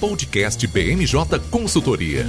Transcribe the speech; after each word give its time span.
Podcast 0.00 0.66
BMJ 0.66 1.38
Consultoria. 1.50 2.24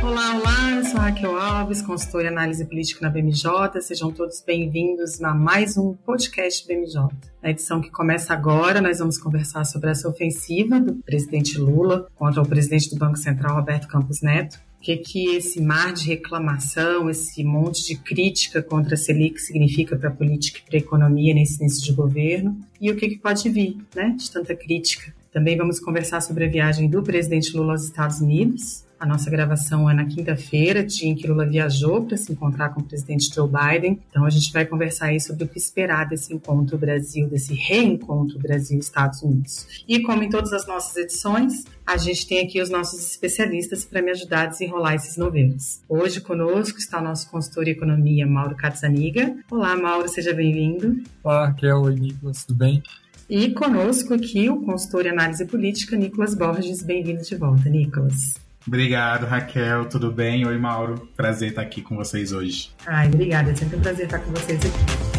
Olá, 0.00 0.36
olá, 0.36 0.70
eu 0.76 0.84
sou 0.84 1.00
Raquel 1.00 1.36
Alves, 1.36 1.82
consultora 1.82 2.26
em 2.26 2.28
análise 2.28 2.64
política 2.64 3.00
na 3.02 3.10
BMJ. 3.10 3.48
Sejam 3.82 4.12
todos 4.12 4.40
bem-vindos 4.40 5.20
a 5.20 5.34
mais 5.34 5.76
um 5.76 5.94
podcast 5.94 6.64
BMJ. 6.64 7.08
Na 7.42 7.50
edição 7.50 7.80
que 7.80 7.90
começa 7.90 8.32
agora, 8.32 8.80
nós 8.80 9.00
vamos 9.00 9.18
conversar 9.18 9.64
sobre 9.64 9.90
essa 9.90 10.08
ofensiva 10.08 10.78
do 10.78 10.94
presidente 11.02 11.58
Lula 11.58 12.06
contra 12.14 12.40
o 12.40 12.46
presidente 12.46 12.88
do 12.90 12.96
Banco 12.96 13.16
Central, 13.16 13.56
Roberto 13.56 13.88
Campos 13.88 14.22
Neto, 14.22 14.60
que 14.84 14.98
que 14.98 15.34
esse 15.34 15.62
mar 15.62 15.94
de 15.94 16.06
reclamação, 16.06 17.08
esse 17.08 17.42
monte 17.42 17.86
de 17.86 17.96
crítica 17.96 18.62
contra 18.62 18.94
a 18.94 18.96
Selic 18.98 19.40
significa 19.40 19.96
para 19.96 20.10
a 20.10 20.12
política 20.12 20.58
e 20.58 20.62
para 20.62 20.76
a 20.76 20.82
economia 20.82 21.32
nesse 21.32 21.58
início 21.58 21.82
de 21.82 21.92
governo 21.92 22.54
e 22.78 22.90
o 22.90 22.96
que, 22.96 23.08
que 23.08 23.18
pode 23.18 23.48
vir, 23.48 23.78
né, 23.96 24.14
de 24.14 24.30
tanta 24.30 24.54
crítica. 24.54 25.14
Também 25.32 25.56
vamos 25.56 25.80
conversar 25.80 26.20
sobre 26.20 26.44
a 26.44 26.48
viagem 26.48 26.86
do 26.86 27.02
presidente 27.02 27.56
Lula 27.56 27.72
aos 27.72 27.84
Estados 27.84 28.20
Unidos. 28.20 28.83
A 29.04 29.06
nossa 29.06 29.28
gravação 29.28 29.90
é 29.90 29.92
na 29.92 30.06
quinta-feira, 30.06 30.82
dia 30.82 31.06
em 31.06 31.14
que 31.14 31.26
Lula 31.26 31.44
viajou 31.44 32.06
para 32.06 32.16
se 32.16 32.32
encontrar 32.32 32.70
com 32.70 32.80
o 32.80 32.84
presidente 32.84 33.28
Joe 33.34 33.46
Biden. 33.46 34.00
Então 34.08 34.24
a 34.24 34.30
gente 34.30 34.50
vai 34.50 34.64
conversar 34.64 35.08
aí 35.08 35.20
sobre 35.20 35.44
o 35.44 35.46
que 35.46 35.58
esperar 35.58 36.08
desse 36.08 36.32
encontro 36.32 36.78
Brasil, 36.78 37.28
desse 37.28 37.52
reencontro 37.52 38.38
Brasil-Estados 38.38 39.20
Unidos. 39.20 39.84
E 39.86 40.00
como 40.00 40.22
em 40.22 40.30
todas 40.30 40.54
as 40.54 40.66
nossas 40.66 40.96
edições, 40.96 41.66
a 41.84 41.98
gente 41.98 42.26
tem 42.26 42.46
aqui 42.46 42.62
os 42.62 42.70
nossos 42.70 42.98
especialistas 43.06 43.84
para 43.84 44.00
me 44.00 44.10
ajudar 44.10 44.44
a 44.44 44.46
desenrolar 44.46 44.94
esses 44.94 45.18
novelos. 45.18 45.82
Hoje 45.86 46.22
conosco 46.22 46.78
está 46.78 46.98
o 46.98 47.04
nosso 47.04 47.30
consultor 47.30 47.66
de 47.66 47.72
economia, 47.72 48.26
Mauro 48.26 48.56
Catzaniga. 48.56 49.36
Olá, 49.50 49.76
Mauro, 49.76 50.08
seja 50.08 50.32
bem-vindo. 50.32 51.02
Olá, 51.22 51.48
Raquel 51.48 51.90
e 51.90 52.00
Nicolas, 52.00 52.42
tudo 52.46 52.56
bem? 52.56 52.82
E 53.28 53.50
conosco 53.50 54.14
aqui 54.14 54.48
o 54.48 54.62
consultor 54.62 55.04
em 55.04 55.10
análise 55.10 55.44
política, 55.44 55.94
Nicolas 55.94 56.34
Borges. 56.34 56.82
Bem-vindo 56.82 57.22
de 57.22 57.36
volta, 57.36 57.68
Nicolas. 57.68 58.42
Obrigado, 58.66 59.26
Raquel. 59.26 59.86
Tudo 59.88 60.10
bem? 60.10 60.46
Oi, 60.46 60.58
Mauro. 60.58 61.08
Prazer 61.16 61.50
estar 61.50 61.62
aqui 61.62 61.82
com 61.82 61.96
vocês 61.96 62.32
hoje. 62.32 62.70
Ai, 62.86 63.08
obrigada. 63.08 63.50
É 63.50 63.54
sempre 63.54 63.76
um 63.76 63.80
prazer 63.80 64.06
estar 64.06 64.18
com 64.20 64.30
vocês 64.32 64.58
aqui. 64.58 65.13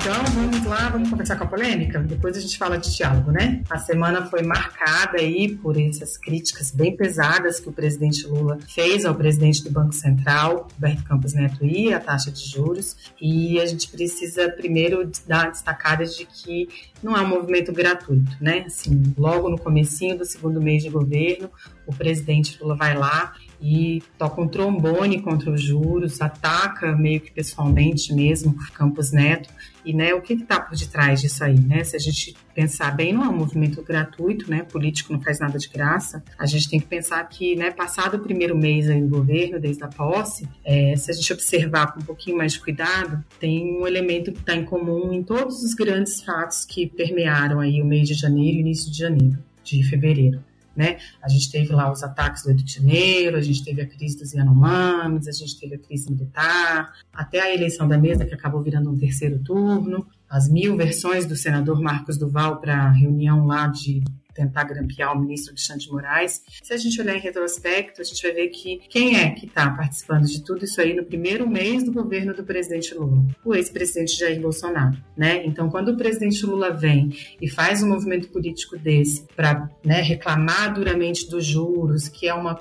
Então 0.00 0.24
vamos 0.34 0.64
lá, 0.64 0.88
vamos 0.88 1.10
conversar 1.10 1.36
com 1.36 1.44
a 1.44 1.46
polêmica? 1.46 1.98
Depois 1.98 2.34
a 2.34 2.40
gente 2.40 2.56
fala 2.56 2.78
de 2.78 2.96
diálogo, 2.96 3.30
né? 3.30 3.62
A 3.68 3.76
semana 3.76 4.24
foi 4.24 4.42
marcada 4.42 5.18
aí 5.18 5.54
por 5.56 5.78
essas 5.78 6.16
críticas 6.16 6.70
bem 6.70 6.96
pesadas 6.96 7.60
que 7.60 7.68
o 7.68 7.72
presidente 7.72 8.26
Lula 8.26 8.58
fez 8.66 9.04
ao 9.04 9.14
presidente 9.14 9.62
do 9.62 9.70
Banco 9.70 9.92
Central, 9.92 10.68
Roberto 10.72 11.04
Campos 11.04 11.34
Neto, 11.34 11.66
e 11.66 11.92
a 11.92 12.00
taxa 12.00 12.30
de 12.30 12.48
juros. 12.48 12.96
E 13.20 13.60
a 13.60 13.66
gente 13.66 13.90
precisa 13.90 14.48
primeiro 14.48 15.06
dar 15.28 15.50
destacada 15.50 16.06
de 16.06 16.24
que 16.24 16.66
não 17.02 17.14
é 17.14 17.20
um 17.20 17.28
movimento 17.28 17.70
gratuito, 17.70 18.34
né? 18.40 18.64
Assim, 18.66 19.02
logo 19.18 19.50
no 19.50 19.58
comecinho 19.58 20.16
do 20.16 20.24
segundo 20.24 20.62
mês 20.62 20.82
de 20.82 20.88
governo, 20.88 21.50
o 21.86 21.94
presidente 21.94 22.58
Lula 22.58 22.74
vai 22.74 22.96
lá 22.96 23.34
e 23.60 24.02
toca 24.16 24.40
um 24.40 24.48
trombone 24.48 25.20
contra 25.20 25.50
os 25.50 25.62
juros, 25.62 26.20
ataca 26.20 26.96
meio 26.96 27.20
que 27.20 27.30
pessoalmente 27.30 28.14
mesmo 28.14 28.54
Campos 28.72 29.12
Neto. 29.12 29.50
E 29.84 29.94
né, 29.94 30.12
o 30.12 30.20
que 30.20 30.34
está 30.34 30.60
por 30.60 30.76
detrás 30.76 31.20
disso 31.20 31.42
aí? 31.42 31.58
Né? 31.58 31.84
Se 31.84 31.96
a 31.96 31.98
gente 31.98 32.36
pensar 32.54 32.94
bem, 32.94 33.12
não 33.12 33.24
é 33.24 33.28
um 33.28 33.36
movimento 33.36 33.82
gratuito, 33.82 34.50
né? 34.50 34.62
político 34.62 35.12
não 35.12 35.20
faz 35.20 35.38
nada 35.38 35.58
de 35.58 35.68
graça. 35.68 36.22
A 36.38 36.46
gente 36.46 36.68
tem 36.68 36.78
que 36.78 36.86
pensar 36.86 37.22
que, 37.28 37.56
né, 37.56 37.70
passado 37.70 38.16
o 38.16 38.20
primeiro 38.20 38.56
mês 38.56 38.88
aí 38.88 39.00
governo, 39.00 39.58
desde 39.58 39.82
a 39.82 39.88
posse, 39.88 40.46
é, 40.64 40.94
se 40.96 41.10
a 41.10 41.14
gente 41.14 41.32
observar 41.32 41.92
com 41.92 42.00
um 42.00 42.04
pouquinho 42.04 42.36
mais 42.36 42.52
de 42.52 42.60
cuidado, 42.60 43.24
tem 43.38 43.78
um 43.78 43.86
elemento 43.86 44.32
que 44.32 44.40
está 44.40 44.54
em 44.54 44.64
comum 44.64 45.12
em 45.12 45.22
todos 45.22 45.62
os 45.62 45.74
grandes 45.74 46.22
fatos 46.22 46.64
que 46.64 46.86
permearam 46.86 47.60
aí 47.60 47.80
o 47.80 47.86
mês 47.86 48.08
de 48.08 48.14
janeiro 48.14 48.58
e 48.58 48.60
início 48.60 48.90
de 48.90 48.98
janeiro, 48.98 49.38
de 49.64 49.82
fevereiro. 49.82 50.49
Né? 50.80 50.96
A 51.22 51.28
gente 51.28 51.52
teve 51.52 51.74
lá 51.74 51.92
os 51.92 52.02
ataques 52.02 52.42
do 52.42 52.52
Rio 52.52 52.64
de 52.64 52.72
Janeiro, 52.72 53.36
a 53.36 53.42
gente 53.42 53.62
teve 53.62 53.82
a 53.82 53.86
crise 53.86 54.16
dos 54.16 54.32
Yanomamis, 54.32 55.28
a 55.28 55.32
gente 55.32 55.60
teve 55.60 55.74
a 55.74 55.78
crise 55.78 56.10
militar, 56.10 56.94
até 57.12 57.38
a 57.38 57.54
eleição 57.54 57.86
da 57.86 57.98
mesa, 57.98 58.24
que 58.24 58.32
acabou 58.32 58.62
virando 58.62 58.90
um 58.90 58.96
terceiro 58.96 59.38
turno, 59.40 60.06
as 60.26 60.48
mil 60.48 60.78
versões 60.78 61.26
do 61.26 61.36
senador 61.36 61.82
Marcos 61.82 62.16
Duval 62.16 62.62
para 62.62 62.84
a 62.84 62.90
reunião 62.90 63.46
lá 63.46 63.66
de 63.66 64.02
tentar 64.40 64.64
grampear 64.64 65.14
o 65.14 65.20
ministro 65.20 65.50
Alexandre 65.50 65.84
de 65.84 65.92
Moraes. 65.92 66.42
Se 66.62 66.72
a 66.72 66.76
gente 66.76 67.00
olhar 67.00 67.14
em 67.14 67.20
retrospecto, 67.20 68.00
a 68.00 68.04
gente 68.04 68.22
vai 68.22 68.32
ver 68.32 68.48
que 68.48 68.80
quem 68.88 69.16
é 69.16 69.30
que 69.30 69.46
está 69.46 69.70
participando 69.70 70.26
de 70.26 70.42
tudo 70.42 70.64
isso 70.64 70.80
aí 70.80 70.94
no 70.94 71.04
primeiro 71.04 71.48
mês 71.48 71.84
do 71.84 71.92
governo 71.92 72.34
do 72.34 72.42
presidente 72.42 72.94
Lula? 72.94 73.22
O 73.44 73.54
ex-presidente 73.54 74.18
Jair 74.18 74.40
Bolsonaro, 74.40 74.96
né? 75.16 75.44
Então, 75.44 75.68
quando 75.68 75.90
o 75.90 75.96
presidente 75.96 76.44
Lula 76.46 76.70
vem 76.70 77.10
e 77.40 77.48
faz 77.48 77.82
um 77.82 77.88
movimento 77.88 78.28
político 78.28 78.78
desse 78.78 79.26
para 79.36 79.70
né, 79.84 80.00
reclamar 80.00 80.72
duramente 80.74 81.28
dos 81.28 81.44
juros, 81.44 82.08
que 82.08 82.26
é 82.26 82.34
uma 82.34 82.54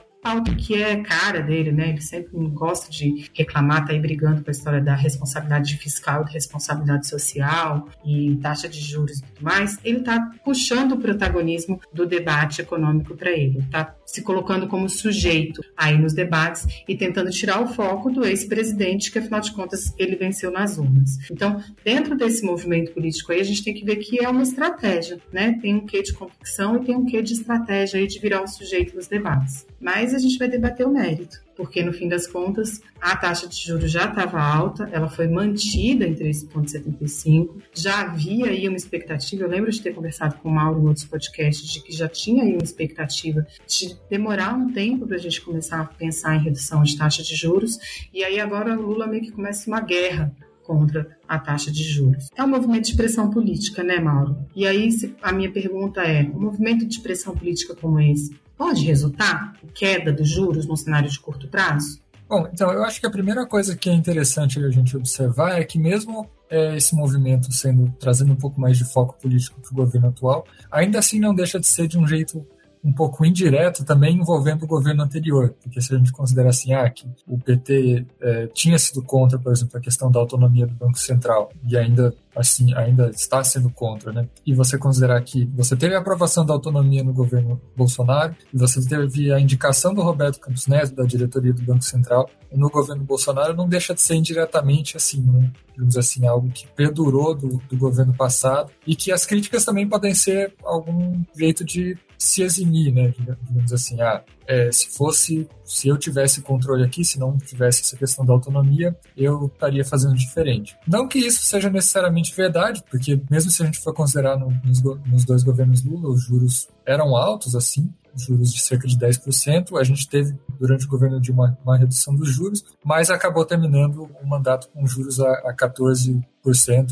que 0.58 0.82
é 0.82 0.98
cara 0.98 1.42
dele, 1.42 1.72
né? 1.72 1.90
Ele 1.90 2.02
sempre 2.02 2.32
gosta 2.50 2.92
de 2.92 3.30
reclamar, 3.34 3.86
tá 3.86 3.94
aí 3.94 4.00
brigando 4.00 4.44
com 4.44 4.50
a 4.50 4.52
história 4.52 4.82
da 4.82 4.96
responsabilidade 4.96 5.78
fiscal, 5.78 6.24
da 6.24 6.32
responsabilidade 6.32 7.08
social 7.08 7.88
e 8.06 8.38
taxa 8.42 8.68
de 8.68 8.80
juros 8.80 9.20
e 9.20 9.24
tudo 9.24 9.44
mais. 9.44 9.78
Ele 9.84 10.02
tá 10.02 10.32
puxando 10.44 10.94
o 10.94 10.98
protagonismo 10.98 11.80
do 11.94 12.06
debate 12.06 12.62
econômico 12.62 13.16
para 13.16 13.32
ele, 13.32 13.64
tá 13.72 13.96
se 14.06 14.22
colocando 14.22 14.68
como 14.68 14.90
sujeito 14.90 15.62
aí 15.78 15.98
nos 15.98 16.14
debates 16.14 16.66
e 16.88 16.96
tentando 16.96 17.30
tirar 17.30 17.62
o 17.62 17.68
foco 17.68 18.10
do 18.10 18.26
ex-presidente, 18.26 19.12
que 19.12 19.20
afinal 19.20 19.40
de 19.40 19.52
contas 19.52 19.94
ele 19.98 20.16
venceu 20.16 20.52
nas 20.52 20.78
urnas. 20.78 21.18
Então, 21.32 21.64
dentro 21.84 22.16
desse 22.16 22.44
movimento 22.44 22.92
político 22.92 23.32
aí, 23.32 23.40
a 23.40 23.44
gente 23.44 23.64
tem 23.64 23.74
que 23.74 23.86
ver 23.86 23.98
que 23.98 24.24
é 24.24 24.28
uma 24.28 24.42
estratégia, 24.42 25.20
né? 25.32 25.58
Tem 25.62 25.76
um 25.76 25.86
quê 25.86 26.02
de 26.02 26.14
convicção 26.14 26.78
e 26.78 26.86
tem 26.86 26.96
um 26.96 27.06
quê 27.06 27.22
de 27.22 27.34
estratégia 27.34 28.00
aí 28.00 28.08
de 28.08 28.20
virar 28.20 28.42
o 28.42 28.48
sujeito 28.48 28.96
nos 28.96 29.08
debates. 29.08 29.66
Mas 29.80 30.14
a 30.14 30.19
gente 30.20 30.38
vai 30.38 30.48
debater 30.48 30.86
o 30.86 30.92
mérito, 30.92 31.42
porque 31.56 31.84
no 31.84 31.92
fim 31.92 32.08
das 32.08 32.28
contas 32.28 32.82
a 33.02 33.16
taxa 33.16 33.48
de 33.48 33.56
juros 33.56 33.92
já 33.92 34.08
estava 34.08 34.42
alta, 34.42 34.90
ela 34.92 35.10
foi 35.10 35.28
mantida 35.28 36.06
em 36.06 36.16
3,75, 36.16 37.56
já 37.74 38.02
havia 38.02 38.48
aí 38.48 38.68
uma 38.68 38.78
expectativa, 38.78 39.44
eu 39.44 39.50
lembro 39.50 39.72
de 39.72 39.82
ter 39.82 39.94
conversado 39.94 40.36
com 40.36 40.50
o 40.50 40.52
Mauro 40.52 40.82
em 40.82 40.88
outros 40.88 41.06
podcasts, 41.06 41.70
de 41.70 41.82
que 41.82 41.92
já 41.92 42.08
tinha 42.08 42.44
aí 42.44 42.54
uma 42.54 42.64
expectativa 42.64 43.46
de 43.68 43.96
demorar 44.10 44.54
um 44.54 44.72
tempo 44.72 45.08
para 45.08 45.16
a 45.16 45.20
gente 45.20 45.42
começar 45.42 45.82
a 45.82 45.86
pensar 45.86 46.36
em 46.36 46.44
redução 46.44 46.84
de 46.84 46.98
taxa 46.98 47.24
de 47.24 47.36
juros, 47.36 47.78
e 48.14 48.24
aí 48.24 48.40
agora 48.40 48.78
o 48.78 48.82
Lula 48.82 49.08
meio 49.08 49.24
que 49.24 49.32
começa 49.32 49.70
uma 49.70 49.82
guerra 49.82 50.32
contra 50.70 51.18
a 51.28 51.40
taxa 51.40 51.72
de 51.72 51.82
juros. 51.82 52.28
É 52.36 52.44
um 52.44 52.48
movimento 52.48 52.86
de 52.86 52.96
pressão 52.96 53.32
política, 53.32 53.82
né, 53.82 54.00
Mauro? 54.00 54.38
E 54.56 54.68
aí 54.68 54.88
a 55.20 55.32
minha 55.32 55.52
pergunta 55.52 56.02
é: 56.04 56.22
um 56.22 56.40
movimento 56.40 56.86
de 56.86 57.00
pressão 57.02 57.36
política 57.36 57.74
como 57.74 58.00
esse 58.00 58.40
pode 58.60 58.86
resultar 58.86 59.54
queda 59.74 60.12
dos 60.12 60.30
juros 60.30 60.68
no 60.68 60.76
cenário 60.76 61.10
de 61.10 61.18
curto 61.18 61.48
prazo? 61.48 62.02
Bom, 62.28 62.48
então 62.54 62.72
eu 62.72 62.84
acho 62.84 63.00
que 63.00 63.08
a 63.08 63.10
primeira 63.10 63.48
coisa 63.48 63.76
que 63.76 63.90
é 63.90 63.94
interessante 63.94 64.64
a 64.64 64.70
gente 64.70 64.98
observar 64.98 65.60
é 65.60 65.64
que 65.64 65.80
mesmo 65.80 66.30
é, 66.50 66.76
esse 66.76 66.94
movimento 66.94 67.52
sendo 67.54 67.92
trazendo 67.98 68.34
um 68.34 68.36
pouco 68.36 68.60
mais 68.60 68.78
de 68.78 68.84
foco 68.84 69.18
político 69.20 69.62
para 69.62 69.72
o 69.72 69.76
governo 69.76 70.10
atual, 70.10 70.46
ainda 70.70 71.00
assim 71.00 71.20
não 71.20 71.34
deixa 71.34 71.58
de 71.58 71.66
ser 71.66 71.88
de 71.88 71.98
um 71.98 72.06
jeito 72.06 72.46
um 72.84 72.94
pouco 72.94 73.26
indireto 73.26 73.84
também 73.84 74.16
envolvendo 74.16 74.64
o 74.64 74.68
governo 74.68 75.04
anterior, 75.04 75.54
porque 75.62 75.82
se 75.82 75.94
a 75.94 75.98
gente 75.98 76.12
considera 76.12 76.50
assim, 76.50 76.74
ah, 76.74 76.90
que 76.90 77.06
o 77.28 77.38
PT 77.38 78.06
é, 78.22 78.48
tinha 78.48 78.80
sido 78.80 79.02
contra, 79.04 79.38
por 79.38 79.52
exemplo, 79.52 79.78
a 79.78 79.82
questão 79.82 80.10
da 80.10 80.20
autonomia 80.20 80.66
do 80.66 80.74
Banco 80.74 80.98
Central 80.98 81.52
e 81.68 81.78
ainda 81.78 82.14
assim 82.36 82.74
ainda 82.76 83.10
está 83.10 83.44
sendo 83.44 83.70
contra, 83.70 84.14
né? 84.14 84.28
E 84.46 84.54
você 84.54 84.78
considerar 84.78 85.22
que 85.22 85.46
você 85.54 85.76
teve 85.76 85.96
a 85.96 86.00
aprovação 86.00 86.46
da 86.46 86.54
autonomia 86.54 87.04
no 87.04 87.12
governo 87.12 87.60
Bolsonaro 87.76 88.34
e 88.54 88.58
você 88.58 88.82
teve 88.88 89.34
a 89.34 89.40
indicação 89.40 89.94
do 89.94 90.02
Roberto 90.02 90.40
Campos 90.40 90.68
Neto 90.68 90.96
da 90.96 91.04
diretoria 91.04 91.52
do 91.52 91.62
Banco 91.62 91.84
Central 91.84 92.30
no 92.52 92.70
governo 92.70 93.04
Bolsonaro, 93.04 93.56
não 93.56 93.68
deixa 93.68 93.94
de 93.94 94.02
ser 94.02 94.16
indiretamente 94.16 94.96
assim, 94.96 95.22
né? 95.22 95.52
digamos 95.74 95.98
assim, 95.98 96.26
algo 96.26 96.50
que 96.50 96.68
perdurou 96.68 97.36
do, 97.36 97.62
do 97.70 97.78
governo 97.78 98.14
passado 98.14 98.72
e 98.88 98.96
que 98.96 99.12
as 99.12 99.26
críticas 99.26 99.66
também 99.66 99.88
podem 99.88 100.14
ser 100.14 100.54
algum 100.64 101.22
jeito 101.36 101.64
de 101.64 101.98
se 102.20 102.44
eximir, 102.44 102.94
né? 102.94 103.14
Digamos 103.18 103.72
assim, 103.72 104.00
ah, 104.02 104.22
é, 104.46 104.70
se 104.72 104.90
fosse, 104.90 105.48
se 105.64 105.88
eu 105.88 105.98
tivesse 105.98 106.42
controle 106.42 106.84
aqui, 106.84 107.06
se 107.06 107.18
não 107.18 107.38
tivesse 107.38 107.82
essa 107.82 107.96
questão 107.96 108.26
da 108.26 108.34
autonomia, 108.34 108.96
eu 109.16 109.46
estaria 109.46 109.86
fazendo 109.86 110.16
diferente. 110.16 110.76
Não 110.86 111.08
que 111.08 111.18
isso 111.18 111.42
seja 111.44 111.70
necessariamente 111.70 112.36
verdade, 112.36 112.84
porque 112.92 113.22
mesmo 113.32 113.50
se 113.50 113.64
a 113.64 113.66
gente 113.66 113.80
for 113.80 113.94
considerar 113.94 114.38
no, 114.38 114.50
nos, 114.66 114.84
nos 114.84 115.24
dois 115.24 115.44
governos 115.44 115.84
Lula, 115.84 116.10
os 116.10 116.26
juros 116.26 116.68
eram 116.86 117.16
altos 117.16 117.56
assim, 117.56 117.90
juros 118.16 118.54
de 118.54 118.60
cerca 118.62 118.88
de 118.88 118.98
10%. 118.98 119.80
A 119.80 119.84
gente 119.84 120.08
teve, 120.08 120.38
durante 120.60 120.86
o 120.86 120.90
governo 120.90 121.20
de 121.20 121.32
uma, 121.32 121.58
uma 121.64 121.78
redução 121.78 122.16
dos 122.16 122.30
juros, 122.30 122.64
mas 122.84 123.10
acabou 123.10 123.46
terminando 123.46 124.10
o 124.22 124.28
mandato 124.28 124.70
com 124.70 124.86
juros 124.86 125.20
a, 125.20 125.32
a 125.50 125.56
14%, 125.56 126.24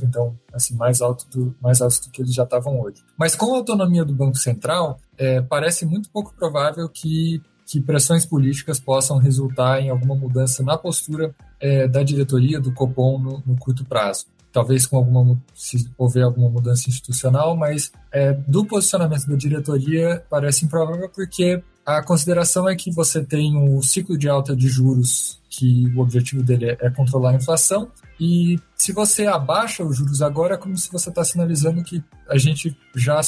então, 0.04 0.38
assim, 0.54 0.76
mais 0.76 1.02
alto, 1.02 1.28
do, 1.30 1.56
mais 1.62 1.82
alto 1.82 2.02
do 2.02 2.12
que 2.12 2.22
eles 2.22 2.34
já 2.34 2.44
estavam 2.44 2.80
hoje. 2.80 3.04
Mas 3.18 3.36
com 3.36 3.54
a 3.54 3.58
autonomia 3.58 4.06
do 4.06 4.14
Banco 4.14 4.38
Central, 4.38 5.00
é, 5.18 5.42
parece 5.42 5.86
muito 5.86 6.10
pouco 6.10 6.34
provável 6.34 6.88
que 6.90 7.42
que 7.68 7.82
pressões 7.82 8.26
políticas 8.26 8.80
possam 8.80 9.18
resultar 9.18 9.82
em 9.82 9.90
alguma 9.90 10.16
mudança 10.16 10.64
na 10.64 10.78
postura 10.78 11.36
é, 11.60 11.86
da 11.86 12.02
diretoria 12.02 12.62
do 12.62 12.72
Copom 12.72 13.20
no, 13.20 13.44
no, 13.46 13.58
curto 13.58 13.84
prazo. 13.84 14.26
Talvez 14.58 14.88
com 14.88 14.98
alguma, 14.98 15.40
se 15.54 15.88
houver 15.96 16.24
alguma 16.24 16.50
mudança 16.50 16.90
institucional, 16.90 17.56
mas 17.56 17.92
é, 18.12 18.34
do 18.34 18.66
posicionamento 18.66 19.28
da 19.28 19.36
diretoria 19.36 20.26
parece 20.32 20.66
improvável 20.66 21.08
porque 21.10 21.62
a 21.86 22.02
consideração 22.02 22.68
é 22.68 22.76
que 22.76 22.92
você 22.92 23.24
tem 23.24 23.56
um 23.56 23.80
ciclo 23.84 24.18
de 24.18 24.28
alta 24.28 24.56
de 24.56 24.68
juros 24.68 25.40
que 25.48 25.86
o 25.96 26.00
objetivo 26.00 26.42
dele 26.42 26.72
é, 26.72 26.78
é 26.88 26.90
controlar 26.90 27.30
a 27.30 27.36
inflação. 27.36 27.92
E 28.20 28.60
se 28.76 28.92
você 28.92 29.28
abaixa 29.28 29.84
os 29.84 29.96
juros 29.96 30.24
agora, 30.24 30.56
é 30.56 30.58
como 30.58 30.76
se 30.76 30.92
você 30.92 31.10
está 31.10 31.24
sinalizando 31.24 31.84
que 31.84 32.04
a 32.28 32.40
gente 32.40 32.76
já 32.96 33.22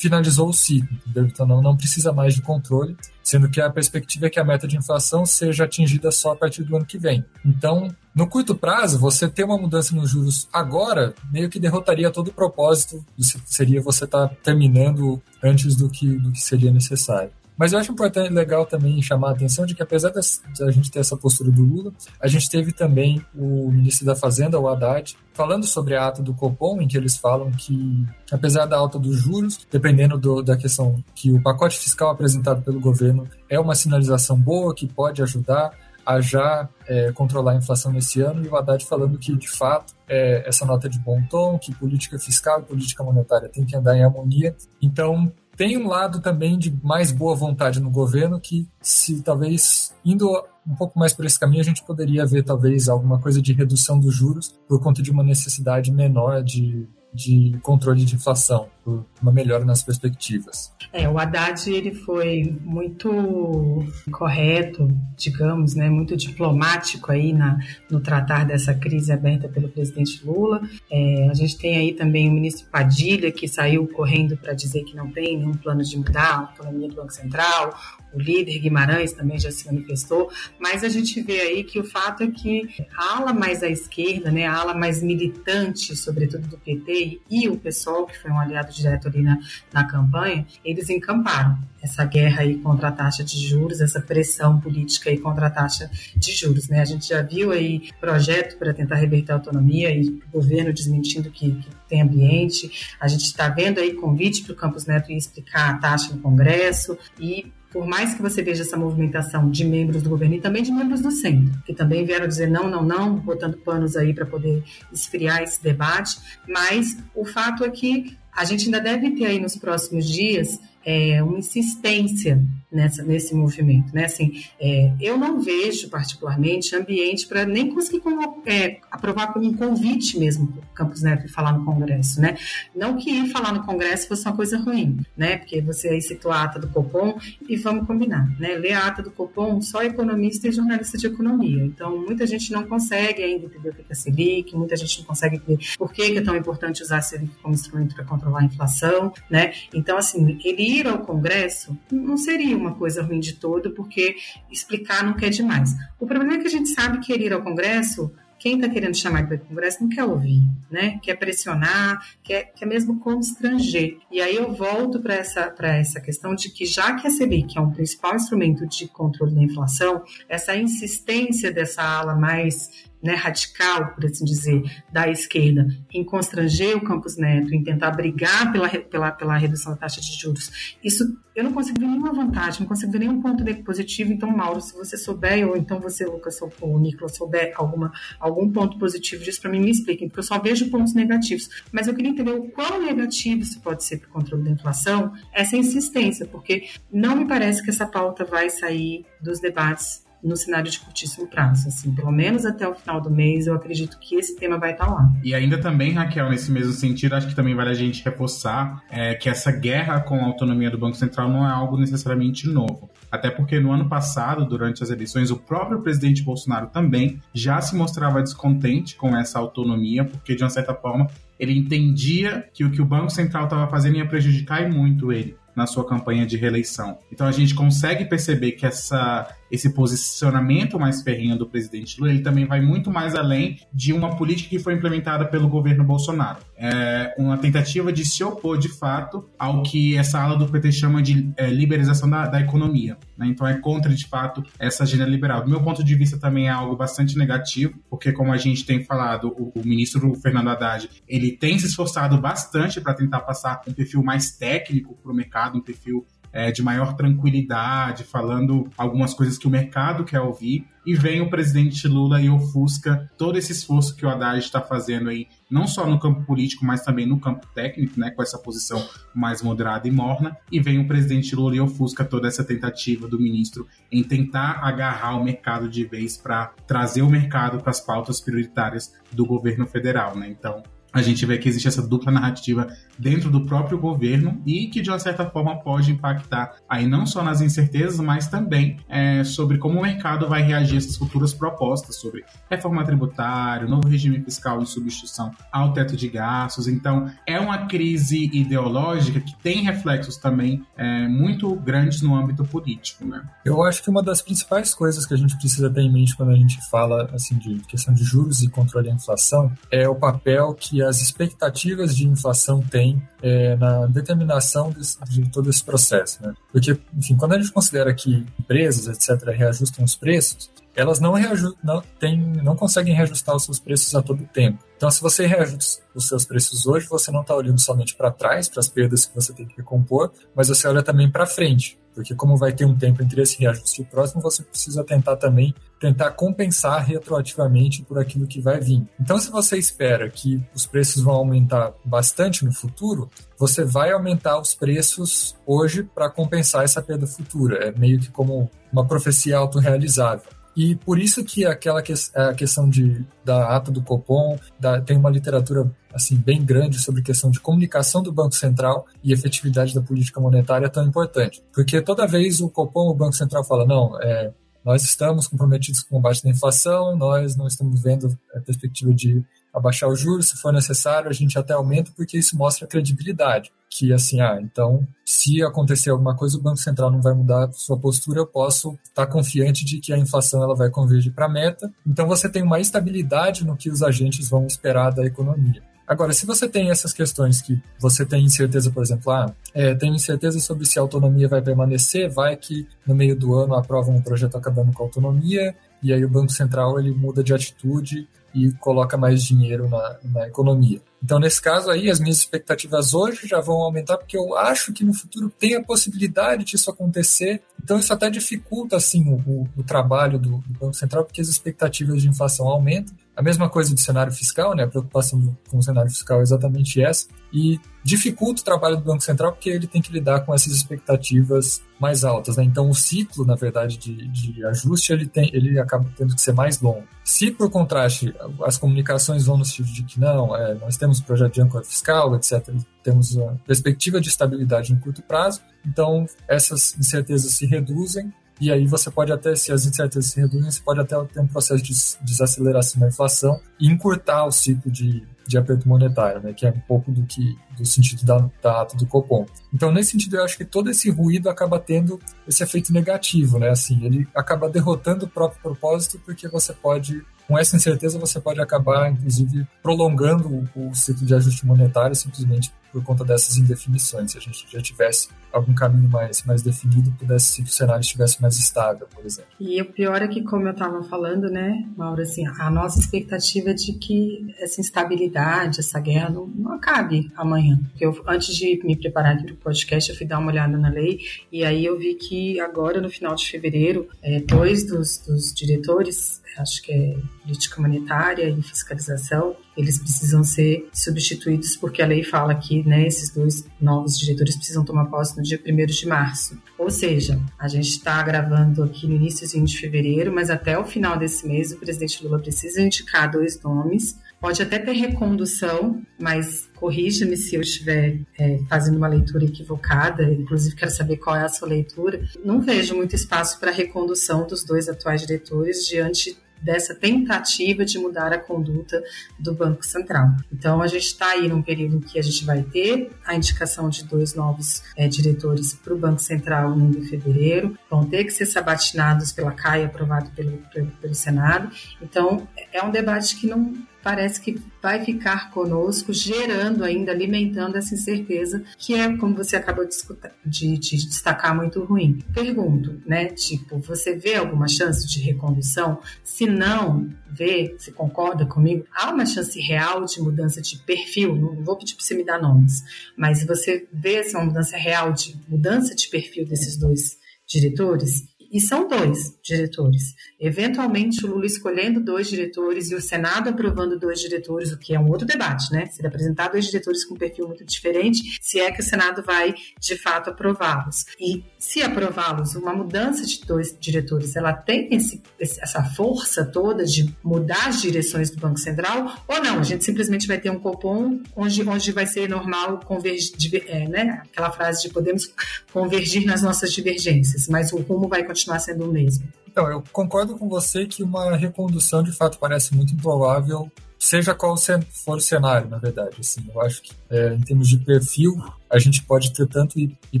finalizou 0.00 0.48
o 0.48 0.52
ciclo? 0.52 0.96
Então 1.14 1.46
não, 1.46 1.60
não 1.60 1.76
precisa 1.76 2.10
mais 2.10 2.34
de 2.34 2.40
controle, 2.40 2.96
sendo 3.22 3.50
que 3.50 3.60
a 3.60 3.68
perspectiva 3.68 4.26
é 4.26 4.30
que 4.30 4.40
a 4.40 4.44
meta 4.44 4.66
de 4.66 4.76
inflação 4.76 5.26
seja 5.26 5.64
atingida 5.64 6.10
só 6.10 6.32
a 6.32 6.36
partir 6.36 6.64
do 6.64 6.74
ano 6.74 6.86
que 6.86 6.98
vem. 6.98 7.22
Então, 7.44 7.94
no 8.14 8.26
curto 8.26 8.54
prazo, 8.54 8.98
você 8.98 9.28
ter 9.28 9.44
uma 9.44 9.58
mudança 9.58 9.94
nos 9.94 10.10
juros 10.10 10.48
agora 10.50 11.14
meio 11.30 11.50
que 11.50 11.60
derrotaria 11.60 12.10
todo 12.10 12.28
o 12.28 12.32
propósito, 12.32 13.04
seria 13.44 13.82
você 13.82 14.04
estar 14.04 14.28
tá 14.28 14.34
terminando 14.42 15.22
antes 15.42 15.76
do 15.76 15.90
que, 15.90 16.06
do 16.06 16.32
que 16.32 16.40
seria 16.40 16.72
necessário. 16.72 17.30
Mas 17.60 17.74
eu 17.74 17.78
acho 17.78 17.92
importante, 17.92 18.32
legal 18.32 18.64
também 18.64 19.02
chamar 19.02 19.28
a 19.28 19.32
atenção 19.32 19.66
de 19.66 19.74
que 19.74 19.82
apesar 19.82 20.10
da 20.10 20.70
gente 20.70 20.90
ter 20.90 21.00
essa 21.00 21.14
postura 21.14 21.50
do 21.50 21.62
Lula, 21.62 21.92
a 22.18 22.26
gente 22.26 22.48
teve 22.48 22.72
também 22.72 23.22
o 23.34 23.70
ministro 23.70 24.06
da 24.06 24.16
Fazenda, 24.16 24.58
o 24.58 24.66
Haddad, 24.66 25.14
falando 25.34 25.66
sobre 25.66 25.94
a 25.94 26.06
ata 26.06 26.22
do 26.22 26.32
Copom, 26.32 26.80
em 26.80 26.88
que 26.88 26.96
eles 26.96 27.18
falam 27.18 27.50
que, 27.50 28.02
apesar 28.32 28.64
da 28.64 28.78
alta 28.78 28.98
dos 28.98 29.18
juros, 29.18 29.58
dependendo 29.70 30.16
do, 30.16 30.40
da 30.40 30.56
questão 30.56 31.04
que 31.14 31.30
o 31.30 31.42
pacote 31.42 31.78
fiscal 31.78 32.08
apresentado 32.08 32.62
pelo 32.62 32.80
governo 32.80 33.28
é 33.46 33.60
uma 33.60 33.74
sinalização 33.74 34.40
boa, 34.40 34.74
que 34.74 34.86
pode 34.86 35.22
ajudar 35.22 35.70
a 36.06 36.18
já 36.18 36.66
é, 36.88 37.12
controlar 37.12 37.52
a 37.52 37.56
inflação 37.56 37.92
nesse 37.92 38.22
ano, 38.22 38.42
e 38.42 38.48
o 38.48 38.56
Haddad 38.56 38.86
falando 38.86 39.18
que, 39.18 39.36
de 39.36 39.50
fato, 39.50 39.92
é, 40.08 40.48
essa 40.48 40.64
nota 40.64 40.86
é 40.86 40.90
de 40.90 40.98
bom 40.98 41.22
tom, 41.28 41.58
que 41.58 41.74
política 41.74 42.18
fiscal 42.18 42.60
e 42.60 42.62
política 42.62 43.04
monetária 43.04 43.50
tem 43.50 43.66
que 43.66 43.76
andar 43.76 43.98
em 43.98 44.02
harmonia. 44.02 44.56
Então, 44.80 45.30
tem 45.60 45.76
um 45.76 45.88
lado 45.88 46.22
também 46.22 46.58
de 46.58 46.74
mais 46.82 47.12
boa 47.12 47.36
vontade 47.36 47.80
no 47.80 47.90
governo 47.90 48.40
que, 48.40 48.66
se 48.80 49.20
talvez 49.20 49.94
indo 50.02 50.26
um 50.66 50.74
pouco 50.74 50.98
mais 50.98 51.12
por 51.12 51.26
esse 51.26 51.38
caminho, 51.38 51.60
a 51.60 51.64
gente 51.64 51.84
poderia 51.84 52.24
ver 52.24 52.42
talvez 52.44 52.88
alguma 52.88 53.20
coisa 53.20 53.42
de 53.42 53.52
redução 53.52 54.00
dos 54.00 54.14
juros 54.14 54.58
por 54.66 54.80
conta 54.82 55.02
de 55.02 55.10
uma 55.10 55.22
necessidade 55.22 55.92
menor 55.92 56.42
de 56.42 56.88
de 57.12 57.58
controle 57.62 58.04
de 58.04 58.14
inflação, 58.14 58.68
por 58.84 59.04
uma 59.20 59.32
melhora 59.32 59.64
nas 59.64 59.82
perspectivas. 59.82 60.72
É, 60.92 61.08
o 61.08 61.18
Haddad 61.18 61.70
ele 61.70 61.94
foi 61.94 62.58
muito 62.62 63.84
correto, 64.10 64.88
digamos, 65.16 65.74
né, 65.74 65.88
muito 65.88 66.16
diplomático 66.16 67.12
aí 67.12 67.32
na, 67.32 67.58
no 67.90 68.00
tratar 68.00 68.44
dessa 68.44 68.74
crise 68.74 69.12
aberta 69.12 69.48
pelo 69.48 69.68
presidente 69.68 70.24
Lula. 70.24 70.60
É, 70.90 71.28
a 71.30 71.34
gente 71.34 71.56
tem 71.56 71.76
aí 71.76 71.92
também 71.92 72.28
o 72.28 72.32
ministro 72.32 72.66
Padilha, 72.70 73.30
que 73.30 73.46
saiu 73.46 73.86
correndo 73.86 74.36
para 74.36 74.52
dizer 74.52 74.84
que 74.84 74.96
não 74.96 75.10
tem 75.10 75.38
nenhum 75.38 75.52
plano 75.52 75.82
de 75.82 75.96
mudar 75.96 76.30
a 76.30 76.38
autonomia 76.40 76.88
do 76.88 76.96
Banco 76.96 77.12
Central, 77.12 77.74
o 78.12 78.18
líder 78.18 78.58
Guimarães 78.58 79.12
também 79.12 79.38
já 79.38 79.50
se 79.50 79.66
manifestou, 79.66 80.30
mas 80.58 80.82
a 80.82 80.88
gente 80.88 81.20
vê 81.20 81.40
aí 81.40 81.64
que 81.64 81.78
o 81.78 81.84
fato 81.84 82.22
é 82.22 82.26
que 82.28 82.68
a 82.96 83.18
ala 83.18 83.32
mais 83.32 83.62
à 83.62 83.68
esquerda, 83.68 84.30
né, 84.30 84.46
a 84.46 84.54
ala 84.54 84.74
mais 84.74 85.02
militante, 85.02 85.94
sobretudo 85.96 86.48
do 86.48 86.58
PT, 86.58 87.20
e 87.30 87.48
o 87.48 87.56
PSOL, 87.56 88.06
que 88.06 88.18
foi 88.18 88.30
um 88.30 88.38
aliado 88.38 88.72
direto 88.80 89.08
ali 89.08 89.22
na, 89.22 89.38
na 89.72 89.84
campanha, 89.84 90.46
eles 90.64 90.88
encamparam 90.90 91.58
essa 91.82 92.04
guerra 92.04 92.42
aí 92.42 92.58
contra 92.58 92.88
a 92.88 92.92
taxa 92.92 93.24
de 93.24 93.38
juros, 93.38 93.80
essa 93.80 94.00
pressão 94.00 94.60
política 94.60 95.10
aí 95.10 95.18
contra 95.18 95.46
a 95.46 95.50
taxa 95.50 95.90
de 96.14 96.32
juros, 96.32 96.68
né? 96.68 96.80
A 96.80 96.84
gente 96.84 97.08
já 97.08 97.22
viu 97.22 97.52
aí 97.52 97.88
projeto 98.00 98.58
para 98.58 98.74
tentar 98.74 98.96
reverter 98.96 99.32
a 99.32 99.36
autonomia 99.36 99.90
e 99.90 100.08
o 100.08 100.22
governo 100.30 100.72
desmentindo 100.72 101.30
que, 101.30 101.52
que 101.52 101.68
tem 101.88 102.02
ambiente. 102.02 102.94
A 103.00 103.08
gente 103.08 103.24
está 103.24 103.48
vendo 103.48 103.80
aí 103.80 103.94
convite 103.94 104.42
para 104.44 104.52
o 104.52 104.56
Campos 104.56 104.86
Neto 104.86 105.10
ir 105.10 105.16
explicar 105.16 105.70
a 105.70 105.78
taxa 105.78 106.12
no 106.12 106.20
Congresso 106.20 106.98
e 107.18 107.50
por 107.72 107.86
mais 107.86 108.14
que 108.14 108.22
você 108.22 108.42
veja 108.42 108.62
essa 108.62 108.76
movimentação 108.76 109.48
de 109.48 109.64
membros 109.64 110.02
do 110.02 110.10
governo 110.10 110.34
e 110.34 110.40
também 110.40 110.62
de 110.62 110.72
membros 110.72 111.00
do 111.00 111.10
centro, 111.10 111.62
que 111.64 111.72
também 111.72 112.04
vieram 112.04 112.26
dizer 112.26 112.50
não, 112.50 112.68
não, 112.68 112.82
não, 112.82 113.14
botando 113.14 113.56
panos 113.58 113.96
aí 113.96 114.12
para 114.12 114.26
poder 114.26 114.64
esfriar 114.92 115.42
esse 115.42 115.62
debate, 115.62 116.18
mas 116.48 116.98
o 117.14 117.24
fato 117.24 117.64
é 117.64 117.70
que 117.70 118.18
a 118.32 118.44
gente 118.44 118.66
ainda 118.66 118.80
deve 118.80 119.10
ter 119.12 119.26
aí 119.26 119.40
nos 119.40 119.56
próximos 119.56 120.08
dias 120.08 120.58
é, 120.84 121.22
uma 121.22 121.38
insistência 121.38 122.42
nessa, 122.70 123.02
nesse 123.02 123.34
movimento, 123.34 123.94
né? 123.94 124.04
Assim, 124.04 124.44
é, 124.60 124.92
eu 125.00 125.18
não 125.18 125.40
vejo 125.40 125.88
particularmente 125.88 126.74
ambiente 126.74 127.26
para 127.26 127.44
nem 127.44 127.72
conseguir 127.74 128.00
como, 128.00 128.42
é, 128.46 128.78
aprovar 128.90 129.32
como 129.32 129.46
um 129.46 129.54
convite 129.54 130.18
mesmo 130.18 130.46
para 130.46 130.60
o 130.60 130.74
Campos 130.74 131.02
Neto 131.02 131.28
falar 131.32 131.52
no 131.52 131.64
Congresso, 131.64 132.20
né? 132.20 132.36
Não 132.74 132.96
que 132.96 133.10
ir 133.10 133.28
falar 133.30 133.52
no 133.52 133.64
Congresso 133.64 134.08
fosse 134.08 134.26
uma 134.26 134.36
coisa 134.36 134.58
ruim, 134.58 134.98
né? 135.16 135.38
Porque 135.38 135.60
você 135.60 135.88
aí 135.88 136.00
citou 136.00 136.30
a 136.30 136.44
ata 136.44 136.58
do 136.58 136.68
Copom 136.68 137.18
e 137.48 137.56
vamos 137.56 137.86
combinar, 137.86 138.28
né? 138.38 138.54
Ler 138.54 138.72
a 138.72 138.86
ata 138.86 139.02
do 139.02 139.10
Copom 139.10 139.60
só 139.60 139.82
economista 139.82 140.48
e 140.48 140.52
jornalista 140.52 140.96
de 140.96 141.06
economia. 141.06 141.64
Então, 141.64 141.98
muita 141.98 142.26
gente 142.26 142.52
não 142.52 142.64
consegue 142.64 143.22
ainda 143.22 143.46
entender 143.46 143.70
o 143.70 143.74
que 143.74 143.84
é 143.88 143.94
Selic, 143.94 144.54
muita 144.54 144.76
gente 144.76 145.00
não 145.00 145.06
consegue 145.06 145.36
entender 145.36 145.58
por 145.76 145.92
que 145.92 146.02
é 146.16 146.20
tão 146.20 146.36
importante 146.36 146.82
usar 146.82 146.98
a 146.98 147.02
Selic 147.02 147.32
como 147.42 147.54
instrumento 147.54 147.94
para 147.94 148.04
controlar 148.04 148.40
a 148.40 148.44
inflação, 148.44 149.12
né? 149.28 149.52
Então, 149.74 149.98
assim, 149.98 150.38
ele 150.44 150.69
ir 150.78 150.86
ao 150.86 151.00
Congresso 151.00 151.76
não 151.90 152.16
seria 152.16 152.56
uma 152.56 152.74
coisa 152.74 153.02
ruim 153.02 153.20
de 153.20 153.34
todo, 153.34 153.72
porque 153.72 154.16
explicar 154.50 155.04
não 155.04 155.14
quer 155.14 155.30
demais. 155.30 155.74
O 155.98 156.06
problema 156.06 156.34
é 156.34 156.38
que 156.38 156.46
a 156.46 156.50
gente 156.50 156.68
sabe 156.70 156.98
que 157.00 157.12
ir 157.12 157.32
ao 157.32 157.42
Congresso 157.42 158.12
quem 158.40 158.54
está 158.54 158.70
querendo 158.70 158.96
chamar 158.96 159.28
para 159.28 159.36
o 159.36 159.40
Congresso 159.40 159.82
não 159.82 159.90
quer 159.90 160.02
ouvir, 160.02 160.40
né? 160.70 160.98
Quer 161.02 161.14
pressionar, 161.16 162.02
quer, 162.22 162.52
quer 162.56 162.64
mesmo 162.64 162.98
constranger. 162.98 163.98
E 164.10 164.18
aí 164.20 164.34
eu 164.34 164.50
volto 164.54 164.98
para 164.98 165.14
essa, 165.14 165.54
essa 165.60 166.00
questão 166.00 166.34
de 166.34 166.48
que, 166.48 166.64
já 166.64 166.94
que 166.94 167.06
a 167.06 167.10
Selic 167.10 167.56
é 167.56 167.60
um 167.60 167.70
principal 167.70 168.16
instrumento 168.16 168.66
de 168.66 168.88
controle 168.88 169.34
da 169.34 169.42
inflação, 169.42 170.02
essa 170.26 170.56
insistência 170.56 171.52
dessa 171.52 171.82
ala 171.82 172.16
mais 172.16 172.88
né, 173.02 173.14
radical, 173.14 173.94
por 173.94 174.04
assim 174.04 174.24
dizer, 174.24 174.62
da 174.92 175.08
esquerda 175.08 175.66
em 175.92 176.04
constranger 176.04 176.76
o 176.76 176.82
Campos 176.82 177.16
Neto, 177.16 177.54
em 177.54 177.62
tentar 177.62 177.90
brigar 177.92 178.52
pela, 178.52 178.68
pela, 178.68 179.10
pela 179.12 179.36
redução 179.36 179.72
da 179.72 179.78
taxa 179.78 180.00
de 180.00 180.20
juros, 180.20 180.76
isso 180.82 181.18
eu 181.34 181.44
não 181.44 181.52
consigo 181.52 181.80
ver 181.80 181.86
nenhuma 181.86 182.12
vantagem, 182.12 182.60
não 182.60 182.66
consigo 182.66 182.92
ver 182.92 182.98
nenhum 182.98 183.22
ponto 183.22 183.44
positivo. 183.62 184.12
Então, 184.12 184.30
Mauro, 184.30 184.60
se 184.60 184.74
você 184.74 184.96
souber, 184.98 185.48
ou 185.48 185.56
então 185.56 185.80
você, 185.80 186.04
Lucas, 186.04 186.38
ou 186.60 186.78
Nicolas, 186.78 187.16
souber 187.16 187.52
alguma, 187.56 187.92
algum 188.18 188.50
ponto 188.50 188.78
positivo 188.78 189.22
disso, 189.24 189.40
para 189.40 189.50
mim, 189.50 189.60
me 189.60 189.70
expliquem, 189.70 190.08
porque 190.08 190.20
eu 190.20 190.24
só 190.24 190.38
vejo 190.38 190.68
pontos 190.70 190.92
negativos. 190.92 191.48
Mas 191.72 191.86
eu 191.86 191.94
queria 191.94 192.10
entender 192.10 192.32
o 192.32 192.48
quão 192.50 192.82
negativo 192.84 193.42
isso 193.42 193.60
pode 193.60 193.84
ser 193.84 193.98
para 193.98 194.08
o 194.08 194.12
controle 194.12 194.44
da 194.44 194.50
inflação, 194.50 195.12
essa 195.32 195.56
insistência, 195.56 196.26
porque 196.26 196.68
não 196.92 197.16
me 197.16 197.26
parece 197.26 197.62
que 197.62 197.70
essa 197.70 197.86
pauta 197.86 198.24
vai 198.24 198.50
sair 198.50 199.06
dos 199.20 199.40
debates 199.40 200.04
no 200.22 200.36
cenário 200.36 200.70
de 200.70 200.78
curtíssimo 200.78 201.26
prazo. 201.26 201.68
Assim, 201.68 201.94
pelo 201.94 202.12
menos 202.12 202.44
até 202.44 202.68
o 202.68 202.74
final 202.74 203.00
do 203.00 203.10
mês, 203.10 203.46
eu 203.46 203.54
acredito 203.54 203.98
que 203.98 204.16
esse 204.16 204.36
tema 204.36 204.58
vai 204.58 204.72
estar 204.72 204.86
lá. 204.86 205.10
E 205.22 205.34
ainda 205.34 205.58
também, 205.58 205.92
Raquel, 205.92 206.30
nesse 206.30 206.50
mesmo 206.50 206.72
sentido, 206.72 207.14
acho 207.14 207.28
que 207.28 207.34
também 207.34 207.54
vale 207.54 207.70
a 207.70 207.74
gente 207.74 208.04
reforçar 208.04 208.82
é, 208.90 209.14
que 209.14 209.28
essa 209.28 209.50
guerra 209.50 210.00
com 210.00 210.16
a 210.16 210.24
autonomia 210.24 210.70
do 210.70 210.78
Banco 210.78 210.96
Central 210.96 211.28
não 211.28 211.46
é 211.46 211.50
algo 211.50 211.76
necessariamente 211.76 212.48
novo. 212.48 212.90
Até 213.10 213.30
porque 213.30 213.58
no 213.58 213.72
ano 213.72 213.88
passado, 213.88 214.44
durante 214.44 214.82
as 214.82 214.90
eleições, 214.90 215.30
o 215.30 215.36
próprio 215.36 215.80
presidente 215.80 216.22
Bolsonaro 216.22 216.68
também 216.68 217.20
já 217.34 217.60
se 217.60 217.74
mostrava 217.74 218.22
descontente 218.22 218.94
com 218.96 219.16
essa 219.16 219.38
autonomia, 219.38 220.04
porque 220.04 220.34
de 220.36 220.42
uma 220.42 220.50
certa 220.50 220.74
forma 220.74 221.08
ele 221.38 221.58
entendia 221.58 222.48
que 222.52 222.64
o 222.64 222.70
que 222.70 222.82
o 222.82 222.84
Banco 222.84 223.10
Central 223.10 223.44
estava 223.44 223.66
fazendo 223.68 223.96
ia 223.96 224.06
prejudicar 224.06 224.62
e 224.62 224.70
muito 224.70 225.10
ele 225.10 225.36
na 225.56 225.66
sua 225.66 225.86
campanha 225.86 226.26
de 226.26 226.36
reeleição. 226.36 226.98
Então 227.10 227.26
a 227.26 227.32
gente 227.32 227.54
consegue 227.54 228.04
perceber 228.04 228.52
que 228.52 228.66
essa 228.66 229.26
esse 229.50 229.70
posicionamento 229.70 230.78
mais 230.78 231.02
ferrinho 231.02 231.36
do 231.36 231.46
presidente 231.46 231.98
Lula, 231.98 232.12
ele 232.12 232.22
também 232.22 232.46
vai 232.46 232.60
muito 232.60 232.90
mais 232.90 233.14
além 233.14 233.58
de 233.72 233.92
uma 233.92 234.16
política 234.16 234.48
que 234.48 234.58
foi 234.58 234.74
implementada 234.74 235.24
pelo 235.26 235.48
governo 235.48 235.84
Bolsonaro. 235.84 236.38
É 236.56 237.14
uma 237.18 237.36
tentativa 237.38 237.92
de 237.92 238.04
se 238.04 238.22
opor, 238.22 238.58
de 238.58 238.68
fato, 238.68 239.28
ao 239.38 239.62
que 239.62 239.96
essa 239.96 240.20
ala 240.20 240.36
do 240.36 240.46
PT 240.46 240.72
chama 240.72 241.02
de 241.02 241.32
é, 241.36 241.48
liberalização 241.48 242.08
da, 242.08 242.26
da 242.26 242.40
economia. 242.40 242.96
Né? 243.16 243.26
Então 243.28 243.46
é 243.46 243.54
contra, 243.54 243.92
de 243.92 244.06
fato, 244.06 244.44
essa 244.58 244.84
agenda 244.84 245.04
liberal. 245.04 245.42
Do 245.42 245.50
meu 245.50 245.62
ponto 245.62 245.82
de 245.82 245.94
vista, 245.94 246.18
também 246.18 246.46
é 246.46 246.50
algo 246.50 246.76
bastante 246.76 247.16
negativo, 247.16 247.74
porque, 247.88 248.12
como 248.12 248.32
a 248.32 248.36
gente 248.36 248.64
tem 248.64 248.84
falado, 248.84 249.28
o, 249.28 249.52
o 249.58 249.66
ministro 249.66 250.14
Fernando 250.16 250.48
Haddad, 250.48 250.88
ele 251.08 251.32
tem 251.32 251.58
se 251.58 251.66
esforçado 251.66 252.18
bastante 252.18 252.80
para 252.80 252.94
tentar 252.94 253.20
passar 253.20 253.62
um 253.66 253.72
perfil 253.72 254.02
mais 254.02 254.32
técnico 254.32 254.94
para 255.02 255.10
o 255.10 255.14
mercado, 255.14 255.58
um 255.58 255.62
perfil 255.62 256.06
é, 256.32 256.50
de 256.50 256.62
maior 256.62 256.94
tranquilidade, 256.94 258.04
falando 258.04 258.68
algumas 258.76 259.14
coisas 259.14 259.36
que 259.36 259.46
o 259.46 259.50
mercado 259.50 260.04
quer 260.04 260.20
ouvir. 260.20 260.66
E 260.86 260.94
vem 260.94 261.20
o 261.20 261.28
presidente 261.28 261.86
Lula 261.86 262.22
e 262.22 262.30
ofusca 262.30 263.10
todo 263.18 263.36
esse 263.36 263.52
esforço 263.52 263.94
que 263.94 264.06
o 264.06 264.08
Haddad 264.08 264.38
está 264.38 264.62
fazendo 264.62 265.10
aí, 265.10 265.26
não 265.50 265.66
só 265.66 265.86
no 265.86 266.00
campo 266.00 266.24
político, 266.24 266.64
mas 266.64 266.82
também 266.82 267.04
no 267.06 267.20
campo 267.20 267.46
técnico, 267.54 268.00
né, 268.00 268.10
com 268.10 268.22
essa 268.22 268.38
posição 268.38 268.82
mais 269.14 269.42
moderada 269.42 269.86
e 269.86 269.90
morna. 269.90 270.36
E 270.50 270.58
vem 270.58 270.78
o 270.78 270.88
presidente 270.88 271.36
Lula 271.36 271.56
e 271.56 271.60
ofusca 271.60 272.02
toda 272.02 272.28
essa 272.28 272.42
tentativa 272.42 273.06
do 273.06 273.20
ministro 273.20 273.66
em 273.92 274.02
tentar 274.02 274.60
agarrar 274.62 275.16
o 275.16 275.24
mercado 275.24 275.68
de 275.68 275.84
vez 275.84 276.16
para 276.16 276.46
trazer 276.66 277.02
o 277.02 277.10
mercado 277.10 277.60
para 277.60 277.70
as 277.70 277.80
pautas 277.80 278.20
prioritárias 278.20 278.94
do 279.12 279.26
governo 279.26 279.66
federal, 279.66 280.16
né? 280.16 280.28
Então, 280.28 280.62
a 280.92 281.02
gente 281.02 281.24
vê 281.24 281.38
que 281.38 281.48
existe 281.48 281.68
essa 281.68 281.86
dupla 281.86 282.10
narrativa 282.10 282.66
dentro 283.00 283.30
do 283.30 283.46
próprio 283.46 283.78
governo 283.78 284.40
e 284.46 284.66
que 284.66 284.82
de 284.82 284.90
uma 284.90 284.98
certa 284.98 285.28
forma 285.28 285.58
pode 285.60 285.90
impactar 285.90 286.56
aí 286.68 286.86
não 286.86 287.06
só 287.06 287.22
nas 287.22 287.40
incertezas, 287.40 287.98
mas 287.98 288.28
também 288.28 288.76
é, 288.88 289.24
sobre 289.24 289.58
como 289.58 289.78
o 289.78 289.82
mercado 289.82 290.28
vai 290.28 290.42
reagir 290.42 290.74
a 290.74 290.78
essas 290.78 290.96
futuras 290.96 291.32
propostas 291.32 291.96
sobre 291.96 292.24
reforma 292.48 292.84
tributária, 292.84 293.66
novo 293.66 293.88
regime 293.88 294.20
fiscal 294.20 294.60
em 294.60 294.66
substituição 294.66 295.30
ao 295.50 295.72
teto 295.72 295.96
de 295.96 296.08
gastos. 296.08 296.68
Então 296.68 297.10
é 297.26 297.40
uma 297.40 297.66
crise 297.66 298.30
ideológica 298.32 299.20
que 299.20 299.34
tem 299.36 299.62
reflexos 299.62 300.16
também 300.16 300.64
é, 300.76 301.08
muito 301.08 301.54
grandes 301.56 302.02
no 302.02 302.14
âmbito 302.14 302.44
político, 302.44 303.04
né? 303.04 303.22
Eu 303.44 303.62
acho 303.62 303.82
que 303.82 303.88
uma 303.88 304.02
das 304.02 304.20
principais 304.20 304.74
coisas 304.74 305.06
que 305.06 305.14
a 305.14 305.16
gente 305.16 305.36
precisa 305.38 305.70
ter 305.70 305.80
em 305.80 305.92
mente 305.92 306.16
quando 306.16 306.32
a 306.32 306.36
gente 306.36 306.58
fala 306.70 307.10
assim 307.14 307.38
de 307.38 307.60
questão 307.60 307.94
de 307.94 308.04
juros 308.04 308.42
e 308.42 308.48
controle 308.48 308.88
da 308.88 308.94
inflação 308.94 309.50
é 309.70 309.88
o 309.88 309.94
papel 309.94 310.54
que 310.54 310.82
as 310.82 311.00
expectativas 311.00 311.96
de 311.96 312.06
inflação 312.06 312.60
têm 312.60 312.89
é, 313.22 313.56
na 313.56 313.86
determinação 313.86 314.70
de, 314.70 315.22
de, 315.22 315.30
todo 315.30 315.50
esse 315.50 315.62
processo. 315.62 316.22
Né? 316.22 316.32
Porque, 316.52 316.78
enfim, 316.96 317.16
quando 317.16 317.34
a 317.34 317.38
gente 317.38 317.52
considera 317.52 317.92
que 317.92 318.26
empresas, 318.38 318.86
etc., 318.86 319.28
reajustam 319.28 319.84
os 319.84 319.96
preços, 319.96 320.50
elas 320.74 321.00
não, 321.00 321.14
não, 321.62 321.82
tem, 321.98 322.18
não 322.18 322.56
conseguem 322.56 322.94
reajustar 322.94 323.34
os 323.34 323.44
seus 323.44 323.58
preços 323.58 323.94
a 323.94 324.02
todo 324.02 324.24
tempo. 324.32 324.62
Então, 324.76 324.90
se 324.90 325.00
você 325.00 325.26
reajusta 325.26 325.82
os 325.94 326.06
seus 326.08 326.24
preços 326.24 326.66
hoje, 326.66 326.86
você 326.86 327.10
não 327.10 327.22
está 327.22 327.34
olhando 327.34 327.60
somente 327.60 327.94
para 327.94 328.10
trás, 328.10 328.48
para 328.48 328.60
as 328.60 328.68
perdas 328.68 329.04
que 329.04 329.14
você 329.14 329.32
tem 329.32 329.46
que 329.46 329.56
recompor, 329.56 330.12
mas 330.34 330.48
você 330.48 330.66
olha 330.68 330.82
também 330.82 331.10
para 331.10 331.26
frente, 331.26 331.78
porque 331.94 332.14
como 332.14 332.36
vai 332.36 332.52
ter 332.52 332.64
um 332.64 332.76
tempo 332.76 333.02
entre 333.02 333.22
esse 333.22 333.38
reajuste 333.38 333.80
e 333.80 333.84
o 333.84 333.86
próximo, 333.86 334.22
você 334.22 334.42
precisa 334.42 334.84
tentar 334.84 335.16
também 335.16 335.54
tentar 335.80 336.10
compensar 336.10 336.84
retroativamente 336.84 337.82
por 337.82 337.98
aquilo 337.98 338.26
que 338.26 338.38
vai 338.38 338.60
vir. 338.60 338.86
Então, 339.00 339.18
se 339.18 339.30
você 339.30 339.56
espera 339.56 340.10
que 340.10 340.42
os 340.54 340.66
preços 340.66 341.02
vão 341.02 341.14
aumentar 341.14 341.72
bastante 341.84 342.44
no 342.44 342.52
futuro, 342.52 343.08
você 343.38 343.64
vai 343.64 343.90
aumentar 343.90 344.38
os 344.38 344.54
preços 344.54 345.34
hoje 345.46 345.82
para 345.82 346.10
compensar 346.10 346.64
essa 346.64 346.82
perda 346.82 347.06
futura. 347.06 347.68
É 347.68 347.72
meio 347.72 347.98
que 347.98 348.10
como 348.10 348.50
uma 348.70 348.86
profecia 348.86 349.38
autorrealizável. 349.38 350.39
E 350.56 350.74
por 350.76 350.98
isso 350.98 351.24
que 351.24 351.46
aquela 351.46 351.82
que, 351.82 351.92
a 352.14 352.34
questão 352.34 352.68
de, 352.68 353.04
da 353.24 353.56
ata 353.56 353.70
do 353.70 353.82
Copom, 353.82 354.38
da, 354.58 354.80
tem 354.80 354.96
uma 354.96 355.10
literatura 355.10 355.70
assim 355.92 356.16
bem 356.16 356.44
grande 356.44 356.78
sobre 356.78 357.02
questão 357.02 357.30
de 357.30 357.40
comunicação 357.40 358.02
do 358.02 358.12
Banco 358.12 358.34
Central 358.34 358.86
e 359.02 359.12
efetividade 359.12 359.74
da 359.74 359.80
política 359.80 360.20
monetária 360.20 360.68
tão 360.68 360.84
importante. 360.84 361.42
Porque 361.52 361.80
toda 361.80 362.06
vez 362.06 362.40
o 362.40 362.48
Copom, 362.48 362.88
o 362.88 362.94
Banco 362.94 363.14
Central 363.14 363.44
fala, 363.44 363.64
não, 363.66 364.00
é, 364.00 364.32
nós 364.64 364.82
estamos 364.84 365.26
comprometidos 365.26 365.82
com 365.82 365.96
o 365.96 365.98
combate 365.98 366.22
da 366.22 366.30
inflação, 366.30 366.96
nós 366.96 367.36
não 367.36 367.46
estamos 367.46 367.80
vendo 367.82 368.16
a 368.34 368.40
perspectiva 368.40 368.92
de 368.92 369.24
abaixar 369.52 369.88
os 369.88 370.00
juros, 370.00 370.28
se 370.28 370.36
for 370.36 370.52
necessário, 370.52 371.10
a 371.10 371.12
gente 371.12 371.38
até 371.38 371.52
aumenta, 371.52 371.90
porque 371.96 372.18
isso 372.18 372.36
mostra 372.36 372.66
credibilidade. 372.66 373.50
Que 373.68 373.92
assim, 373.92 374.20
ah, 374.20 374.38
então, 374.40 374.86
se 375.04 375.42
acontecer 375.42 375.90
alguma 375.90 376.16
coisa, 376.16 376.36
o 376.36 376.40
Banco 376.40 376.58
Central 376.58 376.90
não 376.90 377.00
vai 377.00 377.14
mudar 377.14 377.52
sua 377.52 377.78
postura, 377.78 378.20
eu 378.20 378.26
posso 378.26 378.78
estar 378.84 379.06
confiante 379.06 379.64
de 379.64 379.80
que 379.80 379.92
a 379.92 379.98
inflação 379.98 380.42
ela 380.42 380.54
vai 380.54 380.70
convergir 380.70 381.12
para 381.12 381.26
a 381.26 381.28
meta. 381.28 381.72
Então, 381.86 382.06
você 382.06 382.28
tem 382.28 382.42
uma 382.42 382.60
estabilidade 382.60 383.44
no 383.44 383.56
que 383.56 383.70
os 383.70 383.82
agentes 383.82 384.28
vão 384.28 384.46
esperar 384.46 384.90
da 384.90 385.04
economia. 385.04 385.62
Agora, 385.90 386.12
se 386.12 386.24
você 386.24 386.48
tem 386.48 386.70
essas 386.70 386.92
questões 386.92 387.42
que 387.42 387.60
você 387.76 388.06
tem 388.06 388.24
incerteza, 388.24 388.70
por 388.70 388.80
exemplo, 388.80 389.10
ah, 389.10 389.34
é, 389.52 389.74
tem 389.74 389.92
incerteza 389.92 390.38
sobre 390.38 390.64
se 390.64 390.78
a 390.78 390.82
autonomia 390.82 391.26
vai 391.26 391.42
permanecer, 391.42 392.08
vai 392.08 392.36
que 392.36 392.64
no 392.86 392.94
meio 392.94 393.16
do 393.16 393.34
ano 393.34 393.56
aprovam 393.56 393.96
um 393.96 394.00
projeto 394.00 394.36
acabando 394.36 394.72
com 394.72 394.84
a 394.84 394.86
autonomia, 394.86 395.52
e 395.82 395.92
aí 395.92 396.04
o 396.04 396.08
Banco 396.08 396.30
Central 396.30 396.78
ele 396.78 396.92
muda 396.92 397.24
de 397.24 397.34
atitude 397.34 398.06
e 398.32 398.52
coloca 398.52 398.96
mais 398.96 399.24
dinheiro 399.24 399.68
na, 399.68 399.96
na 400.04 400.28
economia. 400.28 400.80
Então, 401.02 401.18
nesse 401.18 401.40
caso 401.40 401.70
aí, 401.70 401.90
as 401.90 401.98
minhas 401.98 402.18
expectativas 402.18 402.92
hoje 402.92 403.26
já 403.26 403.40
vão 403.40 403.56
aumentar, 403.56 403.96
porque 403.96 404.16
eu 404.16 404.36
acho 404.36 404.72
que 404.72 404.84
no 404.84 404.92
futuro 404.92 405.32
tem 405.38 405.54
a 405.54 405.62
possibilidade 405.62 406.44
disso 406.44 406.70
acontecer. 406.70 407.42
Então, 407.62 407.78
isso 407.78 407.92
até 407.92 408.10
dificulta, 408.10 408.76
assim, 408.76 409.02
o, 409.26 409.48
o 409.56 409.62
trabalho 409.62 410.18
do, 410.18 410.38
do, 410.38 410.58
Banco 410.58 410.74
Central, 410.74 411.04
porque 411.04 411.20
as 411.20 411.28
expectativas 411.28 412.02
de 412.02 412.08
inflação 412.08 412.46
aumentam. 412.48 412.94
A 413.16 413.22
mesma 413.22 413.48
coisa 413.48 413.74
do 413.74 413.80
cenário 413.80 414.12
fiscal, 414.12 414.54
né? 414.54 414.64
A 414.64 414.68
preocupação 414.68 415.36
com 415.48 415.58
o 415.58 415.62
cenário 415.62 415.90
fiscal 415.90 416.20
é 416.20 416.22
exatamente 416.22 416.82
essa. 416.82 417.06
E 417.32 417.60
dificulta 417.82 418.40
o 418.40 418.44
trabalho 418.44 418.76
do 418.76 418.82
Banco 418.82 419.02
Central, 419.02 419.32
porque 419.32 419.50
ele 419.50 419.66
tem 419.66 419.80
que 419.80 419.92
lidar 419.92 420.20
com 420.20 420.34
essas 420.34 420.52
expectativas 420.52 421.62
mais 421.78 422.04
altas, 422.04 422.36
né? 422.36 422.44
Então, 422.44 422.68
o 422.68 422.74
ciclo, 422.74 423.24
na 423.24 423.34
verdade, 423.34 423.76
de, 423.76 424.08
de 424.08 424.44
ajuste, 424.44 424.92
ele, 424.92 425.06
tem, 425.06 425.30
ele 425.34 425.58
acaba 425.58 425.86
tendo 425.96 426.14
que 426.14 426.20
ser 426.20 426.32
mais 426.32 426.60
longo. 426.60 426.84
Se, 427.04 427.30
por 427.30 427.50
contraste, 427.50 428.14
as 428.44 428.58
comunicações 428.58 429.24
vão 429.24 429.38
no 429.38 429.44
sentido 429.44 429.72
de 429.72 429.82
que 429.84 429.98
não, 429.98 430.36
é, 430.36 430.54
nós 430.54 430.76
temos 430.76 430.89
projeto 430.98 431.34
de 431.34 431.42
âncora 431.42 431.64
fiscal, 431.64 432.14
etc., 432.16 432.48
temos 432.82 433.16
a 433.18 433.36
perspectiva 433.46 434.00
de 434.00 434.08
estabilidade 434.08 434.72
em 434.72 434.78
curto 434.78 435.02
prazo, 435.02 435.42
então 435.66 436.06
essas 436.26 436.74
incertezas 436.78 437.32
se 437.34 437.46
reduzem 437.46 438.12
e 438.40 438.50
aí 438.50 438.66
você 438.66 438.90
pode 438.90 439.12
até, 439.12 439.36
se 439.36 439.52
as 439.52 439.66
incertezas 439.66 440.12
se 440.12 440.20
reduzem, 440.20 440.50
você 440.50 440.62
pode 440.62 440.80
até 440.80 440.96
ter 441.04 441.20
um 441.20 441.26
processo 441.26 441.62
de 441.62 441.74
desaceleração 442.02 442.80
da 442.80 442.88
inflação 442.88 443.38
e 443.60 443.70
encurtar 443.70 444.24
o 444.24 444.30
ciclo 444.30 444.70
de, 444.70 445.06
de 445.28 445.36
aperto 445.36 445.68
monetário, 445.68 446.22
né, 446.22 446.32
que 446.32 446.46
é 446.46 446.50
um 446.50 446.60
pouco 446.60 446.90
do 446.90 447.04
que 447.04 447.36
do 447.54 447.66
sentido 447.66 448.02
da, 448.06 448.30
da 448.42 448.62
ata 448.62 448.74
do 448.78 448.86
Copom. 448.86 449.26
Então, 449.52 449.70
nesse 449.70 449.90
sentido, 449.90 450.16
eu 450.16 450.24
acho 450.24 450.38
que 450.38 450.44
todo 450.46 450.70
esse 450.70 450.88
ruído 450.88 451.28
acaba 451.28 451.60
tendo 451.60 452.00
esse 452.26 452.42
efeito 452.42 452.72
negativo, 452.72 453.38
né? 453.38 453.50
Assim, 453.50 453.84
ele 453.84 454.08
acaba 454.14 454.48
derrotando 454.48 455.04
o 455.04 455.08
próprio 455.08 455.42
propósito 455.42 456.00
porque 456.06 456.26
você 456.26 456.54
pode 456.54 457.04
com 457.30 457.38
essa 457.38 457.54
incerteza 457.54 457.96
você 457.96 458.18
pode 458.18 458.40
acabar, 458.40 458.90
inclusive, 458.90 459.46
prolongando 459.62 460.48
o, 460.56 460.70
o 460.70 460.74
ciclo 460.74 461.06
de 461.06 461.14
ajuste 461.14 461.46
monetário 461.46 461.94
simplesmente 461.94 462.52
por 462.72 462.82
conta 462.82 463.04
dessas 463.04 463.36
indefinições. 463.36 464.12
Se 464.12 464.18
a 464.18 464.20
gente 464.20 464.46
já 464.50 464.60
tivesse 464.60 465.08
algum 465.32 465.54
caminho 465.54 465.88
mais, 465.88 466.24
mais 466.24 466.42
definido, 466.42 466.90
pudesse, 466.98 467.34
se 467.34 467.42
o 467.42 467.46
cenário 467.46 467.82
estivesse 467.82 468.20
mais 468.20 468.36
estável, 468.36 468.86
por 468.92 469.04
exemplo. 469.04 469.30
E 469.38 469.60
o 469.60 469.64
pior 469.64 470.02
é 470.02 470.08
que, 470.08 470.22
como 470.22 470.46
eu 470.46 470.52
estava 470.52 470.82
falando, 470.82 471.30
né, 471.30 471.68
Mauro, 471.76 472.02
assim, 472.02 472.26
a 472.26 472.50
nossa 472.50 472.80
expectativa 472.80 473.50
é 473.50 473.54
de 473.54 473.74
que 473.74 474.26
essa 474.40 474.60
instabilidade, 474.60 475.60
essa 475.60 475.78
guerra 475.78 476.10
não, 476.10 476.26
não 476.26 476.52
acabe 476.54 477.10
amanhã. 477.16 477.60
Porque 477.70 477.86
eu, 477.86 478.04
antes 478.08 478.34
de 478.34 478.60
me 478.64 478.76
preparar 478.76 479.22
para 479.22 479.32
o 479.32 479.36
podcast, 479.36 479.90
eu 479.90 479.96
fui 479.96 480.06
dar 480.06 480.18
uma 480.18 480.32
olhada 480.32 480.56
na 480.58 480.68
lei 480.68 481.00
e 481.30 481.44
aí 481.44 481.64
eu 481.64 481.78
vi 481.78 481.94
que 481.94 482.40
agora, 482.40 482.80
no 482.80 482.90
final 482.90 483.14
de 483.14 483.28
fevereiro, 483.28 483.88
é, 484.02 484.20
dois 484.20 484.66
dos, 484.66 484.98
dos 484.98 485.32
diretores 485.32 486.19
acho 486.38 486.62
que 486.62 486.72
é 486.72 486.96
política 487.22 487.60
monetária 487.60 488.28
e 488.28 488.42
fiscalização, 488.42 489.36
eles 489.56 489.78
precisam 489.78 490.24
ser 490.24 490.68
substituídos 490.72 491.56
porque 491.56 491.82
a 491.82 491.86
lei 491.86 492.02
fala 492.02 492.34
que 492.34 492.62
né, 492.66 492.86
esses 492.86 493.10
dois 493.10 493.44
novos 493.60 493.98
diretores 493.98 494.36
precisam 494.36 494.64
tomar 494.64 494.86
posse 494.86 495.16
no 495.16 495.22
dia 495.22 495.40
1 495.44 495.66
de 495.66 495.86
março. 495.86 496.38
Ou 496.58 496.70
seja, 496.70 497.20
a 497.38 497.48
gente 497.48 497.68
está 497.68 498.02
gravando 498.02 498.62
aqui 498.62 498.86
no 498.86 498.94
início 498.94 499.26
de 499.44 499.58
fevereiro, 499.58 500.12
mas 500.12 500.30
até 500.30 500.58
o 500.58 500.64
final 500.64 500.98
desse 500.98 501.26
mês 501.26 501.52
o 501.52 501.58
presidente 501.58 502.02
Lula 502.04 502.18
precisa 502.18 502.60
indicar 502.60 503.10
dois 503.10 503.40
nomes. 503.42 503.98
Pode 504.20 504.42
até 504.42 504.58
ter 504.58 504.72
recondução, 504.72 505.82
mas 505.98 506.46
corrija-me 506.54 507.16
se 507.16 507.34
eu 507.34 507.40
estiver 507.40 508.00
é, 508.18 508.38
fazendo 508.50 508.76
uma 508.76 508.86
leitura 508.86 509.24
equivocada, 509.24 510.02
inclusive 510.02 510.54
quero 510.54 510.70
saber 510.70 510.98
qual 510.98 511.16
é 511.16 511.24
a 511.24 511.28
sua 511.28 511.48
leitura. 511.48 512.02
Não 512.22 512.40
vejo 512.40 512.76
muito 512.76 512.94
espaço 512.94 513.40
para 513.40 513.50
recondução 513.50 514.26
dos 514.26 514.44
dois 514.44 514.68
atuais 514.68 515.00
diretores 515.00 515.66
diante 515.66 516.18
dessa 516.42 516.74
tentativa 516.74 517.64
de 517.64 517.78
mudar 517.78 518.12
a 518.12 518.18
conduta 518.18 518.82
do 519.18 519.34
Banco 519.34 519.64
Central. 519.64 520.08
Então, 520.32 520.62
a 520.62 520.66
gente 520.66 520.86
está 520.86 521.10
aí 521.10 521.28
num 521.28 521.42
período 521.42 521.80
que 521.80 521.98
a 521.98 522.02
gente 522.02 522.24
vai 522.24 522.42
ter 522.42 522.90
a 523.04 523.14
indicação 523.14 523.68
de 523.68 523.84
dois 523.84 524.14
novos 524.14 524.62
é, 524.76 524.88
diretores 524.88 525.54
para 525.54 525.74
o 525.74 525.78
Banco 525.78 526.00
Central 526.00 526.58
em 526.58 526.82
fevereiro, 526.82 527.58
vão 527.70 527.84
ter 527.84 528.04
que 528.04 528.10
ser 528.10 528.26
sabatinados 528.26 529.12
pela 529.12 529.32
CAI, 529.32 529.64
aprovado 529.64 530.10
pelo, 530.10 530.38
pelo, 530.52 530.66
pelo 530.72 530.94
Senado. 530.94 531.50
Então, 531.80 532.26
é 532.52 532.62
um 532.62 532.70
debate 532.70 533.16
que 533.16 533.26
não 533.26 533.54
parece 533.82 534.20
que 534.20 534.40
vai 534.62 534.84
ficar 534.84 535.30
conosco, 535.30 535.92
gerando 535.92 536.64
ainda, 536.64 536.92
alimentando 536.92 537.56
essa 537.56 537.74
incerteza, 537.74 538.42
que 538.58 538.74
é, 538.74 538.96
como 538.96 539.14
você 539.14 539.36
acabou 539.36 539.66
de, 539.66 539.74
escutar, 539.74 540.12
de, 540.24 540.58
de 540.58 540.76
destacar, 540.88 541.34
muito 541.34 541.62
ruim. 541.64 541.98
Pergunto, 542.14 542.80
né? 542.86 543.06
Tipo, 543.06 543.58
você 543.58 543.96
vê 543.96 544.16
alguma 544.16 544.48
chance 544.48 544.86
de 544.86 545.00
recondução? 545.00 545.80
Se 546.04 546.26
não 546.26 546.90
vê, 547.10 547.54
se 547.58 547.72
concorda 547.72 548.26
comigo, 548.26 548.64
há 548.74 548.90
uma 548.90 549.06
chance 549.06 549.38
real 549.40 549.84
de 549.84 550.00
mudança 550.00 550.40
de 550.40 550.58
perfil. 550.58 551.16
Não 551.16 551.44
vou 551.44 551.56
pedir 551.56 551.74
para 551.74 551.84
você 551.84 551.94
me 551.94 552.04
dar 552.04 552.20
nomes, 552.20 552.62
mas 552.96 553.24
você 553.24 553.66
vê 553.72 554.04
se 554.04 554.14
é 554.14 554.18
uma 554.18 554.26
mudança 554.26 554.56
real 554.56 554.92
de 554.92 555.16
mudança 555.28 555.74
de 555.74 555.88
perfil 555.88 556.26
desses 556.26 556.56
dois 556.56 556.98
diretores? 557.26 558.09
E 558.30 558.40
são 558.40 558.68
dois 558.68 559.18
diretores. 559.22 559.94
Eventualmente, 560.20 561.04
o 561.04 561.08
Lula 561.08 561.26
escolhendo 561.26 561.80
dois 561.80 562.08
diretores 562.08 562.70
e 562.70 562.76
o 562.76 562.80
Senado 562.80 563.28
aprovando 563.28 563.76
dois 563.76 563.98
diretores, 563.98 564.52
o 564.52 564.58
que 564.58 564.72
é 564.72 564.78
um 564.78 564.88
outro 564.88 565.04
debate, 565.04 565.52
né? 565.52 565.66
Se 565.66 565.84
apresentar 565.84 566.28
dois 566.28 566.46
diretores 566.46 566.84
com 566.84 566.94
um 566.94 566.98
perfil 566.98 567.26
muito 567.26 567.44
diferente, 567.44 568.18
se 568.20 568.38
é 568.38 568.52
que 568.52 568.60
o 568.60 568.64
Senado 568.64 569.02
vai, 569.02 569.34
de 569.58 569.76
fato, 569.76 570.10
aprová-los. 570.10 570.84
E 571.00 571.24
se 571.38 571.60
aprová-los, 571.60 572.36
uma 572.36 572.52
mudança 572.52 573.04
de 573.04 573.20
dois 573.22 573.56
diretores, 573.58 574.14
ela 574.14 574.32
tem 574.32 574.68
esse, 574.70 575.02
essa 575.18 575.64
força 575.64 576.24
toda 576.24 576.64
de 576.64 576.94
mudar 577.02 577.48
as 577.48 577.60
direções 577.60 578.10
do 578.10 578.20
Banco 578.20 578.38
Central 578.38 578.94
ou 579.08 579.20
não? 579.22 579.40
A 579.40 579.42
gente 579.42 579.64
simplesmente 579.64 580.06
vai 580.06 580.20
ter 580.20 580.30
um 580.30 580.38
copom 580.38 581.00
onde, 581.16 581.42
onde 581.42 581.72
vai 581.72 581.86
ser 581.86 582.08
normal 582.08 582.60
convergir, 582.60 583.44
é, 583.48 583.66
né? 583.66 584.02
Aquela 584.04 584.30
frase 584.30 584.62
de 584.62 584.68
podemos 584.68 585.12
convergir 585.52 586.06
nas 586.06 586.22
nossas 586.22 586.52
divergências, 586.52 587.26
mas 587.26 587.52
o 587.52 587.56
rumo 587.56 587.88
vai 587.88 588.04
continuar 588.04 588.19
continuar 588.20 588.38
sendo 588.38 588.68
o 588.68 588.72
mesmo. 588.72 589.08
Então, 589.26 589.48
eu 589.48 589.62
concordo 589.72 590.16
com 590.16 590.28
você 590.28 590.66
que 590.66 590.82
uma 590.82 591.16
recondução 591.16 591.82
de 591.82 591.92
fato 591.92 592.18
parece 592.18 592.54
muito 592.54 592.74
improvável, 592.74 593.50
seja 593.78 594.14
qual 594.14 594.36
for 594.36 594.96
o 594.96 595.00
cenário, 595.00 595.48
na 595.48 595.58
verdade. 595.58 595.96
Assim, 596.00 596.24
eu 596.32 596.40
acho 596.40 596.62
que, 596.62 596.72
é, 596.90 597.14
em 597.14 597.20
termos 597.20 597.48
de 597.48 597.58
perfil, 597.58 598.20
a 598.50 598.58
gente 598.58 598.82
pode 598.82 599.12
ter 599.12 599.26
tanto 599.28 599.58
ir, 599.58 599.76
ir 599.92 600.00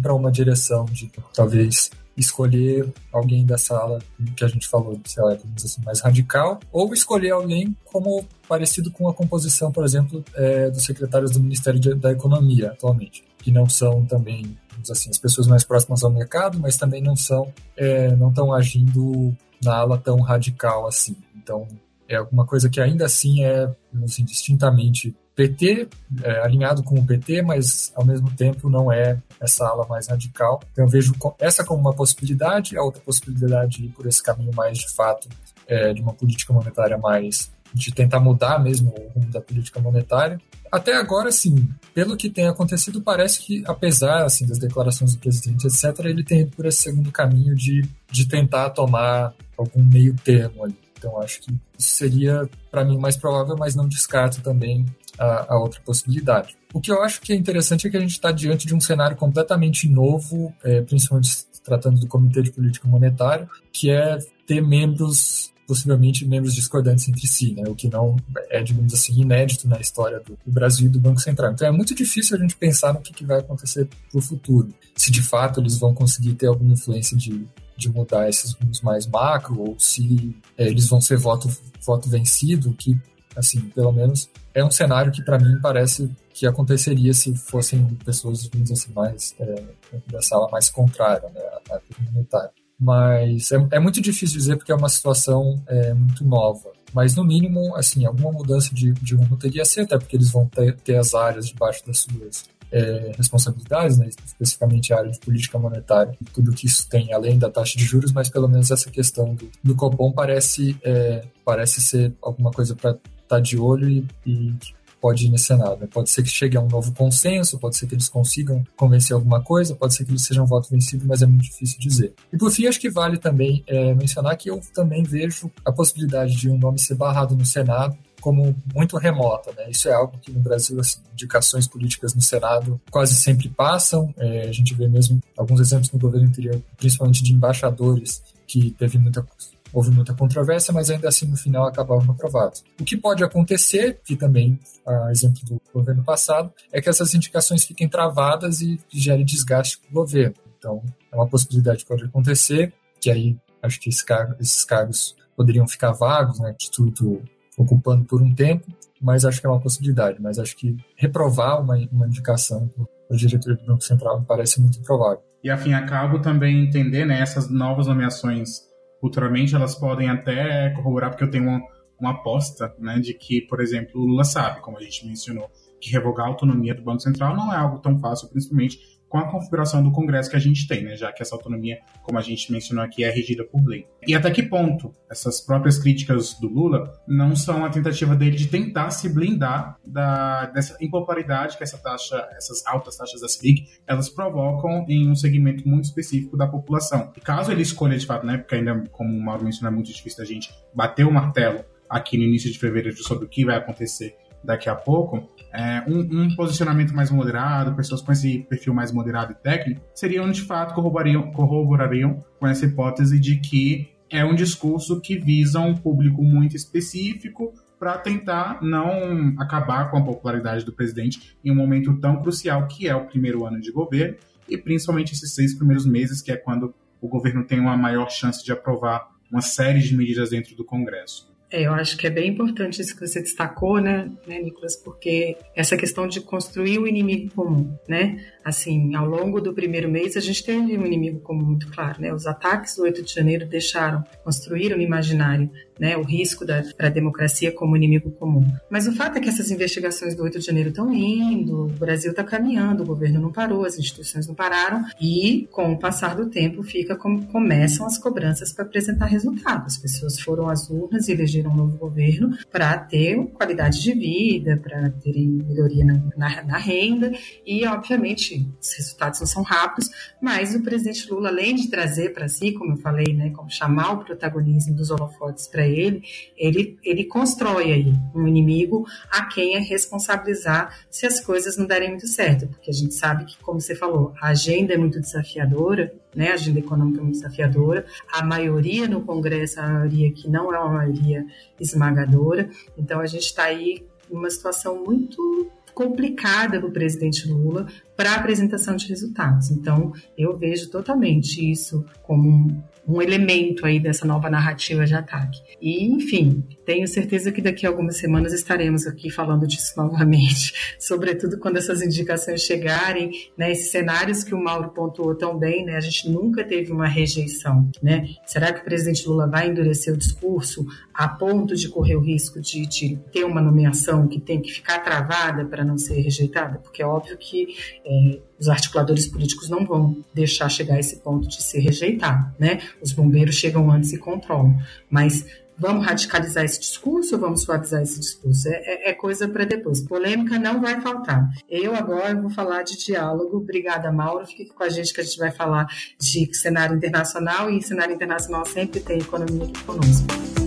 para 0.00 0.14
uma 0.14 0.30
direção 0.30 0.84
de 0.86 1.10
talvez 1.32 1.90
escolher 2.16 2.92
alguém 3.12 3.46
da 3.46 3.56
sala 3.56 4.00
que 4.36 4.44
a 4.44 4.48
gente 4.48 4.68
falou, 4.68 5.00
sei 5.06 5.22
lá, 5.22 5.38
assim, 5.56 5.80
mais 5.84 6.00
radical, 6.00 6.60
ou 6.72 6.92
escolher 6.92 7.30
alguém 7.30 7.74
como 7.84 8.26
parecido 8.48 8.90
com 8.90 9.08
a 9.08 9.14
composição, 9.14 9.70
por 9.72 9.84
exemplo, 9.84 10.22
é, 10.34 10.68
dos 10.70 10.84
secretários 10.84 11.30
do 11.30 11.40
Ministério 11.40 11.80
da 11.96 12.10
Economia 12.10 12.72
atualmente, 12.72 13.24
que 13.38 13.50
não 13.50 13.68
são 13.68 14.04
também 14.04 14.58
assim, 14.88 15.10
as 15.10 15.18
pessoas 15.18 15.48
mais 15.48 15.64
próximas 15.64 16.04
ao 16.04 16.10
mercado, 16.10 16.58
mas 16.60 16.76
também 16.76 17.02
não 17.02 17.16
são, 17.16 17.52
é, 17.76 18.14
não 18.14 18.28
estão 18.28 18.52
agindo 18.52 19.34
na 19.62 19.76
ala 19.76 19.98
tão 19.98 20.20
radical 20.20 20.86
assim. 20.86 21.16
Então, 21.36 21.66
é 22.08 22.16
alguma 22.16 22.46
coisa 22.46 22.70
que 22.70 22.80
ainda 22.80 23.06
assim 23.06 23.44
é, 23.44 23.68
assim, 24.04 24.24
distintamente 24.24 25.14
PT, 25.34 25.88
é, 26.22 26.40
alinhado 26.42 26.82
com 26.82 26.96
o 26.96 27.06
PT, 27.06 27.40
mas 27.40 27.92
ao 27.94 28.04
mesmo 28.04 28.30
tempo 28.34 28.68
não 28.68 28.92
é 28.92 29.18
essa 29.40 29.66
ala 29.66 29.86
mais 29.86 30.08
radical. 30.08 30.60
Então 30.72 30.84
eu 30.84 30.88
vejo 30.88 31.14
essa 31.38 31.64
como 31.64 31.80
uma 31.80 31.94
possibilidade, 31.94 32.76
a 32.76 32.82
outra 32.82 33.00
possibilidade 33.00 33.78
de 33.78 33.86
ir 33.86 33.88
por 33.90 34.06
esse 34.06 34.22
caminho 34.22 34.50
mais 34.54 34.78
de 34.78 34.92
fato 34.92 35.28
é, 35.66 35.94
de 35.94 36.02
uma 36.02 36.12
política 36.12 36.52
monetária 36.52 36.98
mais 36.98 37.50
de 37.72 37.92
tentar 37.92 38.20
mudar 38.20 38.58
mesmo 38.58 38.90
o 38.90 39.08
rumo 39.18 39.30
da 39.30 39.40
política 39.40 39.80
monetária. 39.80 40.40
Até 40.70 40.94
agora, 40.94 41.32
sim, 41.32 41.68
pelo 41.92 42.16
que 42.16 42.30
tem 42.30 42.46
acontecido, 42.46 43.02
parece 43.02 43.40
que, 43.40 43.62
apesar 43.66 44.24
assim, 44.24 44.46
das 44.46 44.58
declarações 44.58 45.14
do 45.14 45.20
presidente, 45.20 45.66
etc., 45.66 46.04
ele 46.04 46.22
tem 46.22 46.42
ido 46.42 46.56
por 46.56 46.66
esse 46.66 46.82
segundo 46.82 47.10
caminho 47.10 47.54
de, 47.56 47.82
de 48.10 48.26
tentar 48.26 48.70
tomar 48.70 49.34
algum 49.58 49.82
meio 49.82 50.14
termo 50.14 50.64
ali. 50.64 50.78
Então, 50.96 51.20
acho 51.20 51.40
que 51.40 51.50
isso 51.78 51.96
seria, 51.96 52.48
para 52.70 52.84
mim, 52.84 52.98
mais 52.98 53.16
provável, 53.16 53.56
mas 53.58 53.74
não 53.74 53.88
descarto 53.88 54.42
também 54.42 54.84
a, 55.18 55.54
a, 55.54 55.58
outra 55.58 55.80
possibilidade. 55.80 56.56
O 56.72 56.80
que 56.80 56.92
eu 56.92 57.02
acho 57.02 57.20
que 57.20 57.32
é 57.32 57.36
interessante 57.36 57.86
é 57.86 57.90
que 57.90 57.96
a 57.96 58.00
gente 58.00 58.12
está 58.12 58.30
diante 58.30 58.66
de 58.66 58.74
um 58.74 58.80
cenário 58.80 59.16
completamente 59.16 59.88
novo, 59.88 60.54
é, 60.62 60.82
principalmente 60.82 61.30
tratando 61.64 62.00
do 62.00 62.06
Comitê 62.06 62.42
de 62.42 62.52
Política 62.52 62.86
Monetária, 62.86 63.48
que 63.72 63.90
é 63.90 64.18
ter 64.46 64.60
membros 64.60 65.52
possivelmente 65.70 66.26
membros 66.26 66.52
discordantes 66.52 67.08
entre 67.08 67.24
si, 67.28 67.54
né? 67.54 67.62
o 67.68 67.76
que 67.76 67.88
não 67.88 68.16
é, 68.48 68.60
digamos 68.60 68.92
assim, 68.92 69.20
inédito 69.20 69.68
na 69.68 69.78
história 69.78 70.18
do, 70.18 70.36
Brasil 70.44 70.86
e 70.86 70.88
do 70.88 70.98
Banco 70.98 71.20
Central. 71.20 71.52
Então 71.52 71.68
é 71.68 71.70
muito 71.70 71.94
difícil 71.94 72.36
a 72.36 72.40
gente 72.40 72.56
pensar 72.56 72.92
no 72.92 73.00
que, 73.00 73.12
que 73.12 73.24
vai 73.24 73.38
acontecer 73.38 73.86
para 73.86 74.18
o 74.18 74.20
futuro. 74.20 74.74
Se 74.96 75.12
de 75.12 75.22
fato 75.22 75.60
eles 75.60 75.78
vão 75.78 75.94
conseguir 75.94 76.34
ter 76.34 76.48
alguma 76.48 76.72
influência 76.72 77.16
de, 77.16 77.46
de 77.76 77.88
mudar 77.88 78.28
esses 78.28 78.52
rumos 78.54 78.80
mais 78.80 79.06
macro, 79.06 79.60
ou 79.60 79.78
se 79.78 80.36
é, 80.58 80.66
eles 80.66 80.88
vão 80.88 81.00
ser 81.00 81.16
voto, 81.18 81.48
voto 81.86 82.10
vencido, 82.10 82.74
que, 82.74 82.98
assim, 83.36 83.60
pelo 83.60 83.92
menos 83.92 84.28
é 84.52 84.64
um 84.64 84.72
cenário 84.72 85.12
que 85.12 85.22
para 85.22 85.38
mim 85.38 85.56
parece 85.62 86.10
que 86.34 86.48
aconteceria 86.48 87.14
se 87.14 87.32
fossem 87.36 87.86
pessoas, 88.04 88.42
digamos 88.42 88.72
assim, 88.72 88.92
mais 88.92 89.36
é, 89.38 89.62
da 90.10 90.20
sala 90.20 90.50
mais 90.50 90.68
contrária 90.68 91.28
né, 91.28 91.40
à 91.70 91.80
monetária. 92.10 92.50
Mas 92.80 93.52
é, 93.52 93.56
é, 93.72 93.78
muito 93.78 94.00
difícil 94.00 94.38
dizer 94.38 94.56
porque 94.56 94.72
é 94.72 94.74
uma 94.74 94.88
situação 94.88 95.62
é, 95.66 95.92
muito 95.92 96.24
nova. 96.24 96.70
Mas, 96.94 97.14
no 97.14 97.24
mínimo, 97.24 97.76
assim, 97.76 98.04
alguma 98.04 98.32
mudança 98.32 98.74
de, 98.74 98.92
de 98.92 99.14
rumo 99.14 99.36
teria 99.36 99.64
ser, 99.64 99.82
até 99.82 99.98
porque 99.98 100.16
eles 100.16 100.30
vão 100.30 100.46
ter, 100.46 100.74
ter 100.76 100.96
as 100.96 101.14
áreas 101.14 101.46
debaixo 101.46 101.86
das 101.86 102.00
suas 102.00 102.48
é, 102.72 103.12
responsabilidades, 103.16 103.98
né, 103.98 104.08
especificamente 104.24 104.92
a 104.92 104.98
área 104.98 105.10
de 105.10 105.18
política 105.18 105.58
monetária, 105.58 106.16
tudo 106.32 106.52
que 106.52 106.66
isso 106.66 106.88
tem 106.88 107.12
além 107.12 107.38
da 107.38 107.50
taxa 107.50 107.76
de 107.76 107.84
juros, 107.84 108.12
mas 108.12 108.28
pelo 108.28 108.48
menos 108.48 108.70
essa 108.70 108.90
questão 108.90 109.34
do, 109.34 109.50
do 109.62 109.74
Copom 109.74 110.12
parece, 110.12 110.76
é, 110.82 111.24
parece 111.44 111.80
ser 111.80 112.12
alguma 112.22 112.50
coisa 112.50 112.74
para 112.74 112.92
estar 112.92 113.02
tá 113.28 113.40
de 113.40 113.58
olho 113.58 113.88
e, 113.88 114.06
e 114.26 114.54
pode 115.00 115.26
ir 115.26 115.30
nesse 115.30 115.44
cenário. 115.44 115.78
Né? 115.78 115.88
Pode 115.90 116.10
ser 116.10 116.22
que 116.22 116.28
chegue 116.28 116.56
a 116.56 116.60
um 116.60 116.68
novo 116.68 116.92
consenso, 116.92 117.58
pode 117.58 117.76
ser 117.76 117.86
que 117.86 117.94
eles 117.94 118.08
consigam 118.08 118.64
convencer 118.76 119.14
alguma 119.14 119.42
coisa, 119.42 119.74
pode 119.74 119.94
ser 119.94 120.04
que 120.04 120.10
eles 120.10 120.22
sejam 120.22 120.46
voto 120.46 120.68
vencido, 120.70 121.04
mas 121.06 121.22
é 121.22 121.26
muito 121.26 121.44
difícil 121.44 121.78
dizer. 121.78 122.12
E 122.32 122.36
por 122.36 122.50
fim, 122.50 122.66
acho 122.66 122.80
que 122.80 122.90
vale 122.90 123.18
também 123.18 123.64
é, 123.66 123.94
mencionar 123.94 124.36
que 124.36 124.50
eu 124.50 124.60
também 124.74 125.02
vejo 125.02 125.50
a 125.64 125.72
possibilidade 125.72 126.36
de 126.36 126.48
um 126.48 126.58
nome 126.58 126.78
ser 126.78 126.94
barrado 126.94 127.34
no 127.34 127.44
Senado 127.44 127.96
como 128.20 128.54
muito 128.74 128.98
remota, 128.98 129.50
né? 129.56 129.70
Isso 129.70 129.88
é 129.88 129.92
algo 129.92 130.18
que 130.18 130.30
no 130.30 130.40
Brasil, 130.40 130.78
assim, 130.78 130.98
indicações 131.12 131.66
políticas 131.66 132.14
no 132.14 132.20
Senado 132.20 132.80
quase 132.90 133.14
sempre 133.14 133.48
passam. 133.48 134.14
É, 134.18 134.42
a 134.42 134.52
gente 134.52 134.74
vê 134.74 134.86
mesmo 134.86 135.20
alguns 135.36 135.60
exemplos 135.60 135.90
no 135.90 135.98
governo 135.98 136.28
anterior, 136.28 136.60
principalmente 136.76 137.24
de 137.24 137.32
embaixadores 137.32 138.22
que 138.46 138.72
teve 138.72 138.98
muita 138.98 139.22
houve 139.72 139.90
muita 139.90 140.14
controvérsia, 140.14 140.72
mas 140.72 140.90
ainda 140.90 141.08
assim 141.08 141.26
no 141.26 141.36
final 141.36 141.66
acabaram 141.66 142.10
aprovados. 142.10 142.64
O 142.80 142.84
que 142.84 142.96
pode 142.96 143.22
acontecer, 143.22 144.00
que 144.04 144.16
também, 144.16 144.58
a 144.86 145.10
exemplo 145.10 145.40
do 145.44 145.60
governo 145.72 146.02
passado, 146.04 146.52
é 146.72 146.80
que 146.80 146.88
essas 146.88 147.14
indicações 147.14 147.64
fiquem 147.64 147.88
travadas 147.88 148.60
e 148.60 148.80
gerem 148.88 149.24
desgaste 149.24 149.78
para 149.78 149.90
o 149.90 149.94
governo. 149.94 150.34
Então, 150.58 150.82
é 151.10 151.16
uma 151.16 151.26
possibilidade 151.26 151.78
que 151.78 151.88
pode 151.88 152.04
acontecer, 152.04 152.72
que 153.00 153.10
aí 153.10 153.36
acho 153.62 153.80
que 153.80 153.88
esse 153.88 154.04
cargo, 154.04 154.34
esses 154.40 154.64
cargos 154.64 155.14
poderiam 155.36 155.66
ficar 155.66 155.92
vagos, 155.92 156.38
né, 156.38 156.54
tudo 156.72 157.22
ocupando 157.56 158.04
por 158.04 158.22
um 158.22 158.34
tempo, 158.34 158.66
mas 159.00 159.24
acho 159.24 159.40
que 159.40 159.46
é 159.46 159.50
uma 159.50 159.60
possibilidade. 159.60 160.20
Mas 160.20 160.38
acho 160.38 160.56
que 160.56 160.76
reprovar 160.96 161.62
uma, 161.62 161.76
uma 161.90 162.06
indicação 162.06 162.68
para 162.68 163.14
o 163.14 163.16
diretor 163.16 163.56
do 163.56 163.64
Banco 163.64 163.82
Central 163.82 164.20
me 164.20 164.26
parece 164.26 164.60
muito 164.60 164.78
improvável. 164.78 165.22
E, 165.42 165.48
afim, 165.48 165.72
acabo 165.72 166.20
também 166.20 166.66
entender 166.66 167.06
né, 167.06 167.20
essas 167.20 167.50
novas 167.50 167.86
nomeações 167.86 168.69
futuramente 169.00 169.54
elas 169.54 169.74
podem 169.74 170.08
até 170.08 170.70
corroborar, 170.70 171.10
porque 171.10 171.24
eu 171.24 171.30
tenho 171.30 171.44
uma, 171.44 171.60
uma 171.98 172.10
aposta 172.10 172.74
né, 172.78 172.98
de 172.98 173.14
que, 173.14 173.40
por 173.42 173.60
exemplo, 173.60 174.00
o 174.00 174.06
Lula 174.06 174.24
sabe, 174.24 174.60
como 174.60 174.78
a 174.78 174.82
gente 174.82 175.06
mencionou, 175.06 175.50
que 175.80 175.90
revogar 175.90 176.26
a 176.26 176.28
autonomia 176.28 176.74
do 176.74 176.82
Banco 176.82 177.00
Central 177.00 177.34
não 177.34 177.52
é 177.52 177.56
algo 177.56 177.78
tão 177.78 177.98
fácil, 177.98 178.28
principalmente 178.28 178.99
com 179.10 179.18
a 179.18 179.28
configuração 179.28 179.82
do 179.82 179.90
Congresso 179.90 180.30
que 180.30 180.36
a 180.36 180.40
gente 180.40 180.68
tem, 180.68 180.84
né? 180.84 180.96
já 180.96 181.12
que 181.12 181.20
essa 181.20 181.34
autonomia, 181.34 181.80
como 182.04 182.16
a 182.16 182.22
gente 182.22 182.50
mencionou 182.52 182.84
aqui, 182.84 183.02
é 183.02 183.10
regida 183.10 183.44
por 183.44 183.60
lei. 183.66 183.84
E 184.06 184.14
até 184.14 184.30
que 184.30 184.40
ponto 184.40 184.94
essas 185.10 185.40
próprias 185.40 185.78
críticas 185.78 186.38
do 186.38 186.46
Lula 186.46 186.92
não 187.08 187.34
são 187.34 187.64
a 187.64 187.68
tentativa 187.68 188.14
dele 188.14 188.36
de 188.36 188.46
tentar 188.46 188.90
se 188.90 189.08
blindar 189.08 189.76
da, 189.84 190.46
dessa 190.46 190.76
impopularidade 190.80 191.58
que 191.58 191.64
essa 191.64 191.76
taxa, 191.76 192.24
essas 192.36 192.64
altas 192.64 192.96
taxas 192.96 193.20
da 193.20 193.28
Selic, 193.28 193.66
elas 193.84 194.08
provocam 194.08 194.86
em 194.88 195.10
um 195.10 195.16
segmento 195.16 195.68
muito 195.68 195.86
específico 195.86 196.36
da 196.36 196.46
população. 196.46 197.12
E 197.16 197.20
caso 197.20 197.50
ele 197.50 197.62
escolha 197.62 197.98
de 197.98 198.06
fato, 198.06 198.24
né, 198.24 198.38
porque 198.38 198.54
ainda, 198.54 198.84
como 198.92 199.12
o 199.12 199.20
Mauro 199.20 199.44
mencionou, 199.44 199.72
é 199.72 199.74
muito 199.74 199.92
difícil 199.92 200.18
da 200.18 200.24
gente 200.24 200.54
bater 200.72 201.04
o 201.04 201.12
martelo 201.12 201.64
aqui 201.88 202.16
no 202.16 202.22
início 202.22 202.50
de 202.52 202.60
fevereiro 202.60 202.96
sobre 203.02 203.24
o 203.24 203.28
que 203.28 203.44
vai 203.44 203.56
acontecer 203.56 204.14
daqui 204.42 204.68
a 204.68 204.74
pouco, 204.74 205.28
é, 205.52 205.82
um, 205.86 205.98
um, 205.98 206.34
posicionamento 206.34 206.94
mais 206.94 207.10
moderado, 207.10 207.74
pessoas 207.74 208.00
com 208.00 208.12
esse 208.12 208.40
perfil 208.48 208.72
mais 208.72 208.92
moderado 208.92 209.32
e 209.32 209.34
técnico, 209.34 209.80
seriam 209.94 210.30
de 210.30 210.42
fato 210.42 210.74
corroborariam, 210.74 211.30
corroborariam 211.32 212.24
com 212.38 212.46
essa 212.46 212.64
hipótese 212.64 213.18
de 213.18 213.36
que 213.36 213.90
é 214.08 214.24
um 214.24 214.34
discurso 214.34 215.00
que 215.00 215.18
visa 215.18 215.60
um 215.60 215.74
público 215.74 216.22
muito 216.22 216.56
específico 216.56 217.52
para 217.78 217.96
tentar 217.96 218.62
não 218.62 219.34
acabar 219.38 219.90
com 219.90 219.98
a 219.98 220.04
popularidade 220.04 220.64
do 220.64 220.72
presidente 220.72 221.36
em 221.42 221.50
um 221.50 221.54
momento 221.54 221.98
tão 221.98 222.20
crucial 222.20 222.66
que 222.66 222.88
é 222.88 222.94
o 222.94 223.06
primeiro 223.06 223.46
ano 223.46 223.60
de 223.60 223.72
governo 223.72 224.16
e 224.48 224.58
principalmente 224.58 225.14
esses 225.14 225.32
seis 225.32 225.54
primeiros 225.54 225.86
meses, 225.86 226.20
que 226.20 226.32
é 226.32 226.36
quando 226.36 226.74
o 227.00 227.08
governo 227.08 227.44
tem 227.44 227.58
uma 227.58 227.76
maior 227.76 228.10
chance 228.10 228.44
de 228.44 228.52
aprovar 228.52 229.08
uma 229.30 229.40
série 229.40 229.78
de 229.78 229.96
medidas 229.96 230.30
dentro 230.30 230.56
do 230.56 230.64
Congresso. 230.64 231.29
É, 231.52 231.66
eu 231.66 231.72
acho 231.72 231.96
que 231.96 232.06
é 232.06 232.10
bem 232.10 232.28
importante 232.28 232.80
isso 232.80 232.94
que 232.94 233.06
você 233.06 233.20
destacou, 233.20 233.80
né, 233.80 234.10
né, 234.26 234.38
Nicolas, 234.40 234.76
porque 234.76 235.36
essa 235.54 235.76
questão 235.76 236.06
de 236.06 236.20
construir 236.20 236.78
o 236.78 236.86
inimigo 236.86 237.34
comum, 237.34 237.76
né? 237.88 238.24
Assim, 238.44 238.94
ao 238.94 239.06
longo 239.06 239.40
do 239.40 239.52
primeiro 239.52 239.90
mês, 239.90 240.16
a 240.16 240.20
gente 240.20 240.44
teve 240.44 240.78
um 240.78 240.86
inimigo 240.86 241.20
comum 241.20 241.44
muito 241.44 241.68
claro, 241.68 242.00
né? 242.00 242.12
Os 242.14 242.26
ataques 242.26 242.76
do 242.76 242.82
8 242.82 243.02
de 243.02 243.12
janeiro 243.12 243.46
deixaram, 243.46 244.04
construíram 244.24 244.76
no 244.76 244.82
imaginário, 244.82 245.50
né, 245.78 245.96
o 245.96 246.02
risco 246.02 246.44
para 246.76 246.88
a 246.88 246.90
democracia 246.90 247.50
como 247.50 247.74
inimigo 247.74 248.10
comum. 248.10 248.46
Mas 248.68 248.86
o 248.86 248.92
fato 248.92 249.16
é 249.16 249.20
que 249.20 249.30
essas 249.30 249.50
investigações 249.50 250.14
do 250.14 250.22
8 250.22 250.38
de 250.38 250.44
janeiro 250.44 250.68
estão 250.68 250.92
indo, 250.92 251.64
o 251.64 251.68
Brasil 251.68 252.10
está 252.10 252.22
caminhando, 252.22 252.82
o 252.82 252.86
governo 252.86 253.18
não 253.18 253.32
parou, 253.32 253.64
as 253.64 253.78
instituições 253.78 254.26
não 254.26 254.34
pararam, 254.34 254.84
e 255.00 255.48
com 255.50 255.72
o 255.72 255.78
passar 255.78 256.14
do 256.14 256.28
tempo 256.28 256.62
fica 256.62 256.94
como 256.94 257.26
começam 257.28 257.86
as 257.86 257.96
cobranças 257.96 258.52
para 258.52 258.66
apresentar 258.66 259.06
resultados. 259.06 259.76
As 259.76 259.78
pessoas 259.78 260.20
foram 260.20 260.50
às 260.50 260.68
urnas 260.68 261.08
e 261.08 261.14
um 261.48 261.54
novo 261.54 261.76
governo 261.76 262.36
para 262.50 262.76
ter 262.78 263.16
qualidade 263.28 263.80
de 263.82 263.92
vida, 263.92 264.56
para 264.56 264.90
terem 264.90 265.28
melhoria 265.28 265.84
na, 265.84 266.02
na, 266.16 266.42
na 266.42 266.58
renda, 266.58 267.12
e 267.46 267.66
obviamente 267.66 268.48
os 268.60 268.72
resultados 268.74 269.20
não 269.20 269.26
são 269.26 269.42
rápidos, 269.42 269.90
mas 270.20 270.54
o 270.54 270.62
presidente 270.62 271.10
Lula, 271.10 271.28
além 271.28 271.54
de 271.54 271.68
trazer 271.68 272.12
para 272.12 272.28
si, 272.28 272.52
como 272.52 272.72
eu 272.72 272.76
falei, 272.78 273.14
né, 273.14 273.30
como 273.30 273.50
chamar 273.50 273.92
o 273.92 274.04
protagonismo 274.04 274.74
dos 274.74 274.90
holofotes 274.90 275.46
para 275.46 275.66
ele, 275.66 276.02
ele, 276.36 276.78
ele 276.84 277.04
constrói 277.04 277.72
aí 277.72 277.92
um 278.14 278.26
inimigo 278.26 278.86
a 279.10 279.26
quem 279.26 279.54
é 279.54 279.58
responsabilizar 279.58 280.86
se 280.90 281.06
as 281.06 281.20
coisas 281.20 281.56
não 281.56 281.66
derem 281.66 281.90
muito 281.90 282.06
certo, 282.08 282.46
porque 282.48 282.70
a 282.70 282.74
gente 282.74 282.94
sabe 282.94 283.24
que, 283.24 283.38
como 283.38 283.60
você 283.60 283.74
falou, 283.74 284.12
a 284.20 284.28
agenda 284.28 284.74
é 284.74 284.76
muito 284.76 285.00
desafiadora, 285.00 285.92
né, 286.14 286.32
agenda 286.32 286.58
econômica 286.58 287.02
muito 287.02 287.16
desafiadora, 287.16 287.84
a 288.10 288.24
maioria 288.24 288.88
no 288.88 289.02
Congresso, 289.02 289.60
a 289.60 289.68
maioria 289.68 290.12
que 290.12 290.28
não 290.28 290.54
é 290.54 290.58
uma 290.58 290.72
maioria 290.72 291.24
esmagadora, 291.58 292.50
então 292.76 293.00
a 293.00 293.06
gente 293.06 293.24
está 293.24 293.44
aí 293.44 293.84
numa 294.10 294.28
situação 294.28 294.84
muito 294.84 295.50
complicada 295.72 296.58
para 296.58 296.68
o 296.68 296.72
presidente 296.72 297.28
Lula 297.28 297.66
para 297.96 298.14
apresentação 298.14 298.76
de 298.76 298.88
resultados. 298.88 299.50
Então, 299.50 299.92
eu 300.16 300.36
vejo 300.36 300.68
totalmente 300.70 301.50
isso 301.50 301.84
como 302.02 302.28
um, 302.28 302.62
um 302.86 303.00
elemento 303.00 303.64
aí 303.64 303.78
dessa 303.78 304.06
nova 304.06 304.28
narrativa 304.28 304.84
de 304.84 304.94
ataque. 304.94 305.40
E, 305.60 305.84
enfim, 305.86 306.44
tenho 306.70 306.86
certeza 306.86 307.32
que 307.32 307.42
daqui 307.42 307.66
a 307.66 307.68
algumas 307.68 307.96
semanas 307.96 308.32
estaremos 308.32 308.86
aqui 308.86 309.10
falando 309.10 309.44
disso 309.44 309.72
novamente, 309.76 310.54
sobretudo 310.78 311.36
quando 311.36 311.56
essas 311.56 311.82
indicações 311.82 312.42
chegarem, 312.42 313.10
né, 313.36 313.50
esses 313.50 313.72
cenários 313.72 314.22
que 314.22 314.32
o 314.32 314.40
Mauro 314.40 314.68
pontuou 314.68 315.16
tão 315.16 315.36
bem, 315.36 315.64
né, 315.64 315.76
a 315.76 315.80
gente 315.80 316.08
nunca 316.08 316.44
teve 316.44 316.70
uma 316.70 316.86
rejeição, 316.86 317.68
né? 317.82 318.10
Será 318.24 318.52
que 318.52 318.60
o 318.60 318.64
presidente 318.64 319.04
Lula 319.08 319.26
vai 319.26 319.48
endurecer 319.48 319.92
o 319.92 319.96
discurso 319.96 320.64
a 320.94 321.08
ponto 321.08 321.56
de 321.56 321.68
correr 321.68 321.96
o 321.96 322.00
risco 322.00 322.40
de, 322.40 322.64
de 322.66 322.96
ter 323.12 323.24
uma 323.24 323.40
nomeação 323.40 324.06
que 324.06 324.20
tem 324.20 324.40
que 324.40 324.52
ficar 324.52 324.78
travada 324.78 325.44
para 325.46 325.64
não 325.64 325.76
ser 325.76 326.00
rejeitada? 326.00 326.60
Porque 326.60 326.82
é 326.82 326.86
óbvio 326.86 327.16
que 327.18 327.48
é, 327.84 328.20
os 328.38 328.48
articuladores 328.48 329.08
políticos 329.08 329.48
não 329.48 329.66
vão 329.66 329.96
deixar 330.14 330.48
chegar 330.48 330.78
esse 330.78 331.00
ponto 331.00 331.26
de 331.26 331.42
ser 331.42 331.58
rejeitado, 331.58 332.32
né? 332.38 332.60
Os 332.80 332.92
bombeiros 332.92 333.34
chegam 333.34 333.68
antes 333.72 333.92
e 333.92 333.98
controlam, 333.98 334.56
mas 334.88 335.26
vamos 335.60 335.86
radicalizar 335.86 336.44
esse 336.44 336.58
discurso 336.58 337.14
ou 337.14 337.20
vamos 337.20 337.42
suavizar 337.42 337.82
esse 337.82 338.00
discurso? 338.00 338.48
É, 338.48 338.52
é, 338.52 338.90
é 338.90 338.94
coisa 338.94 339.28
para 339.28 339.44
depois. 339.44 339.80
Polêmica 339.80 340.38
não 340.38 340.60
vai 340.60 340.80
faltar. 340.80 341.28
Eu 341.48 341.74
agora 341.74 342.14
vou 342.14 342.30
falar 342.30 342.62
de 342.62 342.78
diálogo. 342.78 343.36
Obrigada, 343.36 343.92
Mauro. 343.92 344.26
Fique 344.26 344.46
com 344.46 344.64
a 344.64 344.68
gente 344.68 344.92
que 344.92 345.00
a 345.00 345.04
gente 345.04 345.18
vai 345.18 345.30
falar 345.30 345.66
de 345.98 346.34
cenário 346.34 346.76
internacional 346.76 347.50
e 347.50 347.62
cenário 347.62 347.94
internacional 347.94 348.46
sempre 348.46 348.80
tem 348.80 348.98
economia 348.98 349.44
aqui 349.44 349.62
conosco. 349.64 350.39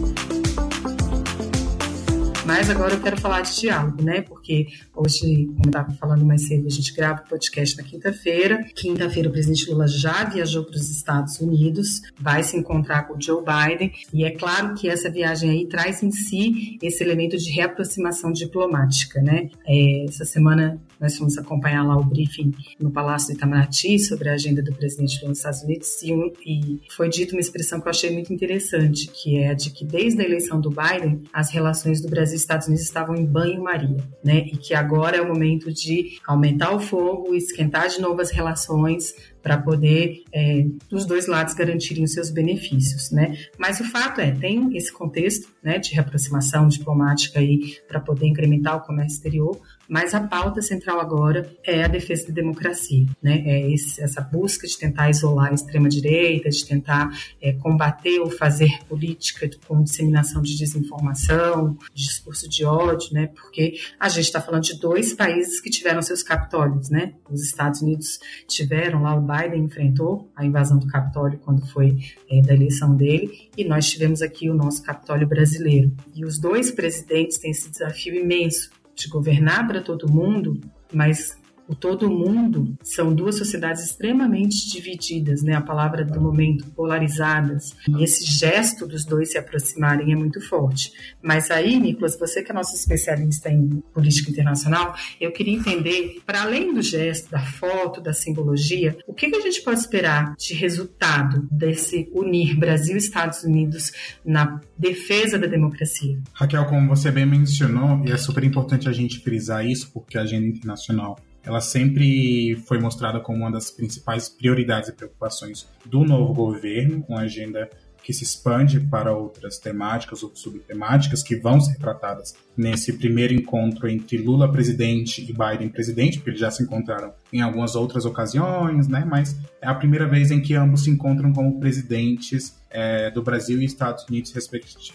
Mas 2.55 2.69
agora 2.69 2.93
eu 2.93 3.01
quero 3.01 3.19
falar 3.19 3.41
de 3.41 3.59
diálogo, 3.59 4.03
né? 4.03 4.21
Porque 4.21 4.67
hoje, 4.95 5.47
como 5.47 5.65
estava 5.65 5.91
falando 5.93 6.23
mais 6.23 6.45
cedo, 6.45 6.67
a 6.67 6.69
gente 6.69 6.93
grava 6.93 7.23
o 7.25 7.27
podcast 7.27 7.75
na 7.75 7.83
quinta-feira. 7.83 8.63
Quinta-feira 8.75 9.27
o 9.27 9.31
presidente 9.31 9.67
Lula 9.71 9.87
já 9.87 10.23
viajou 10.25 10.63
para 10.63 10.75
os 10.75 10.87
Estados 10.91 11.39
Unidos, 11.39 12.03
vai 12.15 12.43
se 12.43 12.55
encontrar 12.55 13.07
com 13.07 13.15
o 13.15 13.19
Joe 13.21 13.43
Biden. 13.43 13.91
E 14.13 14.23
é 14.23 14.29
claro 14.29 14.75
que 14.75 14.87
essa 14.87 15.09
viagem 15.09 15.49
aí 15.49 15.65
traz 15.65 16.03
em 16.03 16.11
si 16.11 16.77
esse 16.79 17.03
elemento 17.03 17.35
de 17.39 17.49
reaproximação 17.49 18.31
diplomática, 18.31 19.19
né? 19.19 19.49
É, 19.65 20.05
essa 20.05 20.23
semana 20.23 20.79
nós 21.03 21.17
fomos 21.17 21.37
acompanhar 21.37 21.83
lá 21.83 21.97
o 21.97 22.03
briefing 22.03 22.53
no 22.79 22.89
Palácio 22.89 23.33
do 23.33 23.37
Itamaraty 23.37 23.99
sobre 23.99 24.29
a 24.29 24.33
agenda 24.33 24.61
do 24.61 24.73
presidente 24.73 25.17
Lula 25.17 25.29
nos 25.29 25.39
Estados 25.39 25.61
Unidos 25.63 26.01
e, 26.01 26.13
e 26.45 26.79
foi 26.95 27.09
dito 27.09 27.33
uma 27.33 27.41
expressão 27.41 27.81
que 27.81 27.87
eu 27.87 27.89
achei 27.89 28.09
muito 28.09 28.31
interessante, 28.31 29.07
que 29.07 29.39
é 29.39 29.49
a 29.49 29.53
de 29.53 29.71
que 29.71 29.83
desde 29.83 30.21
a 30.21 30.25
eleição 30.25 30.61
do 30.61 30.69
Biden, 30.69 31.23
as 31.33 31.51
relações 31.51 31.99
do 31.99 32.07
Brasil 32.07 32.37
Estados 32.43 32.67
Unidos 32.67 32.85
estavam 32.85 33.15
em 33.15 33.25
banho-maria, 33.25 33.97
né? 34.23 34.39
E 34.39 34.57
que 34.57 34.73
agora 34.73 35.17
é 35.17 35.21
o 35.21 35.27
momento 35.27 35.73
de 35.73 36.19
aumentar 36.25 36.75
o 36.75 36.79
fogo, 36.79 37.33
esquentar 37.33 37.87
de 37.89 37.99
novo 37.99 38.21
as 38.21 38.29
relações 38.29 39.13
para 39.43 39.57
poder 39.57 40.23
é, 40.33 40.65
os 40.91 41.05
dois 41.05 41.27
lados 41.27 41.53
garantirem 41.53 42.05
os 42.05 42.13
seus 42.13 42.31
benefícios, 42.31 43.11
né? 43.11 43.37
Mas 43.59 43.81
o 43.81 43.83
fato 43.83 44.21
é, 44.21 44.31
tem 44.31 44.75
esse 44.75 44.91
contexto, 44.91 45.49
né, 45.61 45.77
de 45.77 45.93
reaproximação 45.93 46.67
diplomática 46.67 47.39
aí 47.39 47.77
para 47.87 47.99
poder 47.99 48.25
incrementar 48.25 48.77
o 48.77 48.81
comércio 48.81 49.17
exterior, 49.17 49.59
mas 49.87 50.13
a 50.13 50.21
pauta 50.21 50.61
central 50.61 50.99
agora 50.99 51.53
é 51.63 51.83
a 51.83 51.87
defesa 51.87 52.27
da 52.27 52.33
democracia, 52.33 53.05
né? 53.21 53.43
É 53.45 53.71
esse, 53.71 54.01
essa 54.01 54.21
busca 54.21 54.65
de 54.65 54.77
tentar 54.77 55.09
isolar 55.09 55.51
a 55.51 55.53
extrema-direita, 55.53 56.49
de 56.49 56.65
tentar 56.65 57.11
é, 57.41 57.51
combater 57.53 58.19
ou 58.19 58.29
fazer 58.29 58.79
política 58.87 59.49
com 59.67 59.83
disseminação 59.83 60.41
de 60.41 60.57
desinformação, 60.57 61.77
de 61.93 62.05
discurso 62.05 62.49
de 62.49 62.63
ódio, 62.63 63.13
né? 63.13 63.27
Porque 63.27 63.75
a 63.99 64.07
gente 64.07 64.25
está 64.25 64.41
falando 64.41 64.63
de 64.63 64.79
dois 64.79 65.13
países 65.13 65.59
que 65.59 65.69
tiveram 65.69 66.01
seus 66.01 66.23
capitólios, 66.23 66.89
né? 66.89 67.13
Os 67.29 67.43
Estados 67.43 67.81
Unidos 67.81 68.19
tiveram 68.47 69.03
lá, 69.03 69.15
o 69.15 69.21
Biden 69.33 69.63
enfrentou 69.63 70.31
a 70.35 70.45
invasão 70.45 70.77
do 70.77 70.85
Capitólio 70.85 71.39
quando 71.39 71.65
foi 71.67 71.97
é, 72.29 72.41
da 72.41 72.53
eleição 72.53 72.95
dele, 72.95 73.49
e 73.57 73.63
nós 73.63 73.89
tivemos 73.89 74.21
aqui 74.21 74.49
o 74.49 74.53
nosso 74.53 74.83
Capitólio 74.83 75.27
brasileiro. 75.27 75.91
E 76.13 76.23
os 76.23 76.37
dois 76.37 76.69
presidentes 76.69 77.39
têm 77.39 77.51
esse 77.51 77.69
desafio 77.71 78.13
imenso 78.13 78.69
de 78.95 79.07
governar 79.07 79.67
para 79.67 79.81
todo 79.81 80.11
mundo, 80.11 80.61
mas 80.93 81.35
o 81.67 81.75
todo 81.75 82.09
mundo 82.09 82.75
são 82.83 83.13
duas 83.13 83.37
sociedades 83.37 83.83
extremamente 83.83 84.69
divididas, 84.69 85.41
né? 85.41 85.55
A 85.55 85.61
palavra 85.61 86.03
do 86.03 86.19
momento, 86.19 86.65
polarizadas. 86.71 87.75
E 87.87 88.03
esse 88.03 88.25
gesto 88.25 88.85
dos 88.85 89.05
dois 89.05 89.31
se 89.31 89.37
aproximarem 89.37 90.11
é 90.11 90.15
muito 90.15 90.41
forte. 90.41 90.91
Mas 91.21 91.49
aí, 91.49 91.79
Nicolas, 91.79 92.17
você 92.17 92.43
que 92.43 92.51
é 92.51 92.55
nosso 92.55 92.75
especialista 92.75 93.49
em 93.49 93.81
política 93.93 94.31
internacional, 94.31 94.95
eu 95.19 95.31
queria 95.31 95.55
entender, 95.55 96.21
para 96.25 96.43
além 96.43 96.73
do 96.73 96.81
gesto, 96.81 97.31
da 97.31 97.39
foto, 97.39 98.01
da 98.01 98.13
simbologia, 98.13 98.97
o 99.07 99.13
que, 99.13 99.29
que 99.29 99.35
a 99.35 99.41
gente 99.41 99.61
pode 99.61 99.79
esperar 99.79 100.35
de 100.37 100.53
resultado 100.53 101.47
desse 101.51 102.09
unir 102.13 102.57
Brasil 102.57 102.95
e 102.95 102.99
Estados 102.99 103.43
Unidos 103.43 103.91
na 104.25 104.59
defesa 104.77 105.37
da 105.37 105.47
democracia? 105.47 106.19
Raquel, 106.33 106.65
como 106.65 106.89
você 106.89 107.11
bem 107.11 107.25
mencionou, 107.25 108.03
e 108.05 108.11
é 108.11 108.17
super 108.17 108.43
importante 108.43 108.89
a 108.89 108.91
gente 108.93 109.19
frisar 109.19 109.65
isso, 109.65 109.91
porque 109.93 110.17
a 110.17 110.21
agenda 110.21 110.47
internacional 110.47 111.17
ela 111.45 111.59
sempre 111.59 112.55
foi 112.65 112.79
mostrada 112.79 113.19
como 113.19 113.39
uma 113.39 113.51
das 113.51 113.69
principais 113.69 114.29
prioridades 114.29 114.89
e 114.89 114.93
preocupações 114.93 115.67
do 115.85 116.03
novo 116.05 116.33
governo, 116.33 117.05
uma 117.07 117.21
agenda 117.21 117.69
que 118.03 118.13
se 118.13 118.23
expande 118.23 118.81
para 118.81 119.15
outras 119.15 119.57
temáticas 119.57 120.21
ou 120.21 120.31
subtemáticas 120.35 121.23
que 121.23 121.37
vão 121.37 121.59
ser 121.61 121.77
tratadas 121.77 122.35
nesse 122.55 122.93
primeiro 122.93 123.33
encontro 123.33 123.87
entre 123.87 124.17
Lula 124.17 124.51
presidente 124.51 125.21
e 125.21 125.33
Biden 125.33 125.69
presidente, 125.69 126.17
porque 126.17 126.31
eles 126.31 126.41
já 126.41 126.51
se 126.51 126.61
encontraram 126.61 127.13
em 127.31 127.41
algumas 127.41 127.75
outras 127.75 128.05
ocasiões, 128.05 128.87
né? 128.87 129.05
Mas 129.09 129.35
é 129.61 129.67
a 129.67 129.73
primeira 129.73 130.07
vez 130.07 130.29
em 130.29 130.41
que 130.41 130.53
ambos 130.53 130.83
se 130.83 130.91
encontram 130.91 131.31
como 131.31 131.59
presidentes 131.59 132.61
é, 132.69 133.09
do 133.11 133.23
Brasil 133.23 133.61
e 133.61 133.65
Estados 133.65 134.03
Unidos, 134.05 134.33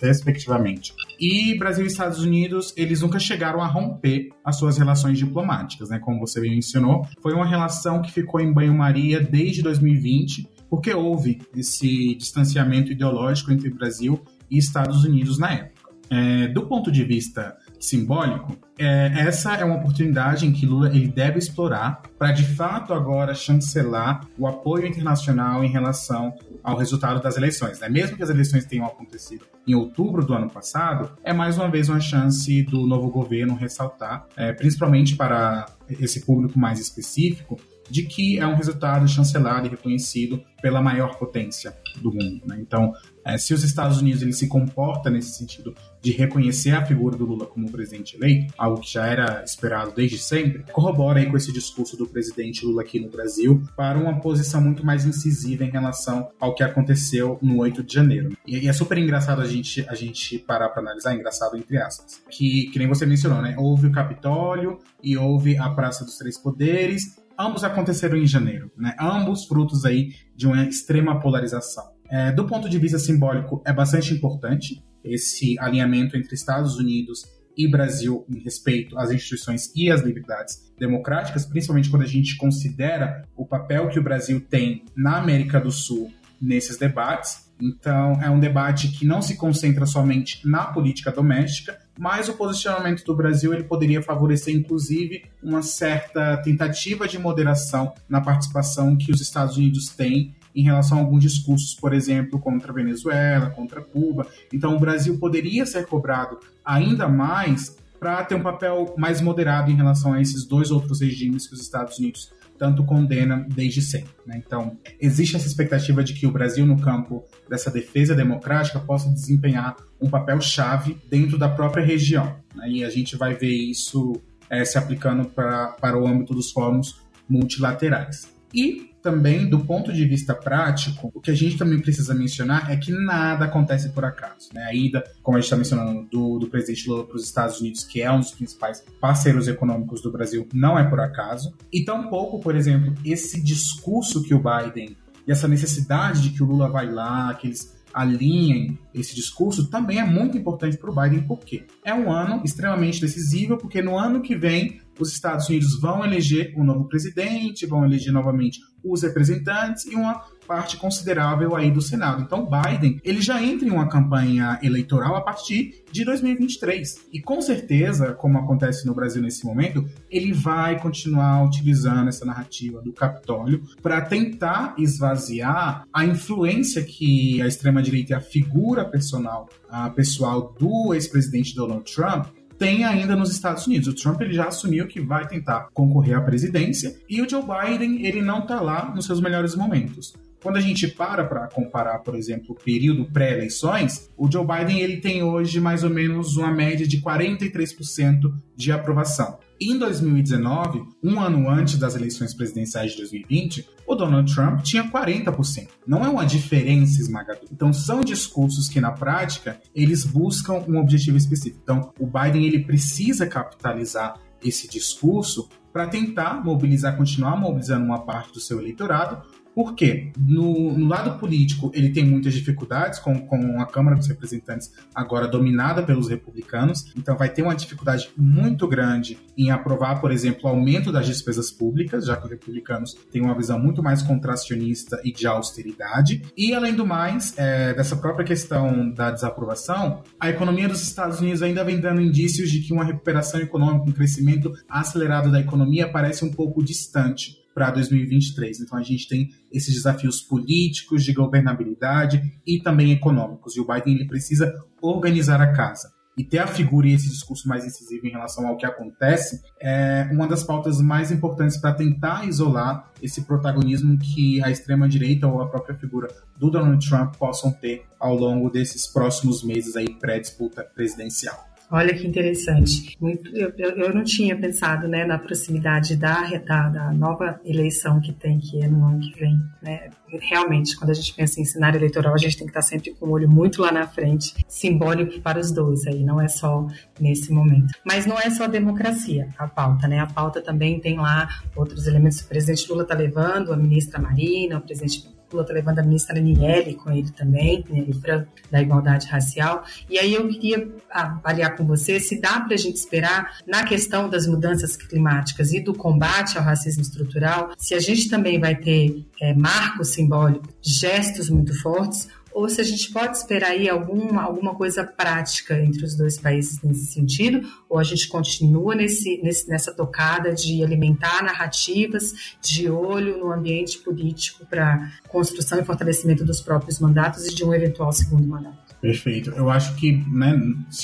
respectivamente. 0.01 0.92
E 1.18 1.57
Brasil 1.57 1.85
e 1.85 1.88
Estados 1.88 2.21
Unidos, 2.21 2.75
eles 2.77 3.01
nunca 3.01 3.18
chegaram 3.18 3.61
a 3.61 3.66
romper 3.66 4.31
as 4.44 4.57
suas 4.57 4.77
relações 4.77 5.18
diplomáticas, 5.18 5.88
né? 5.88 5.99
Como 5.99 6.18
você 6.18 6.40
mencionou, 6.40 7.07
foi 7.23 7.33
uma 7.33 7.47
relação 7.47 8.03
que 8.03 8.12
ficou 8.12 8.40
em 8.40 8.53
banho-maria 8.53 9.21
desde 9.21 9.62
2020, 9.62 10.49
porque 10.68 10.92
houve 10.92 11.40
esse 11.57 12.14
distanciamento 12.14 12.92
ideológico 12.92 13.52
entre 13.52 13.70
Brasil 13.70 14.22
e 14.50 14.59
Estados 14.59 15.04
Unidos 15.04 15.38
na 15.38 15.52
época. 15.52 15.78
É, 16.11 16.48
do 16.48 16.66
ponto 16.66 16.90
de 16.90 17.04
vista 17.04 17.57
simbólico, 17.78 18.57
é, 18.78 19.12
essa 19.18 19.54
é 19.54 19.64
uma 19.64 19.76
oportunidade 19.76 20.46
em 20.46 20.52
que 20.52 20.64
Lula 20.64 20.88
ele 20.88 21.07
deve 21.07 21.38
explorar 21.38 22.02
para 22.18 22.33
de 22.33 22.44
fato 22.44 22.94
agora 22.94 23.35
chancelar 23.35 24.26
o 24.38 24.46
apoio 24.46 24.87
internacional 24.87 25.62
em 25.62 25.68
relação 25.68 26.35
ao 26.62 26.76
resultado 26.76 27.22
das 27.22 27.37
eleições. 27.37 27.78
Né? 27.81 27.88
Mesmo 27.88 28.16
que 28.16 28.22
as 28.22 28.31
eleições 28.31 28.64
tenham 28.64 28.87
acontecido 28.87 29.44
em 29.66 29.74
outubro 29.74 30.24
do 30.24 30.33
ano 30.33 30.48
passado, 30.48 31.11
é 31.22 31.33
mais 31.33 31.59
uma 31.59 31.68
vez 31.68 31.90
uma 31.90 32.00
chance 32.00 32.62
do 32.62 32.87
novo 32.87 33.11
governo 33.11 33.54
ressaltar, 33.54 34.26
é, 34.35 34.52
principalmente 34.52 35.14
para 35.14 35.66
esse 35.90 36.24
público 36.24 36.59
mais 36.59 36.81
específico, 36.81 37.61
de 37.90 38.03
que 38.03 38.38
é 38.38 38.46
um 38.46 38.55
resultado 38.55 39.07
chancelado 39.09 39.66
e 39.66 39.70
reconhecido 39.70 40.42
pela 40.61 40.81
maior 40.81 41.16
potência 41.18 41.77
do 42.01 42.12
mundo. 42.12 42.42
Né? 42.46 42.59
Então, 42.61 42.92
é, 43.24 43.37
se 43.37 43.53
os 43.53 43.62
Estados 43.62 44.01
Unidos 44.01 44.22
ele 44.22 44.33
se 44.33 44.48
comporta 44.48 45.11
nesse 45.11 45.37
sentido 45.37 45.74
de 46.01 46.12
reconhecer 46.12 46.70
a 46.70 46.85
figura 46.85 47.16
do 47.16 47.24
Lula 47.27 47.46
como 47.46 47.70
presidente 47.70 48.16
eleito, 48.16 48.55
algo 48.57 48.81
que 48.81 48.92
já 48.92 49.07
era 49.07 49.42
esperado 49.44 49.92
desde 49.94 50.18
sempre, 50.18 50.64
corrobora 50.72 51.20
aí 51.20 51.27
com 51.27 51.37
esse 51.37 51.53
discurso 51.53 51.96
do 51.96 52.07
presidente 52.07 52.64
Lula 52.64 52.83
aqui 52.83 52.98
no 52.98 53.09
Brasil 53.09 53.62
para 53.77 53.98
uma 53.98 54.18
posição 54.20 54.61
muito 54.61 54.85
mais 54.85 55.05
incisiva 55.05 55.64
em 55.64 55.70
relação 55.70 56.31
ao 56.40 56.55
que 56.55 56.62
aconteceu 56.62 57.38
no 57.42 57.59
8 57.59 57.83
de 57.83 57.94
janeiro. 57.94 58.37
E, 58.46 58.59
e 58.59 58.68
é 58.68 58.72
super 58.72 58.96
engraçado 58.96 59.42
a 59.42 59.46
gente, 59.46 59.85
a 59.88 59.94
gente 59.94 60.38
parar 60.38 60.70
para 60.70 60.83
analisar, 60.83 61.14
engraçado 61.14 61.57
entre 61.57 61.77
aspas, 61.79 62.22
que, 62.31 62.70
que 62.72 62.79
nem 62.79 62.88
você 62.88 63.05
mencionou, 63.05 63.42
né? 63.42 63.55
Houve 63.59 63.88
o 63.88 63.92
Capitólio 63.92 64.79
e 65.03 65.16
houve 65.16 65.57
a 65.59 65.68
Praça 65.70 66.05
dos 66.05 66.16
Três 66.16 66.38
Poderes, 66.38 67.17
ambos 67.38 67.64
aconteceram 67.64 68.16
em 68.16 68.27
janeiro, 68.27 68.70
né? 68.77 68.96
Ambos 68.98 69.44
frutos 69.44 69.85
aí 69.85 70.11
de 70.35 70.46
uma 70.46 70.64
extrema 70.64 71.20
polarização. 71.20 71.85
É, 72.11 72.33
do 72.33 72.46
ponto 72.46 72.68
de 72.68 72.79
vista 72.79 72.98
simbólico, 72.98 73.62
é 73.66 73.72
bastante 73.72 74.12
importante 74.14 74.83
esse 75.05 75.59
alinhamento 75.61 76.16
entre 76.16 76.35
Estados 76.35 76.77
Unidos 76.77 77.24
e 77.57 77.68
Brasil 77.68 78.24
em 78.31 78.38
respeito 78.38 78.96
às 78.98 79.11
instituições 79.11 79.72
e 79.74 79.90
às 79.90 80.01
liberdades 80.01 80.72
democráticas, 80.79 81.44
principalmente 81.44 81.90
quando 81.90 82.03
a 82.03 82.07
gente 82.07 82.37
considera 82.37 83.27
o 83.37 83.44
papel 83.44 83.88
que 83.88 83.98
o 83.98 84.03
Brasil 84.03 84.40
tem 84.40 84.85
na 84.96 85.18
América 85.18 85.61
do 85.61 85.70
Sul 85.70 86.11
nesses 86.40 86.77
debates. 86.79 87.48
Então, 87.61 88.22
é 88.22 88.31
um 88.31 88.38
debate 88.38 88.88
que 88.88 89.05
não 89.05 89.20
se 89.20 89.37
concentra 89.37 89.85
somente 89.85 90.46
na 90.46 90.66
política 90.66 91.11
doméstica, 91.11 91.77
mas 91.98 92.28
o 92.28 92.34
posicionamento 92.34 93.04
do 93.04 93.14
Brasil 93.14 93.52
ele 93.52 93.64
poderia 93.64 94.00
favorecer, 94.00 94.54
inclusive, 94.54 95.24
uma 95.42 95.62
certa 95.62 96.37
tentativa 96.37 97.08
de 97.08 97.18
moderação 97.18 97.92
na 98.08 98.20
participação 98.20 98.96
que 98.96 99.11
os 99.11 99.20
Estados 99.20 99.56
Unidos 99.56 99.88
têm 99.88 100.32
em 100.54 100.62
relação 100.62 100.98
a 100.98 101.00
alguns 101.00 101.22
discursos, 101.22 101.74
por 101.74 101.92
exemplo, 101.92 102.38
contra 102.38 102.70
a 102.70 102.74
Venezuela, 102.74 103.50
contra 103.50 103.80
Cuba. 103.80 104.28
Então, 104.52 104.76
o 104.76 104.78
Brasil 104.78 105.18
poderia 105.18 105.66
ser 105.66 105.87
cobrado 105.87 106.38
ainda 106.64 107.08
mais 107.08 107.76
para 107.98 108.24
ter 108.24 108.34
um 108.34 108.42
papel 108.42 108.94
mais 108.96 109.20
moderado 109.20 109.70
em 109.70 109.74
relação 109.74 110.12
a 110.12 110.20
esses 110.20 110.46
dois 110.46 110.70
outros 110.70 111.00
regimes 111.00 111.46
que 111.46 111.54
os 111.54 111.61
Estados 111.61 111.98
Unidos 111.98 112.32
tanto 112.58 112.84
condena 112.84 113.46
desde 113.48 113.80
sempre. 113.80 114.11
Né? 114.26 114.42
Então, 114.44 114.76
existe 115.00 115.37
essa 115.37 115.46
expectativa 115.46 116.02
de 116.02 116.12
que 116.12 116.26
o 116.26 116.32
Brasil, 116.32 116.66
no 116.66 116.80
campo 116.80 117.24
dessa 117.48 117.70
defesa 117.70 118.14
democrática, 118.14 118.80
possa 118.80 119.08
desempenhar 119.11 119.76
um 120.00 120.11
papel 120.11 120.40
chave 120.40 120.98
dentro 121.08 121.38
da 121.38 121.48
própria 121.48 121.84
região. 121.84 122.37
Né? 122.54 122.68
E 122.68 122.84
a 122.84 122.90
gente 122.90 123.16
vai 123.16 123.34
ver 123.34 123.52
isso 123.52 124.20
é, 124.50 124.64
se 124.64 124.76
aplicando 124.76 125.28
pra, 125.28 125.68
para 125.80 125.96
o 125.96 126.06
âmbito 126.06 126.34
dos 126.34 126.50
fóruns 126.50 127.00
multilaterais. 127.28 128.37
E 128.52 128.88
também, 129.02 129.48
do 129.48 129.61
ponto 129.61 129.92
de 129.92 130.04
vista 130.04 130.34
prático, 130.34 131.11
o 131.14 131.20
que 131.20 131.30
a 131.30 131.34
gente 131.34 131.56
também 131.56 131.80
precisa 131.80 132.14
mencionar 132.14 132.70
é 132.70 132.76
que 132.76 132.92
nada 132.92 133.44
acontece 133.44 133.90
por 133.90 134.04
acaso. 134.04 134.50
Né? 134.52 134.64
A 134.64 134.74
ida, 134.74 135.04
como 135.22 135.37
a 135.37 135.40
gente 135.40 135.46
está 135.46 135.56
mencionando, 135.56 136.06
do, 136.11 136.38
do 136.38 136.48
presidente 136.48 136.88
Lula 136.88 137.06
para 137.06 137.16
os 137.16 137.24
Estados 137.24 137.61
Unidos, 137.61 137.84
que 137.84 138.02
é 138.02 138.11
um 138.11 138.20
dos 138.20 138.32
principais 138.32 138.84
parceiros 139.00 139.48
econômicos 139.48 140.02
do 140.02 140.11
Brasil, 140.11 140.48
não 140.52 140.78
é 140.78 140.84
por 140.84 141.00
acaso. 141.00 141.54
E 141.72 141.84
tampouco, 141.84 142.40
por 142.40 142.56
exemplo, 142.56 142.94
esse 143.04 143.42
discurso 143.42 144.22
que 144.22 144.34
o 144.34 144.42
Biden 144.42 144.96
e 145.26 145.32
essa 145.32 145.46
necessidade 145.46 146.22
de 146.22 146.30
que 146.30 146.42
o 146.42 146.46
Lula 146.46 146.70
vai 146.70 146.90
lá, 146.90 147.34
que 147.34 147.48
eles 147.48 147.76
alinhem 147.92 148.78
esse 148.94 149.14
discurso, 149.14 149.68
também 149.68 149.98
é 149.98 150.04
muito 150.04 150.37
importante 150.38 150.76
para 150.76 150.90
o 150.90 150.94
Biden, 150.94 151.22
porque 151.26 151.64
é 151.84 151.92
um 151.92 152.11
ano 152.11 152.42
extremamente 152.44 153.00
decisivo, 153.00 153.56
porque 153.56 153.82
no 153.82 153.98
ano 153.98 154.22
que 154.22 154.37
vem 154.37 154.80
os 154.98 155.12
Estados 155.12 155.48
Unidos 155.48 155.78
vão 155.80 156.04
eleger 156.04 156.54
um 156.56 156.64
novo 156.64 156.84
presidente, 156.88 157.66
vão 157.66 157.84
eleger 157.84 158.12
novamente 158.12 158.61
os 158.82 159.02
representantes 159.02 159.87
e 159.87 159.94
uma 159.94 160.22
parte 160.46 160.78
considerável 160.78 161.54
aí 161.54 161.70
do 161.70 161.82
Senado. 161.82 162.22
Então, 162.22 162.48
Biden, 162.48 162.98
ele 163.04 163.20
já 163.20 163.42
entra 163.42 163.68
em 163.68 163.70
uma 163.70 163.87
campanha 163.87 164.58
eleitoral 164.62 165.14
a 165.14 165.20
partir 165.20 165.84
de 165.92 166.04
2023. 166.04 167.08
E 167.12 167.20
com 167.20 167.40
certeza, 167.42 168.14
como 168.14 168.38
acontece 168.38 168.87
no 168.87 168.94
Brasil 168.94 169.20
nesse 169.20 169.44
momento, 169.44 169.87
ele 170.11 170.32
vai 170.32 170.80
continuar 170.80 171.44
utilizando 171.44 172.08
essa 172.08 172.24
narrativa 172.24 172.80
do 172.80 172.92
Capitólio 172.92 173.62
para 173.82 174.00
tentar 174.00 174.74
esvaziar 174.78 175.84
a 175.92 176.06
influência 176.06 176.82
que 176.82 177.42
a 177.42 177.46
extrema-direita 177.46 178.12
e 178.12 178.14
a 178.14 178.20
figura 178.20 178.87
personal, 178.87 179.50
a 179.68 179.90
pessoal 179.90 180.54
do 180.58 180.94
ex-presidente 180.94 181.54
Donald 181.54 181.84
Trump 181.92 182.26
tem 182.59 182.85
ainda 182.85 183.14
nos 183.14 183.31
Estados 183.31 183.66
Unidos. 183.66 183.88
O 183.88 183.94
Trump 183.94 184.21
ele 184.21 184.35
já 184.35 184.49
assumiu 184.49 184.87
que 184.87 185.01
vai 185.01 185.27
tentar 185.27 185.68
concorrer 185.73 186.16
à 186.16 186.21
presidência 186.21 186.97
e 187.09 187.23
o 187.23 187.29
Joe 187.29 187.42
Biden 187.42 188.05
ele 188.05 188.21
não 188.21 188.40
está 188.40 188.61
lá 188.61 188.92
nos 188.94 189.07
seus 189.07 189.21
melhores 189.21 189.55
momentos. 189.55 190.14
Quando 190.42 190.57
a 190.57 190.61
gente 190.61 190.87
para 190.87 191.25
para 191.25 191.49
comparar, 191.49 191.99
por 191.99 192.14
exemplo, 192.14 192.53
o 192.53 192.55
período 192.55 193.07
pré-eleições, 193.07 194.09
o 194.16 194.31
Joe 194.31 194.47
Biden 194.47 194.81
ele 194.81 194.99
tem 194.99 195.23
hoje 195.23 195.61
mais 195.61 195.83
ou 195.83 195.90
menos 195.90 196.37
uma 196.37 196.51
média 196.51 196.87
de 196.87 197.01
43% 197.01 198.33
de 198.57 198.71
aprovação. 198.71 199.38
Em 199.61 199.77
2019, 199.77 200.85
um 201.03 201.18
ano 201.21 201.51
antes 201.51 201.79
das 201.79 201.97
eleições 201.97 202.33
presidenciais 202.33 202.92
de 202.92 202.99
2020, 202.99 203.68
o 203.88 203.94
Donald 203.97 204.33
Trump 204.33 204.62
tinha 204.62 204.88
40%. 204.88 205.68
Não 205.85 206.05
é 206.05 206.09
uma 206.09 206.25
diferença 206.25 207.01
esmagadora. 207.01 207.47
Então, 207.51 207.73
são 207.73 208.01
discursos 208.01 208.68
que, 208.68 208.81
na 208.81 208.92
prática, 208.92 209.61
eles 209.75 210.05
buscam 210.05 210.64
um 210.68 210.79
objetivo 210.79 211.16
específico. 211.16 211.59
Então, 211.62 211.92
o 211.99 212.07
Biden 212.07 212.44
ele 212.44 212.61
precisa 212.61 213.27
capitalizar 213.27 214.21
esse 214.44 214.68
discurso 214.68 215.49
para 215.73 215.88
tentar 215.88 216.44
mobilizar, 216.44 216.97
continuar 216.97 217.37
mobilizando 217.37 217.85
uma 217.85 218.05
parte 218.05 218.33
do 218.33 218.40
seu 218.40 218.61
eleitorado, 218.61 219.23
por 219.59 219.75
quê? 219.75 220.12
No, 220.16 220.79
no, 220.79 220.87
lado 220.87 221.18
político, 221.18 221.73
ele 221.75 221.90
tem 221.90 222.05
muitas 222.05 222.33
dificuldades 222.33 223.01
com, 223.01 223.18
com 223.27 223.61
a 223.61 223.66
Câmara 223.66 223.97
dos 223.97 224.07
Representantes 224.07 224.73
agora 224.94 225.27
dominada 225.27 225.83
pelos 225.83 226.09
republicanos, 226.09 226.92
então 226.97 227.16
vai 227.16 227.29
ter 227.29 227.42
uma 227.42 227.57
dificuldade 227.57 228.09
muito 228.16 228.68
grande 228.68 229.18
em 229.37 229.51
aprovar, 229.51 230.01
por 230.01 230.12
exemplo, 230.12 230.42
o 230.44 230.49
aumento 230.49 230.92
das 230.92 231.07
despesas 231.07 231.51
públicas, 231.51 232.07
já 232.07 232.16
que 232.16 232.27
os 232.27 232.31
republicanos 232.31 232.94
têm 233.11 233.21
uma 233.21 233.37
visão 233.37 233.59
muito 233.59 233.83
mais 233.83 234.01
contracionista 234.01 235.01
e 235.03 235.11
de 235.11 235.27
austeridade. 235.27 236.23
E, 236.37 236.55
além 236.55 236.77
do 236.77 236.87
mais, 236.87 237.35
é, 237.37 237.75
dessa 237.75 237.97
própria 237.97 238.25
questão 238.25 238.88
da 238.92 239.11
desaprovação, 239.11 240.05
a 240.21 240.31
economia 240.31 240.68
dos 240.68 240.83
Estados 240.83 241.18
Unidos 241.18 241.42
ainda 241.42 241.64
vem 241.64 241.81
dando 241.81 242.01
indícios 242.01 242.49
de 242.49 242.61
que 242.61 242.73
uma 242.73 242.85
recuperação 242.85 243.40
econômica, 243.40 243.90
um 243.90 243.92
crescimento 243.92 244.53
acelerado 244.68 245.33
da 245.33 245.40
economia 245.40 245.88
parece 245.88 246.25
um 246.25 246.31
pouco 246.31 246.62
distante 246.62 247.47
para 247.59 247.73
2023. 247.73 248.61
Então 248.61 248.79
a 248.79 248.83
gente 248.85 249.09
tem 249.09 249.31
esses 249.53 249.75
desafios 249.75 250.21
políticos, 250.21 251.05
de 251.05 251.12
governabilidade 251.12 252.23
e 252.47 252.61
também 252.61 252.92
econômicos. 252.92 253.57
E 253.57 253.61
o 253.61 253.66
Biden 253.66 253.97
ele 253.97 254.07
precisa 254.07 254.55
organizar 254.81 255.40
a 255.40 255.53
casa. 255.53 255.92
E 256.16 256.23
ter 256.23 256.38
a 256.38 256.47
figura 256.47 256.87
e 256.88 256.94
esse 256.94 257.09
discurso 257.09 257.49
mais 257.49 257.64
incisivo 257.64 258.07
em 258.07 258.11
relação 258.11 258.47
ao 258.47 258.57
que 258.57 258.66
acontece 258.66 259.40
é 259.61 260.09
uma 260.12 260.27
das 260.27 260.44
pautas 260.44 260.81
mais 260.81 261.11
importantes 261.11 261.57
para 261.57 261.75
tentar 261.75 262.29
isolar 262.29 262.90
esse 263.03 263.23
protagonismo 263.23 263.99
que 263.99 264.42
a 264.42 264.51
extrema-direita 264.51 265.27
ou 265.27 265.40
a 265.42 265.49
própria 265.49 265.77
figura 265.77 266.09
do 266.37 266.51
Donald 266.51 266.88
Trump 266.88 267.16
possam 267.16 267.53
ter 267.53 267.85
ao 267.99 268.16
longo 268.16 268.51
desses 268.51 268.87
próximos 268.87 269.42
meses 269.44 269.77
aí 269.77 269.94
pré-disputa 269.94 270.62
presidencial. 270.62 271.49
Olha 271.70 271.94
que 271.94 272.07
interessante. 272.07 272.96
Muito, 272.98 273.28
eu, 273.37 273.50
eu 273.59 273.94
não 273.94 274.02
tinha 274.02 274.35
pensado 274.35 274.88
né, 274.88 275.04
na 275.04 275.18
proximidade 275.18 275.96
da, 275.96 276.22
da, 276.38 276.68
da 276.68 276.92
nova 276.92 277.38
eleição 277.44 278.00
que 278.00 278.12
tem, 278.12 278.38
que 278.38 278.62
é 278.62 278.66
no 278.66 278.87
ano 278.87 279.00
que 279.00 279.18
vem. 279.20 279.38
Né? 279.62 279.90
Realmente, 280.09 280.76
quando 280.76 280.90
a 280.90 280.94
gente 280.94 281.12
pensa 281.12 281.40
em 281.40 281.44
cenário 281.44 281.76
eleitoral, 281.76 282.14
a 282.14 282.18
gente 282.18 282.38
tem 282.38 282.46
que 282.46 282.50
estar 282.50 282.62
sempre 282.62 282.92
com 282.94 283.07
o 283.07 283.11
olho 283.11 283.28
muito 283.28 283.61
lá 283.61 283.70
na 283.70 283.87
frente, 283.87 284.35
simbólico 284.48 285.20
para 285.20 285.38
os 285.38 285.52
dois, 285.52 285.87
aí 285.87 286.02
não 286.02 286.18
é 286.18 286.28
só 286.28 286.66
nesse 286.98 287.31
momento. 287.31 287.74
Mas 287.85 288.07
não 288.07 288.18
é 288.18 288.31
só 288.31 288.44
a 288.44 288.48
democracia, 288.48 289.28
a 289.37 289.46
pauta, 289.46 289.87
né? 289.87 289.98
A 289.98 290.07
pauta 290.07 290.40
também 290.40 290.81
tem 290.81 290.96
lá 290.96 291.28
outros 291.54 291.87
elementos. 291.87 292.20
O 292.20 292.28
presidente 292.28 292.66
Lula 292.70 292.83
está 292.83 292.94
levando, 292.94 293.52
a 293.52 293.57
ministra 293.57 294.00
Marina, 294.00 294.57
o 294.57 294.62
presidente 294.62 295.17
Está 295.30 295.52
levando 295.52 295.78
a 295.78 295.82
ministra 295.82 296.18
Aniele 296.18 296.74
com 296.74 296.90
ele 296.90 297.10
também, 297.10 297.64
ministra 297.68 298.26
da 298.50 298.62
Igualdade 298.62 299.06
Racial. 299.08 299.62
E 299.88 299.98
aí 299.98 300.14
eu 300.14 300.26
queria 300.28 300.68
avaliar 300.90 301.54
com 301.56 301.66
você 301.66 302.00
se 302.00 302.20
dá 302.20 302.40
para 302.40 302.54
a 302.54 302.56
gente 302.58 302.76
esperar, 302.76 303.38
na 303.46 303.64
questão 303.64 304.08
das 304.08 304.26
mudanças 304.26 304.76
climáticas 304.76 305.52
e 305.52 305.60
do 305.60 305.74
combate 305.74 306.38
ao 306.38 306.44
racismo 306.44 306.82
estrutural, 306.82 307.52
se 307.58 307.74
a 307.74 307.80
gente 307.80 308.08
também 308.08 308.40
vai 308.40 308.56
ter 308.56 309.04
é, 309.20 309.34
marcos 309.34 309.88
simbólicos, 309.88 310.48
gestos 310.62 311.28
muito 311.28 311.58
fortes, 311.60 312.08
ou 312.38 312.48
se 312.48 312.61
a 312.61 312.64
gente 312.64 312.92
pode 312.92 313.16
esperar 313.16 313.51
aí 313.51 313.68
alguma, 313.68 314.22
alguma 314.22 314.55
coisa 314.55 314.85
prática 314.85 315.61
entre 315.61 315.85
os 315.85 315.96
dois 315.96 316.20
países 316.20 316.62
nesse 316.62 316.87
sentido, 316.87 317.48
ou 317.68 317.81
a 317.81 317.83
gente 317.83 318.07
continua 318.07 318.77
nesse, 318.77 319.20
nesse, 319.20 319.48
nessa 319.48 319.74
tocada 319.74 320.33
de 320.33 320.62
alimentar 320.62 321.24
narrativas 321.24 322.37
de 322.40 322.70
olho 322.70 323.18
no 323.18 323.33
ambiente 323.33 323.79
político 323.79 324.46
para 324.46 324.88
construção 325.09 325.59
e 325.59 325.64
fortalecimento 325.64 326.24
dos 326.24 326.40
próprios 326.40 326.79
mandatos 326.79 327.27
e 327.27 327.35
de 327.35 327.44
um 327.44 327.53
eventual 327.53 327.92
segundo 327.92 328.29
mandato. 328.29 328.67
Perfeito. 328.80 329.30
Eu 329.30 329.50
acho 329.50 329.74
que, 329.74 330.04
né, 330.08 330.40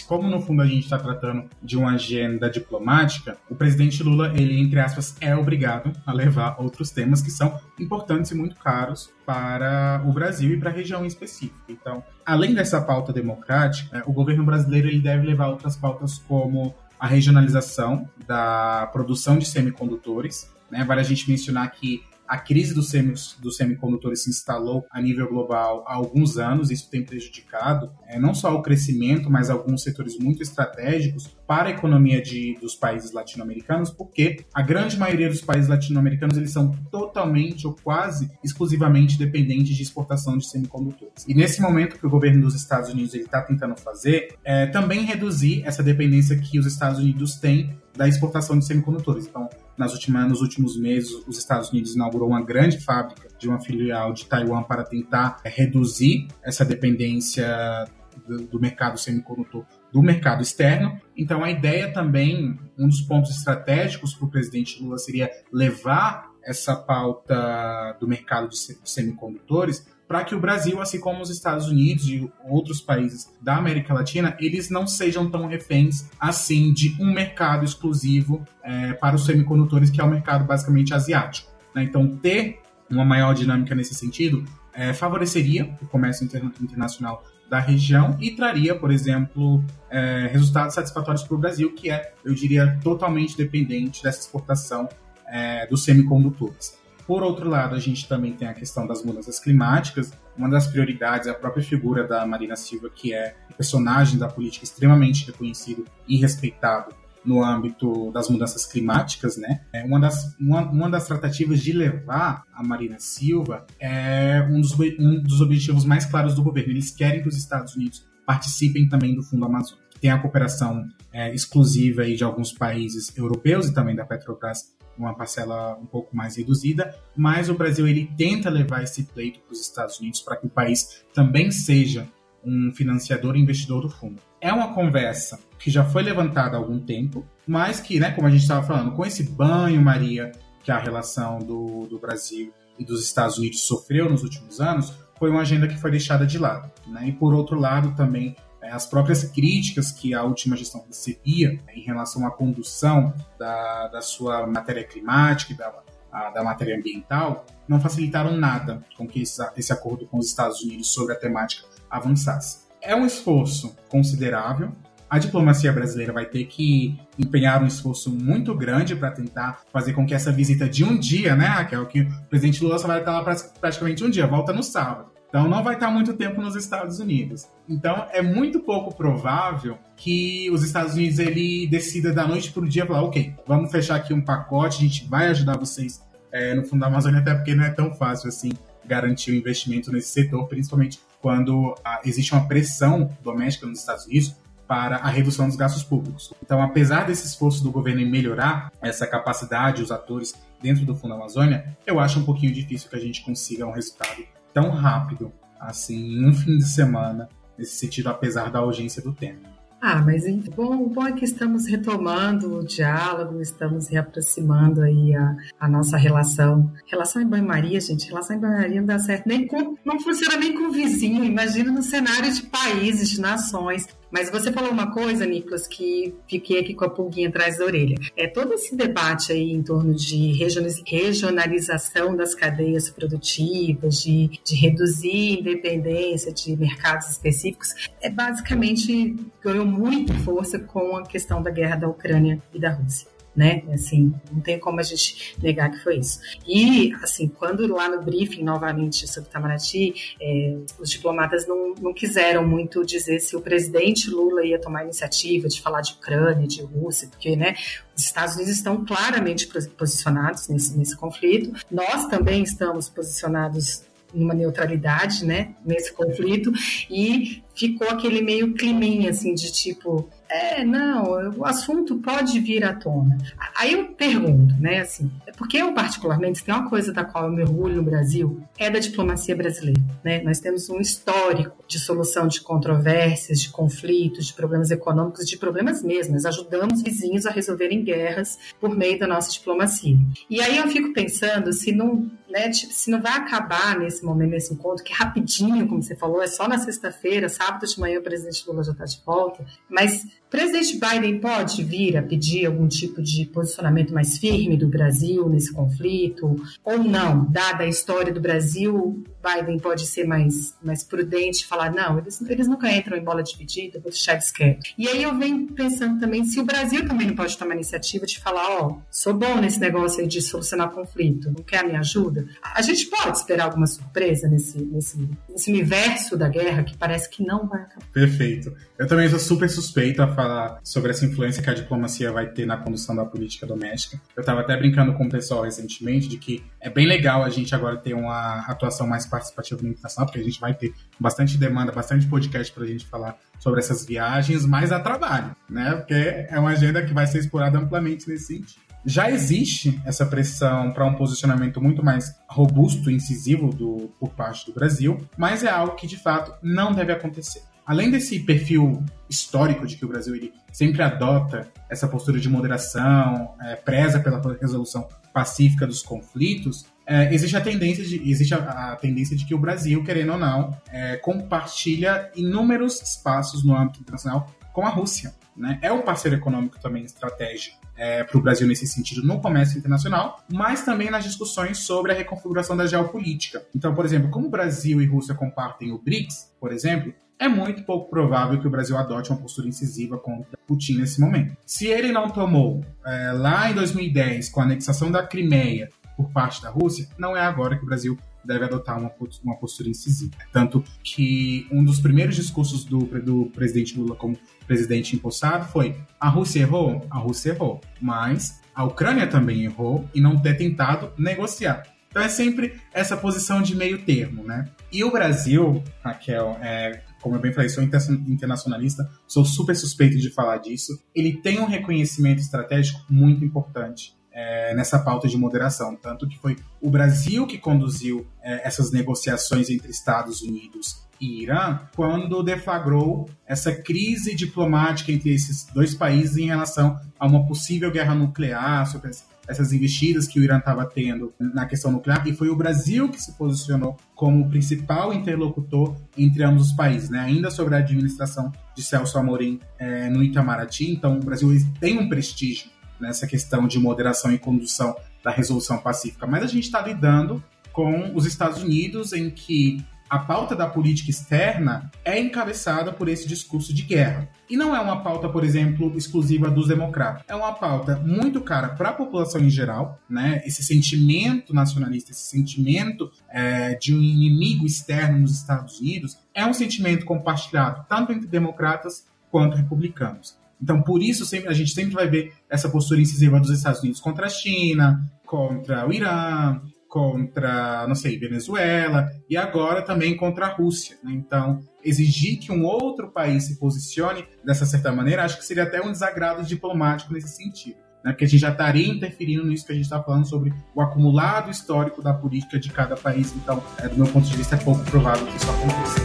como 0.07 0.29
no 0.29 0.41
fundo 0.41 0.63
a 0.63 0.67
gente 0.67 0.85
está 0.85 0.99
tratando 0.99 1.49
de 1.63 1.77
uma 1.77 1.93
agenda 1.93 2.51
diplomática, 2.51 3.39
o 3.49 3.55
presidente 3.55 4.03
Lula, 4.03 4.33
ele, 4.35 4.59
entre 4.59 4.81
aspas, 4.81 5.17
é 5.21 5.35
obrigado 5.37 5.93
a 6.05 6.13
levar 6.13 6.57
outros 6.59 6.91
temas 6.91 7.23
que 7.23 7.31
são 7.31 7.59
importantes 7.79 8.33
e 8.33 8.35
muito 8.35 8.57
caros 8.57 9.13
para 9.25 10.03
o 10.05 10.13
Brasil 10.13 10.55
e 10.55 10.59
para 10.59 10.71
a 10.71 10.73
região 10.73 11.05
em 11.05 11.07
específico. 11.07 11.59
Então, 11.69 12.03
além 12.27 12.53
dessa 12.55 12.81
pauta 12.81 13.13
democrática, 13.13 14.03
o 14.07 14.13
governo 14.13 14.45
brasileiro 14.45 14.89
ele 14.89 15.01
deve 15.01 15.27
levar 15.27 15.49
outras 15.49 15.77
pautas 15.77 16.19
como 16.19 16.75
a 16.99 17.07
regionalização 17.07 18.09
da 18.27 18.89
produção 18.93 19.39
de 19.39 19.47
semicondutores. 19.47 20.51
Né? 20.71 20.85
Vale 20.85 21.01
a 21.01 21.05
gente 21.05 21.31
mencionar 21.31 21.71
que 21.71 22.03
a 22.27 22.39
crise 22.39 22.75
dos, 22.75 23.37
dos 23.41 23.57
semicondutores 23.57 24.23
se 24.23 24.31
instalou 24.31 24.85
a 24.91 25.01
nível 25.01 25.29
global 25.29 25.85
há 25.87 25.95
alguns 25.95 26.39
anos, 26.39 26.71
isso 26.71 26.91
tem 26.91 27.05
prejudicado 27.05 27.91
é, 28.07 28.19
não 28.19 28.35
só 28.35 28.55
o 28.55 28.63
crescimento, 28.63 29.31
mas 29.31 29.51
alguns 29.51 29.83
setores 29.83 30.19
muito 30.19 30.43
estratégicos 30.43 31.35
para 31.47 31.69
a 31.69 31.73
economia 31.73 32.23
de, 32.23 32.57
dos 32.61 32.75
países 32.75 33.13
latino-americanos, 33.13 33.91
porque 33.91 34.45
a 34.55 34.63
grande 34.63 34.99
maioria 34.99 35.29
dos 35.29 35.41
países 35.41 35.69
latino-americanos 35.69 36.37
eles 36.37 36.53
são 36.53 36.71
totalmente 36.91 37.67
ou 37.67 37.75
quase 37.75 38.31
exclusivamente 38.43 39.19
dependentes 39.19 39.77
de 39.77 39.83
exportação 39.83 40.39
de 40.39 40.49
semicondutores. 40.49 41.25
E 41.29 41.35
nesse 41.35 41.61
momento 41.61 41.99
que 41.99 42.07
o 42.07 42.11
governo 42.11 42.43
dos 42.43 42.55
Estados 42.55 42.91
Unidos 42.91 43.15
está 43.15 43.43
tentando 43.43 43.77
fazer, 43.77 44.37
é 44.45 44.67
também 44.67 45.05
reduzir 45.05 45.63
essa 45.65 45.83
dependência 45.83 46.37
que 46.39 46.59
os 46.59 46.67
Estados 46.67 46.99
Unidos 46.99 47.37
têm 47.37 47.77
da 47.97 48.09
exportação 48.09 48.59
de 48.59 48.67
semicondutores. 48.67 49.27
Então, 49.27 49.49
nas 49.77 49.93
últimas, 49.93 50.29
nos 50.29 50.41
últimos 50.41 50.79
meses, 50.79 51.11
os 51.27 51.39
Estados 51.39 51.71
Unidos 51.71 51.95
inaugurou 51.95 52.29
uma 52.29 52.43
grande 52.43 52.79
fábrica 52.79 53.29
de 53.39 53.49
uma 53.49 53.61
filial 53.61 54.13
de 54.13 54.27
Taiwan 54.27 54.63
para 54.63 54.85
tentar 54.85 55.41
é, 55.45 55.49
reduzir 55.49 56.29
essa 56.43 56.65
dependência 56.65 57.87
do, 58.27 58.47
do 58.47 58.61
mercado 58.61 58.99
semicondutor 58.99 59.65
do 59.93 60.03
mercado 60.03 60.43
externo. 60.43 61.01
Então, 61.17 61.45
a 61.45 61.51
ideia 61.51 61.93
também, 61.93 62.59
um 62.77 62.89
dos 62.89 63.01
pontos 63.01 63.31
estratégicos 63.31 64.13
para 64.13 64.27
o 64.27 64.31
presidente 64.31 64.83
Lula 64.83 64.99
seria 64.99 65.31
levar 65.53 66.33
essa 66.43 66.75
pauta 66.75 67.97
do 68.01 68.09
mercado 68.09 68.49
de 68.49 68.57
semicondutores 68.85 69.87
para 70.07 70.25
que 70.25 70.35
o 70.35 70.41
Brasil, 70.41 70.81
assim 70.81 71.01
como 71.01 71.23
os 71.23 71.31
Estados 71.31 71.67
Unidos 71.69 72.09
e 72.09 72.31
outros 72.49 72.81
países 72.81 73.33
da 73.41 73.57
América 73.57 73.95
Latina, 73.95 74.37
eles 74.39 74.71
não 74.71 74.87
sejam 74.87 75.31
tão 75.31 75.47
reféns 75.47 76.09
assim 76.21 76.73
de 76.73 76.95
um 77.01 77.13
mercado 77.13 77.65
exclusivo 77.65 78.47
é, 78.63 78.93
para 78.93 79.17
os 79.17 79.25
semicondutores, 79.25 79.91
que 79.91 80.01
é 80.01 80.05
o 80.05 80.11
mercado 80.11 80.45
basicamente 80.45 80.93
asiático. 80.93 81.51
Né? 81.75 81.85
Então, 81.85 82.17
ter 82.17 82.61
uma 82.91 83.05
maior 83.05 83.35
dinâmica 83.35 83.75
nesse 83.75 83.95
sentido 83.95 84.45
é, 84.75 84.93
favoreceria 84.93 85.75
o 85.81 85.87
comércio 85.87 86.25
inter 86.25 86.45
internacional 86.61 87.25
da 87.49 87.61
região 87.61 88.17
e 88.21 88.31
traria, 88.33 88.75
por 88.75 88.91
exemplo, 88.91 89.63
é, 89.91 90.29
resultados 90.33 90.75
satisfatórios 90.75 91.23
para 91.23 91.35
o 91.35 91.39
Brasil, 91.39 91.73
que 91.75 91.91
é, 91.91 92.13
eu 92.25 92.35
diria, 92.35 92.79
totalmente 92.83 93.37
dependente 93.37 94.03
dessa 94.03 94.21
exportação 94.21 94.89
é, 95.29 95.67
dos 95.67 95.85
semicondutores. 95.85 96.77
Por 97.07 97.23
outro 97.23 97.49
lado, 97.49 97.75
a 97.75 97.79
gente 97.79 98.09
também 98.09 98.33
tem 98.33 98.49
a 98.49 98.55
questão 98.55 98.87
das 98.87 99.05
mudanças 99.05 99.39
climáticas. 99.39 100.13
Uma 100.37 100.49
das 100.49 100.67
prioridades 100.67 101.27
é 101.27 101.31
a 101.31 101.35
própria 101.35 101.63
figura 101.63 102.07
da 102.07 102.27
Marina 102.27 102.57
Silva, 102.57 102.89
que 102.89 103.13
é 103.13 103.37
personagem 103.57 104.19
da 104.19 104.27
política 104.27 104.65
extremamente 104.65 105.27
reconhecido 105.27 105.85
e 106.09 106.17
respeitado 106.17 106.95
no 107.25 107.43
âmbito 107.43 108.11
das 108.13 108.29
mudanças 108.29 108.67
climáticas, 108.67 109.37
né? 109.37 109.63
É 109.73 109.83
uma 109.83 109.99
das, 109.99 110.37
uma, 110.39 110.61
uma 110.71 110.91
das 110.91 111.07
tratativas 111.07 111.61
de 111.61 111.73
levar 111.73 112.45
a 112.53 112.63
Marina 112.63 112.99
Silva 112.99 113.67
é 113.81 114.47
um 114.51 114.61
dos, 114.61 114.79
um 114.99 115.23
dos 115.23 115.41
objetivos 115.41 115.85
mais 115.85 116.05
claros 116.05 116.35
do 116.35 116.43
governo. 116.43 116.73
Eles 116.73 116.91
querem 116.91 117.23
que 117.23 117.29
os 117.29 117.37
Estados 117.37 117.75
Unidos 117.75 118.07
participem 118.27 118.89
também 118.89 119.15
do 119.15 119.23
Fundo 119.23 119.45
Amazônico. 119.47 119.83
Tem 120.01 120.11
a 120.11 120.19
cooperação 120.19 120.87
é, 121.13 121.33
exclusiva 121.35 122.03
aí 122.03 122.15
de 122.15 122.25
alguns 122.25 122.53
países 122.53 123.17
europeus 123.17 123.69
e 123.69 123.75
também 123.75 123.97
da 123.97 124.05
Petrobras 124.05 124.75
uma 124.99 125.15
parcela 125.15 125.77
um 125.77 125.87
pouco 125.87 126.15
mais 126.15 126.37
reduzida, 126.37 126.95
mas 127.17 127.49
o 127.49 127.55
Brasil 127.55 127.87
ele 127.87 128.11
tenta 128.17 128.49
levar 128.49 128.83
esse 128.83 129.05
pleito 129.05 129.41
para 129.41 129.53
os 129.53 129.61
Estados 129.61 129.99
Unidos 129.99 130.21
para 130.21 130.37
que 130.37 130.47
o 130.47 130.51
país 130.51 131.03
também 131.13 131.51
seja 131.51 132.09
um 132.45 132.73
financiador 132.75 133.37
e 133.37 133.41
investidor 133.41 133.83
do 133.83 133.89
fundo. 133.89 134.21
É 134.41 134.53
uma 134.53 134.75
conversa 134.75 135.41
que 135.59 135.71
já 135.71 135.85
foi 135.85 136.03
levantada 136.03 136.57
há 136.57 136.59
algum 136.59 136.79
tempo, 136.79 137.25
mas 137.47 137.81
que, 137.81 137.99
né, 137.99 138.11
como 138.11 138.27
a 138.27 138.31
gente 138.31 138.43
estava 138.43 138.67
falando, 138.67 138.93
com 138.93 139.05
esse 139.05 139.23
banho, 139.23 139.81
Maria, 139.81 140.31
que 140.63 140.71
a 140.71 140.79
relação 140.79 141.39
do, 141.39 141.87
do 141.87 141.99
Brasil 141.99 142.53
e 142.79 142.85
dos 142.85 143.03
Estados 143.03 143.39
Unidos 143.39 143.63
sofreu 143.63 144.11
nos 144.11 144.23
últimos 144.23 144.61
anos, 144.61 144.93
foi 145.19 145.31
uma 145.31 145.41
agenda 145.41 145.67
que 145.67 145.79
foi 145.79 145.91
deixada 145.91 146.27
de 146.27 146.39
lado. 146.39 146.71
Né? 146.87 147.09
E 147.09 147.13
por 147.13 147.33
outro 147.33 147.59
lado, 147.59 147.95
também 147.95 148.37
é, 148.54 148.54
as 148.75 148.87
próprias 148.87 149.25
críticas 149.25 149.93
que 149.93 150.15
a 150.15 150.23
última 150.25 150.57
gestão 150.57 150.85
recebia 150.87 151.61
em 151.73 151.81
relação 151.83 152.27
à 152.27 152.31
condução 152.31 153.15
da, 153.39 153.89
da 153.89 154.01
sua 154.01 154.47
matéria 154.47 154.85
climática 154.85 155.53
e 155.53 155.57
da, 155.57 155.73
a, 156.11 156.31
da 156.31 156.43
matéria 156.43 156.77
ambiental 156.77 157.47
não 157.69 157.81
facilitaram 157.81 158.37
nada 158.37 158.85
com 158.97 159.07
que 159.07 159.23
esse, 159.23 159.41
esse 159.57 159.73
acordo 159.73 160.07
com 160.07 160.19
os 160.19 160.27
Estados 160.27 160.61
Unidos 160.63 160.89
sobre 160.89 161.13
a 161.13 161.17
temática 161.17 161.67
avançasse. 161.89 162.65
É 162.81 162.95
um 162.95 163.07
esforço 163.07 163.77
considerável. 163.89 164.73
A 165.09 165.19
diplomacia 165.19 165.73
brasileira 165.73 166.13
vai 166.13 166.27
ter 166.27 166.45
que 166.47 166.99
empenhar 167.17 167.63
um 167.63 167.67
esforço 167.67 168.11
muito 168.11 168.55
grande 168.57 168.97
para 168.97 169.13
tentar 169.13 169.63
fazer 169.73 169.93
com 169.93 170.05
que 170.05 170.15
essa 170.15 170.33
visita 170.33 170.69
de 170.69 170.83
um 170.83 170.99
dia, 170.99 171.37
né, 171.37 171.47
Raquel, 171.47 171.87
que 171.87 172.01
o 172.01 172.25
presidente 172.29 172.63
Lula 172.63 172.79
só 172.79 172.89
vai 172.89 172.99
estar 172.99 173.13
lá 173.13 173.37
praticamente 173.61 174.03
um 174.03 174.11
dia, 174.11 174.27
volta 174.27 174.53
no 174.53 174.63
sábado. 174.63 175.14
Então 175.35 175.49
não 175.49 175.65
vai 175.65 175.75
estar 175.75 175.91
muito 175.91 176.15
tempo 176.15 176.41
nos 176.41 176.55
Estados 176.55 177.01
Unidos. 177.01 177.49
Então 177.69 178.07
é 178.13 178.23
muito 178.23 178.61
pouco 178.61 178.95
provável 178.95 179.77
que 179.97 180.49
os 180.53 180.63
Estados 180.63 180.95
Unidos 180.95 181.19
ele 181.19 181.67
decida 181.67 182.13
da 182.13 182.25
noite 182.25 182.53
para 182.53 182.63
o 182.63 182.69
dia 182.69 182.87
falar, 182.87 183.03
ok, 183.03 183.35
vamos 183.45 183.73
fechar 183.73 183.97
aqui 183.97 184.15
um 184.15 184.21
pacote, 184.21 184.77
a 184.77 184.89
gente 184.89 185.09
vai 185.09 185.27
ajudar 185.27 185.59
vocês 185.59 186.01
é, 186.31 186.55
no 186.55 186.65
Fundo 186.65 186.83
da 186.83 186.87
Amazônia, 186.87 187.19
até 187.19 187.35
porque 187.35 187.53
não 187.53 187.65
é 187.65 187.71
tão 187.71 187.93
fácil 187.93 188.29
assim 188.29 188.53
garantir 188.85 189.33
o 189.33 189.35
investimento 189.35 189.91
nesse 189.91 190.11
setor, 190.11 190.47
principalmente 190.47 191.01
quando 191.21 191.75
ah, 191.85 192.01
existe 192.05 192.33
uma 192.33 192.47
pressão 192.47 193.11
doméstica 193.21 193.67
nos 193.67 193.81
Estados 193.81 194.07
Unidos 194.07 194.37
para 194.69 194.99
a 194.99 195.09
redução 195.09 195.49
dos 195.49 195.57
gastos 195.57 195.83
públicos. 195.83 196.33
Então, 196.45 196.63
apesar 196.63 197.09
desse 197.09 197.27
esforço 197.27 197.61
do 197.61 197.73
governo 197.73 198.01
em 198.01 198.09
melhorar 198.09 198.71
essa 198.81 199.05
capacidade, 199.05 199.83
os 199.83 199.91
atores 199.91 200.33
dentro 200.63 200.87
do 200.87 200.95
Fundo 200.95 201.15
Amazônia, 201.15 201.77
eu 201.85 201.99
acho 201.99 202.21
um 202.21 202.25
pouquinho 202.25 202.53
difícil 202.53 202.89
que 202.89 202.95
a 202.95 203.01
gente 203.01 203.25
consiga 203.25 203.67
um 203.67 203.73
resultado 203.73 204.23
tão 204.55 204.71
rápido, 204.71 205.33
assim, 205.61 205.97
em 205.97 206.27
um 206.27 206.33
fim 206.33 206.57
de 206.57 206.67
semana, 206.67 207.29
nesse 207.59 207.77
sentido, 207.77 208.09
apesar 208.09 208.51
da 208.51 208.65
urgência 208.65 209.03
do 209.03 209.13
tema. 209.13 209.55
Ah, 209.87 210.01
mas 210.01 210.25
bom, 210.49 210.83
o 210.83 210.89
bom 210.89 211.07
é 211.07 211.13
que 211.13 211.27
estamos 211.27 211.67
retomando 211.67 212.61
o 212.61 212.65
diálogo, 212.65 213.39
estamos 213.43 213.87
reaproximando 213.89 214.81
aí 214.81 215.15
a, 215.15 215.37
a 215.61 215.69
nossa 215.69 215.99
relação. 215.99 216.73
Relação 216.87 217.21
em 217.21 217.27
banho-maria, 217.27 217.79
gente, 217.83 218.09
relação 218.09 218.35
em 218.35 218.41
banho-maria 218.41 218.81
não 218.81 218.87
dá 218.87 218.99
certo 218.99 219.27
nem 219.27 219.47
com, 219.47 219.77
não 219.85 220.01
funciona 220.01 220.39
nem 220.39 220.55
com 220.55 220.69
o 220.69 220.73
vizinho, 220.73 221.23
imagina 221.23 221.71
no 221.71 221.83
cenário 221.83 222.33
de 222.33 222.45
países, 222.45 223.11
de 223.11 223.21
nações. 223.21 223.87
Mas 224.15 224.31
você 224.31 224.53
falou 224.53 224.71
uma 224.71 224.93
coisa, 224.93 225.27
Nicolas, 225.27 225.67
que 225.67 226.15
fiquei 226.29 226.61
aqui 226.61 226.73
com 226.73 226.85
a 226.85 226.89
pulguinha 226.89 227.29
atrás 227.29 227.59
da 227.59 227.65
orelha. 227.65 227.97
É 228.17 228.29
todo 228.29 228.55
esse 228.55 228.77
debate 228.77 229.33
aí 229.33 229.51
em 229.51 229.61
torno 229.61 229.93
de 229.93 230.31
regionalização 230.35 232.15
das 232.15 232.33
cadeias 232.33 232.89
produtivas, 232.89 234.01
de, 234.01 234.31
de 234.45 234.55
reduzir 234.55 235.41
independência 235.41 236.33
de 236.33 236.57
mercados 236.57 237.11
específicos, 237.11 237.91
é 238.01 238.09
basicamente 238.09 239.17
ganhou 239.43 239.67
muita 239.67 240.15
força 240.15 240.61
com 240.61 240.97
a 240.97 241.03
questão 241.03 241.43
da 241.43 241.51
guerra 241.51 241.75
da 241.75 241.89
Ucrânia 241.89 242.41
e 242.55 242.61
da 242.61 242.71
Rússia 242.71 243.14
né? 243.35 243.63
Assim, 243.73 244.13
não 244.33 244.41
tem 244.41 244.59
como 244.59 244.81
a 244.81 244.83
gente 244.83 245.35
negar 245.43 245.71
que 245.71 245.83
foi 245.83 245.99
isso. 245.99 246.21
E, 246.47 246.93
assim, 247.03 247.29
quando 247.29 247.67
lá 247.67 247.89
no 247.89 248.03
briefing, 248.03 248.43
novamente, 248.43 249.07
sobre 249.09 249.29
Itamaraty, 249.29 250.17
é, 250.21 250.57
os 250.79 250.91
diplomatas 250.91 251.47
não, 251.47 251.75
não 251.75 251.93
quiseram 251.93 252.47
muito 252.47 252.85
dizer 252.85 253.21
se 253.21 253.37
o 253.37 253.41
presidente 253.41 254.11
Lula 254.11 254.45
ia 254.45 254.61
tomar 254.61 254.81
a 254.81 254.85
iniciativa 254.85 255.49
de 255.49 255.61
falar 255.61 255.81
de 255.81 255.93
Ucrânia, 255.93 256.47
de 256.47 256.63
Rússia, 256.63 257.09
porque, 257.09 257.35
né, 257.37 257.55
os 257.97 258.05
Estados 258.05 258.35
Unidos 258.37 258.55
estão 258.55 258.85
claramente 258.85 259.49
posicionados 259.77 260.49
nesse, 260.49 260.77
nesse 260.77 260.97
conflito. 260.97 261.53
Nós 261.71 262.07
também 262.07 262.43
estamos 262.43 262.89
posicionados 262.89 263.83
numa 264.15 264.33
neutralidade, 264.33 265.25
né, 265.25 265.55
nesse 265.65 265.93
conflito, 265.93 266.53
e 266.89 267.43
ficou 267.55 267.89
aquele 267.89 268.23
meio 268.23 268.55
climinha, 268.55 269.11
assim, 269.11 269.35
de 269.35 269.53
tipo, 269.53 270.09
é, 270.35 270.65
não, 270.65 271.33
o 271.37 271.45
assunto 271.45 271.97
pode 271.99 272.41
vir 272.41 272.65
à 272.65 272.75
tona. 272.75 273.17
Aí 273.57 273.73
eu 273.73 273.87
pergunto, 273.93 274.55
né, 274.61 274.81
assim, 274.81 275.09
porque 275.37 275.59
eu 275.59 275.73
particularmente, 275.73 276.43
tem 276.43 276.53
uma 276.53 276.69
coisa 276.69 276.93
da 276.93 277.05
qual 277.05 277.27
eu 277.27 277.31
me 277.31 277.43
orgulho 277.43 277.77
no 277.77 277.83
Brasil, 277.85 278.41
é 278.59 278.69
da 278.69 278.81
diplomacia 278.81 279.37
brasileira, 279.37 279.81
né? 280.03 280.23
Nós 280.23 280.41
temos 280.41 280.69
um 280.69 280.81
histórico 280.81 281.65
de 281.69 281.79
solução 281.79 282.27
de 282.27 282.41
controvérsias, 282.41 283.41
de 283.41 283.51
conflitos, 283.51 284.27
de 284.27 284.35
problemas 284.35 284.73
econômicos, 284.73 285.25
de 285.25 285.37
problemas 285.37 285.85
mesmo. 285.85 286.15
Nós 286.15 286.27
ajudamos 286.27 286.83
vizinhos 286.83 287.27
a 287.27 287.31
resolverem 287.31 287.85
guerras 287.85 288.37
por 288.61 288.71
meio 288.71 288.99
da 288.99 289.07
nossa 289.07 289.31
diplomacia. 289.31 289.97
E 290.29 290.41
aí 290.41 290.57
eu 290.57 290.67
fico 290.67 290.93
pensando 290.93 291.53
se 291.53 291.71
não 291.71 292.11
né? 292.35 292.51
Tipo, 292.51 292.73
se 292.73 292.91
não 292.91 293.01
vai 293.01 293.13
acabar 293.13 293.79
nesse 293.79 294.05
momento, 294.05 294.31
nesse 294.31 294.53
encontro, 294.53 294.83
que 294.83 294.93
é 294.93 294.97
rapidinho, 294.97 295.69
como 295.69 295.81
você 295.81 295.95
falou, 295.95 296.21
é 296.21 296.27
só 296.27 296.49
na 296.49 296.59
sexta-feira, 296.59 297.29
sábado 297.29 297.65
de 297.65 297.79
manhã 297.79 298.01
o 298.01 298.03
presidente 298.03 298.43
Lula 298.49 298.65
já 298.65 298.73
está 298.73 298.85
de 298.85 299.01
volta, 299.07 299.47
mas 299.69 300.05
presidente 300.31 300.79
Biden 300.79 301.21
pode 301.21 301.63
vir 301.63 301.97
a 301.97 302.03
pedir 302.03 302.47
algum 302.47 302.67
tipo 302.67 303.03
de 303.03 303.27
posicionamento 303.27 303.93
mais 303.93 304.19
firme 304.19 304.57
do 304.57 304.69
Brasil 304.69 305.29
nesse 305.29 305.53
conflito, 305.53 306.37
ou 306.65 306.79
não, 306.79 307.25
dada 307.31 307.65
a 307.65 307.69
história 307.69 308.13
do 308.13 308.21
Brasil, 308.21 309.05
Biden 309.25 309.59
pode 309.59 309.87
ser 309.87 310.05
mais, 310.05 310.55
mais 310.63 310.85
prudente 310.85 311.45
e 311.45 311.47
falar, 311.47 311.73
não, 311.73 311.99
eles, 311.99 312.21
eles 312.29 312.47
nunca 312.47 312.71
entram 312.71 312.97
em 312.97 313.03
bola 313.03 313.23
dividida, 313.23 313.81
vou 313.81 313.91
deixar 313.91 314.13
eles 314.13 314.31
quietos. 314.31 314.75
E 314.77 314.87
aí 314.87 315.03
eu 315.03 315.17
venho 315.17 315.47
pensando 315.47 315.99
também 315.99 316.25
se 316.27 316.39
o 316.39 316.45
Brasil 316.45 316.87
também 316.87 317.07
não 317.07 317.15
pode 317.15 317.37
tomar 317.39 317.55
iniciativa 317.55 318.05
de 318.05 318.21
falar, 318.21 318.61
ó, 318.61 318.67
oh, 318.67 318.79
sou 318.91 319.15
bom 319.15 319.37
nesse 319.41 319.59
negócio 319.59 320.01
aí 320.01 320.07
de 320.07 320.21
solucionar 320.21 320.71
conflito, 320.71 321.29
não 321.29 321.43
quer 321.43 321.61
a 321.61 321.65
minha 321.65 321.81
ajuda? 321.81 322.27
A 322.55 322.61
gente 322.61 322.87
pode 322.87 323.17
esperar 323.17 323.45
alguma 323.45 323.67
surpresa 323.67 324.29
nesse, 324.29 324.59
nesse, 324.59 325.09
nesse 325.29 325.51
universo 325.51 326.17
da 326.17 326.29
guerra 326.29 326.63
que 326.63 326.77
parece 326.77 327.09
que 327.09 327.25
não 327.25 327.47
vai 327.47 327.63
acabar. 327.63 327.87
Perfeito. 327.93 328.55
Eu 328.79 328.87
também 328.87 329.09
sou 329.09 329.19
super 329.19 329.49
suspeito 329.49 330.03
a 330.03 330.09
falar 330.15 330.61
sobre 330.63 330.91
essa 330.91 331.05
influência 331.05 331.43
que 331.43 331.51
a 331.51 331.55
diplomacia 331.55 332.13
vai 332.13 332.27
ter 332.27 332.47
na 332.47 332.57
condução 332.57 332.95
da 332.95 333.05
política 333.05 333.47
doméstica. 333.47 334.01
Eu 334.17 334.21
estava 334.21 334.41
até 334.41 334.57
brincando 334.57 334.95
com 334.95 335.07
o 335.07 335.11
pessoal 335.11 335.43
recentemente 335.43 336.09
de 336.09 336.17
que 336.17 336.45
é 336.61 336.71
bem 336.71 336.87
legal 336.87 337.23
a 337.23 337.29
gente 337.29 337.55
agora 337.55 337.77
ter 337.77 337.95
uma 337.95 338.41
atuação 338.47 338.87
mais 338.87 339.07
participativa 339.07 339.63
na 339.63 339.71
internacional, 339.71 340.07
porque 340.07 340.21
a 340.21 340.25
gente 340.25 340.41
vai 340.41 340.55
ter 340.55 340.73
bastante 340.99 341.37
demanda, 341.37 341.73
bastante 341.73 342.07
podcast 342.07 342.53
para 342.53 342.65
a 342.65 342.67
gente 342.67 342.87
falar 342.87 343.19
sobre 343.39 343.61
essas 343.61 343.85
viagens, 343.85 344.47
mas 344.47 344.73
a 344.73 344.81
trabalho, 344.81 345.35
né? 345.49 345.75
Porque 345.77 345.95
é 345.95 346.39
uma 346.39 346.51
agenda 346.51 346.83
que 346.85 346.95
vai 346.95 347.07
ser 347.07 347.19
explorada 347.19 347.59
amplamente 347.59 348.09
nesse 348.09 348.27
sentido. 348.27 348.65
Já 348.87 349.11
existe 349.11 349.81
essa 349.87 350.05
pressão 350.05 350.71
para 350.71 350.85
um 350.85 350.95
posicionamento 350.95 351.61
muito 351.61 351.83
mais 351.83 352.15
robusto 352.29 352.91
e 352.91 352.95
incisivo 352.95 353.49
do, 353.49 353.91
por 353.99 354.11
parte 354.11 354.45
do 354.45 354.53
Brasil, 354.53 355.09
mas 355.17 355.43
é 355.43 355.49
algo 355.49 355.75
que 355.75 355.87
de 355.87 355.97
fato 355.97 356.35
não 356.43 356.75
deve 356.75 356.93
acontecer. 356.93 357.43
Além 357.67 357.91
desse 357.91 358.21
perfil 358.21 358.85
histórico 359.09 359.67
de 359.67 359.77
que 359.77 359.85
o 359.85 359.89
Brasil 359.89 360.15
ele 360.15 360.33
sempre 360.53 360.83
adota 360.83 361.49
essa 361.69 361.89
postura 361.89 362.19
de 362.19 362.29
moderação, 362.29 363.35
é, 363.41 363.57
preza 363.57 364.01
pela 364.01 364.21
resolução 364.41 364.89
pacífica 365.13 365.67
dos 365.67 365.83
conflitos, 365.83 366.67
é, 366.87 367.13
existe 367.15 367.37
a 367.37 367.41
tendência 367.41 367.85
de 367.85 368.11
existe 368.11 368.35
a, 368.35 368.73
a, 368.73 368.77
tendência 368.77 369.17
de 369.17 369.25
que 369.25 369.35
o 369.35 369.39
Brasil, 369.39 369.83
querendo 369.83 370.13
ou 370.13 370.19
não, 370.19 370.57
é, 370.71 370.97
compartilha 370.97 372.11
inúmeros 372.15 372.83
espaços 372.83 373.43
no 373.43 373.57
âmbito 373.57 373.81
internacional 373.81 374.31
com 374.53 374.67
a 374.67 374.69
Rússia. 374.69 375.15
Né? 375.37 375.59
É 375.63 375.73
um 375.73 375.83
parceiro 375.83 376.17
econômico 376.17 376.61
também 376.61 376.85
estratégico 376.85 377.59
é, 377.77 378.05
para 378.05 378.17
o 378.17 378.21
Brasil 378.21 378.47
nesse 378.47 378.67
sentido 378.67 379.03
no 379.03 379.21
comércio 379.21 379.59
internacional, 379.59 380.23
mas 380.31 380.65
também 380.65 380.91
nas 380.91 381.05
discussões 381.05 381.59
sobre 381.59 381.93
a 381.93 381.95
reconfiguração 381.95 382.57
da 382.57 382.67
geopolítica. 382.67 383.45
Então, 383.55 383.75
por 383.75 383.85
exemplo, 383.85 384.11
como 384.11 384.29
Brasil 384.29 384.81
e 384.81 384.87
Rússia 384.87 385.15
compartem 385.15 385.73
o 385.73 385.79
BRICS, 385.79 386.33
por 386.39 386.53
exemplo, 386.53 386.95
é 387.19 387.29
muito 387.29 387.63
pouco 387.65 387.91
provável 387.91 388.41
que 388.41 388.47
o 388.47 388.51
Brasil 388.51 388.77
adote 388.77 389.11
uma 389.11 389.19
postura 389.19 389.49
incisiva 389.49 389.99
contra 389.99 390.39
Putin 390.47 390.79
nesse 390.79 391.01
momento. 391.01 391.37
Se 391.47 391.67
ele 391.67 391.93
não 391.93 392.11
tomou 392.11 392.65
é, 392.85 393.13
lá 393.13 393.51
em 393.51 393.55
2010, 393.55 394.29
com 394.29 394.41
a 394.41 394.45
anexação 394.45 394.91
da 394.91 395.07
Crimeia 395.07 395.71
por 395.97 396.11
parte 396.11 396.43
da 396.43 396.51
Rússia, 396.51 396.89
não 396.99 397.17
é 397.17 397.21
agora 397.21 397.57
que 397.57 397.63
o 397.63 397.67
Brasil 397.67 397.97
deve 398.25 398.45
adotar 398.45 398.79
uma, 398.79 398.91
uma 399.23 399.37
postura 399.37 399.69
incisiva. 399.69 400.17
Tanto 400.33 400.65
que 400.83 401.47
um 401.53 401.63
dos 401.63 401.79
primeiros 401.81 402.17
discursos 402.17 402.65
do, 402.65 402.79
do 402.79 403.27
presidente 403.27 403.79
Lula 403.79 403.95
como 403.95 404.19
presidente 404.47 404.97
empossado 404.97 405.47
foi: 405.47 405.77
a 406.01 406.09
Rússia 406.09 406.41
errou? 406.41 406.87
A 406.91 406.99
Rússia 406.99 407.31
errou. 407.31 407.61
Mas 407.81 408.41
a 408.55 408.65
Ucrânia 408.65 409.07
também 409.07 409.45
errou 409.45 409.89
e 409.95 410.01
não 410.01 410.19
ter 410.19 410.37
tentado 410.37 410.93
negociar. 410.99 411.65
Então 411.89 412.03
é 412.03 412.09
sempre 412.09 412.61
essa 412.73 412.97
posição 412.97 413.41
de 413.41 413.55
meio 413.55 413.79
termo, 413.83 414.25
né? 414.25 414.49
E 414.73 414.83
o 414.83 414.91
Brasil, 414.91 415.63
Raquel, 415.81 416.37
é, 416.43 416.83
como 417.05 417.17
eu 417.17 417.21
bem 417.21 417.35
falei, 417.35 417.51
sou 417.51 417.63
internacionalista, 417.63 418.91
sou 419.07 419.27
super 419.27 419.55
suspeito 419.55 419.99
de 419.99 420.09
falar 420.09 420.39
disso. 420.39 420.83
Ele 420.95 421.13
tem 421.13 421.39
um 421.39 421.45
reconhecimento 421.45 422.19
estratégico 422.21 422.81
muito 422.89 423.23
importante 423.23 423.95
é, 424.11 424.55
nessa 424.55 424.79
pauta 424.79 425.07
de 425.07 425.15
moderação. 425.19 425.77
Tanto 425.77 426.09
que 426.09 426.19
foi 426.19 426.39
o 426.63 426.71
Brasil 426.71 427.27
que 427.27 427.37
conduziu 427.37 428.07
é, 428.23 428.49
essas 428.49 428.73
negociações 428.73 429.51
entre 429.51 429.71
Estados 429.71 430.23
Unidos 430.23 430.83
e 430.99 431.25
Irã 431.25 431.59
quando 431.77 432.23
deflagrou 432.23 433.11
essa 433.27 433.53
crise 433.53 434.15
diplomática 434.15 434.91
entre 434.91 435.13
esses 435.13 435.45
dois 435.53 435.75
países 435.75 436.17
em 436.17 436.29
relação 436.29 436.81
a 436.99 437.07
uma 437.07 437.27
possível 437.27 437.71
guerra 437.71 437.95
nuclear, 437.95 438.67
sobre 438.67 438.89
essas 439.29 439.53
investidas 439.53 440.07
que 440.07 440.21
o 440.21 440.23
Irã 440.23 440.39
estava 440.39 440.67
tendo 440.67 441.13
na 441.19 441.47
questão 441.47 441.71
nuclear, 441.71 442.07
e 442.07 442.13
foi 442.13 442.29
o 442.29 442.37
Brasil 442.37 442.89
que 442.89 443.01
se 443.01 443.13
posicionou 443.17 443.77
como 443.95 444.25
o 444.25 444.29
principal 444.29 444.93
interlocutor 444.93 445.77
entre 445.97 446.23
ambos 446.23 446.49
os 446.49 446.53
países, 446.53 446.91
né? 446.91 447.01
ainda 447.01 447.31
sobre 447.31 447.55
a 447.55 447.59
administração 447.59 448.31
de 448.55 448.63
Celso 448.63 448.99
Amorim 448.99 449.41
é, 449.59 449.89
no 449.89 450.03
Itamaraty. 450.03 450.71
Então, 450.71 450.97
o 450.97 451.01
Brasil 451.01 451.31
tem 451.61 451.79
um 451.79 451.89
prestígio 451.89 452.49
nessa 452.79 453.07
questão 453.07 453.47
de 453.47 453.59
moderação 453.59 454.13
e 454.13 454.19
condução 454.19 454.77
da 455.03 455.11
resolução 455.11 455.59
pacífica, 455.59 456.07
mas 456.07 456.23
a 456.23 456.27
gente 456.27 456.45
está 456.45 456.61
lidando 456.61 457.23
com 457.53 457.93
os 457.95 458.05
Estados 458.05 458.43
Unidos, 458.43 458.93
em 458.93 459.11
que 459.11 459.65
a 459.95 459.99
pauta 460.01 460.35
da 460.35 460.49
política 460.49 460.91
externa 460.91 461.71
é 461.85 462.01
encabeçada 462.01 462.73
por 462.73 462.89
esse 462.89 463.07
discurso 463.07 463.55
de 463.55 463.63
guerra. 463.63 464.09
E 464.29 464.37
não 464.37 464.53
é 464.55 464.59
uma 464.59 464.83
pauta, 464.83 465.09
por 465.09 465.23
exemplo, 465.23 465.73
exclusiva 465.77 466.29
dos 466.29 466.49
democratas. 466.49 467.05
É 467.07 467.15
uma 467.15 467.33
pauta 467.33 467.77
muito 467.77 468.21
cara 468.21 468.49
para 468.49 468.71
a 468.71 468.73
população 468.73 469.21
em 469.21 469.31
geral, 469.31 469.79
né? 469.89 470.21
Esse 470.27 470.43
sentimento 470.43 471.33
nacionalista, 471.33 471.93
esse 471.93 472.11
sentimento 472.11 472.91
é, 473.09 473.55
de 473.55 473.73
um 473.73 473.81
inimigo 473.81 474.45
externo 474.45 474.99
nos 474.99 475.13
Estados 475.13 475.61
Unidos 475.61 475.97
é 476.13 476.27
um 476.27 476.35
sentimento 476.35 476.85
compartilhado 476.85 477.65
tanto 477.69 477.93
entre 477.93 478.09
democratas 478.09 478.89
quanto 479.13 479.37
republicanos. 479.37 480.19
Então, 480.43 480.61
por 480.61 480.83
isso, 480.83 481.07
sempre, 481.07 481.29
a 481.29 481.33
gente 481.33 481.53
sempre 481.53 481.73
vai 481.73 481.87
ver 481.87 482.15
essa 482.29 482.49
postura 482.49 482.81
incisiva 482.81 483.21
dos 483.21 483.31
Estados 483.31 483.61
Unidos 483.61 483.81
contra 483.81 484.07
a 484.07 484.11
China, 484.11 484.91
contra 485.07 485.69
o 485.69 485.73
Irã, 485.73 486.41
contra, 486.75 487.69
não 487.69 487.75
sei, 487.77 487.97
Venezuela 487.97 488.91
e 489.09 489.17
agora 489.17 489.63
também 489.63 489.97
contra 489.97 490.27
a 490.27 490.35
Rússia. 490.35 490.77
Né? 490.83 490.91
Então, 490.93 491.39
exigir 491.63 492.19
que 492.19 492.33
um 492.33 492.45
outro 492.45 492.91
país 492.91 493.29
se 493.29 493.39
posicione 493.39 494.05
dessa 494.25 494.45
certa 494.45 494.73
maneira, 494.73 495.05
acho 495.05 495.17
que 495.17 495.25
seria 495.25 495.45
até 495.45 495.63
um 495.63 495.71
desagrado 495.71 496.25
diplomático 496.25 496.93
nesse 496.93 497.11
sentido. 497.11 497.59
Né? 497.85 497.93
Porque 497.93 498.07
a 498.07 498.09
gente 498.09 498.19
já 498.19 498.33
estaria 498.33 498.67
interferindo 498.67 499.25
nisso 499.25 499.47
que 499.47 499.53
a 499.53 499.55
gente 499.55 499.67
está 499.67 499.81
falando 499.81 500.09
sobre 500.09 500.35
o 500.53 500.61
acumulado 500.61 501.31
histórico 501.31 501.81
da 501.81 501.95
política 501.95 502.41
de 502.41 502.51
cada 502.51 502.75
país. 502.75 503.15
Então, 503.15 503.41
é, 503.59 503.69
do 503.69 503.77
meu 503.77 503.87
ponto 503.87 504.09
de 504.09 504.17
vista, 504.17 504.35
é 504.35 504.39
pouco 504.39 504.65
provável 504.65 505.07
que 505.07 505.17
isso 505.17 505.31
aconteça. 505.31 505.81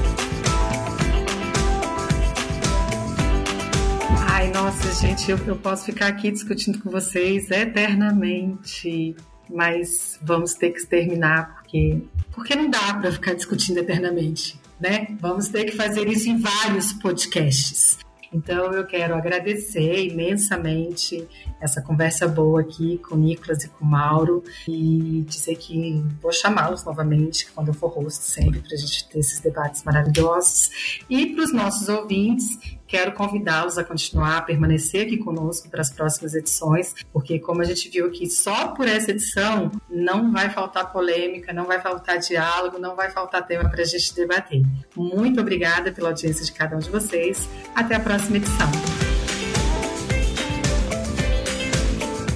Ai, 4.28 4.50
nossa, 4.50 4.92
gente, 5.06 5.30
eu, 5.30 5.38
eu 5.46 5.56
posso 5.56 5.86
ficar 5.86 6.08
aqui 6.08 6.32
discutindo 6.32 6.80
com 6.80 6.90
vocês 6.90 7.52
eternamente, 7.52 9.16
mas 9.50 10.20
vamos 10.22 10.54
ter 10.54 10.72
que 10.72 10.86
terminar 10.86 11.56
porque 11.56 12.02
porque 12.32 12.56
não 12.56 12.70
dá 12.70 12.94
para 12.94 13.12
ficar 13.12 13.34
discutindo 13.34 13.80
eternamente, 13.80 14.60
né? 14.80 15.08
Vamos 15.20 15.50
ter 15.50 15.66
que 15.66 15.72
fazer 15.72 16.08
isso 16.08 16.30
em 16.30 16.38
vários 16.38 16.94
podcasts. 16.94 17.98
Então 18.32 18.72
eu 18.74 18.86
quero 18.86 19.16
agradecer 19.16 20.06
imensamente 20.06 21.28
essa 21.60 21.82
conversa 21.82 22.28
boa 22.28 22.62
aqui 22.62 23.00
com 23.00 23.16
Nicolas 23.16 23.64
e 23.64 23.70
com 23.70 23.84
Mauro 23.84 24.44
e 24.68 25.26
dizer 25.28 25.56
que 25.56 26.04
vou 26.22 26.32
chamá-los 26.32 26.84
novamente 26.84 27.52
quando 27.52 27.70
eu 27.70 27.74
for 27.74 27.90
host 27.90 28.24
sempre 28.24 28.60
para 28.60 28.74
a 28.74 28.78
gente 28.78 29.10
ter 29.10 29.20
esses 29.20 29.40
debates 29.40 29.84
maravilhosos. 29.84 31.04
E 31.10 31.26
para 31.28 31.44
os 31.44 31.52
nossos 31.52 31.90
ouvintes, 31.90 32.79
quero 32.90 33.14
convidá-los 33.14 33.78
a 33.78 33.84
continuar, 33.84 34.40
a 34.40 34.42
permanecer 34.42 35.06
aqui 35.06 35.18
conosco 35.18 35.70
para 35.70 35.82
as 35.82 35.92
próximas 35.92 36.34
edições, 36.34 36.96
porque 37.14 37.40
como 37.40 37.62
a 37.62 37.64
gente 37.64 37.88
viu 37.88 38.08
aqui, 38.08 38.28
só 38.28 38.70
por 38.70 38.88
essa 38.88 39.12
edição 39.12 39.72
não 39.88 40.32
vai 40.32 40.50
faltar 40.50 40.92
polêmica, 40.92 41.54
não 41.54 41.66
vai 41.66 41.80
faltar 41.80 42.18
diálogo, 42.18 42.80
não 42.80 42.96
vai 42.96 43.12
faltar 43.12 43.46
tema 43.46 43.70
para 43.70 43.82
a 43.82 43.86
gente 43.86 44.14
debater. 44.16 44.64
Muito 44.96 45.40
obrigada 45.40 45.92
pela 45.92 46.10
audiência 46.10 46.44
de 46.44 46.52
cada 46.52 46.76
um 46.76 46.80
de 46.80 46.90
vocês. 46.90 47.48
Até 47.76 47.96
a 47.96 48.00
próxima 48.00 48.38
edição. 48.38 48.70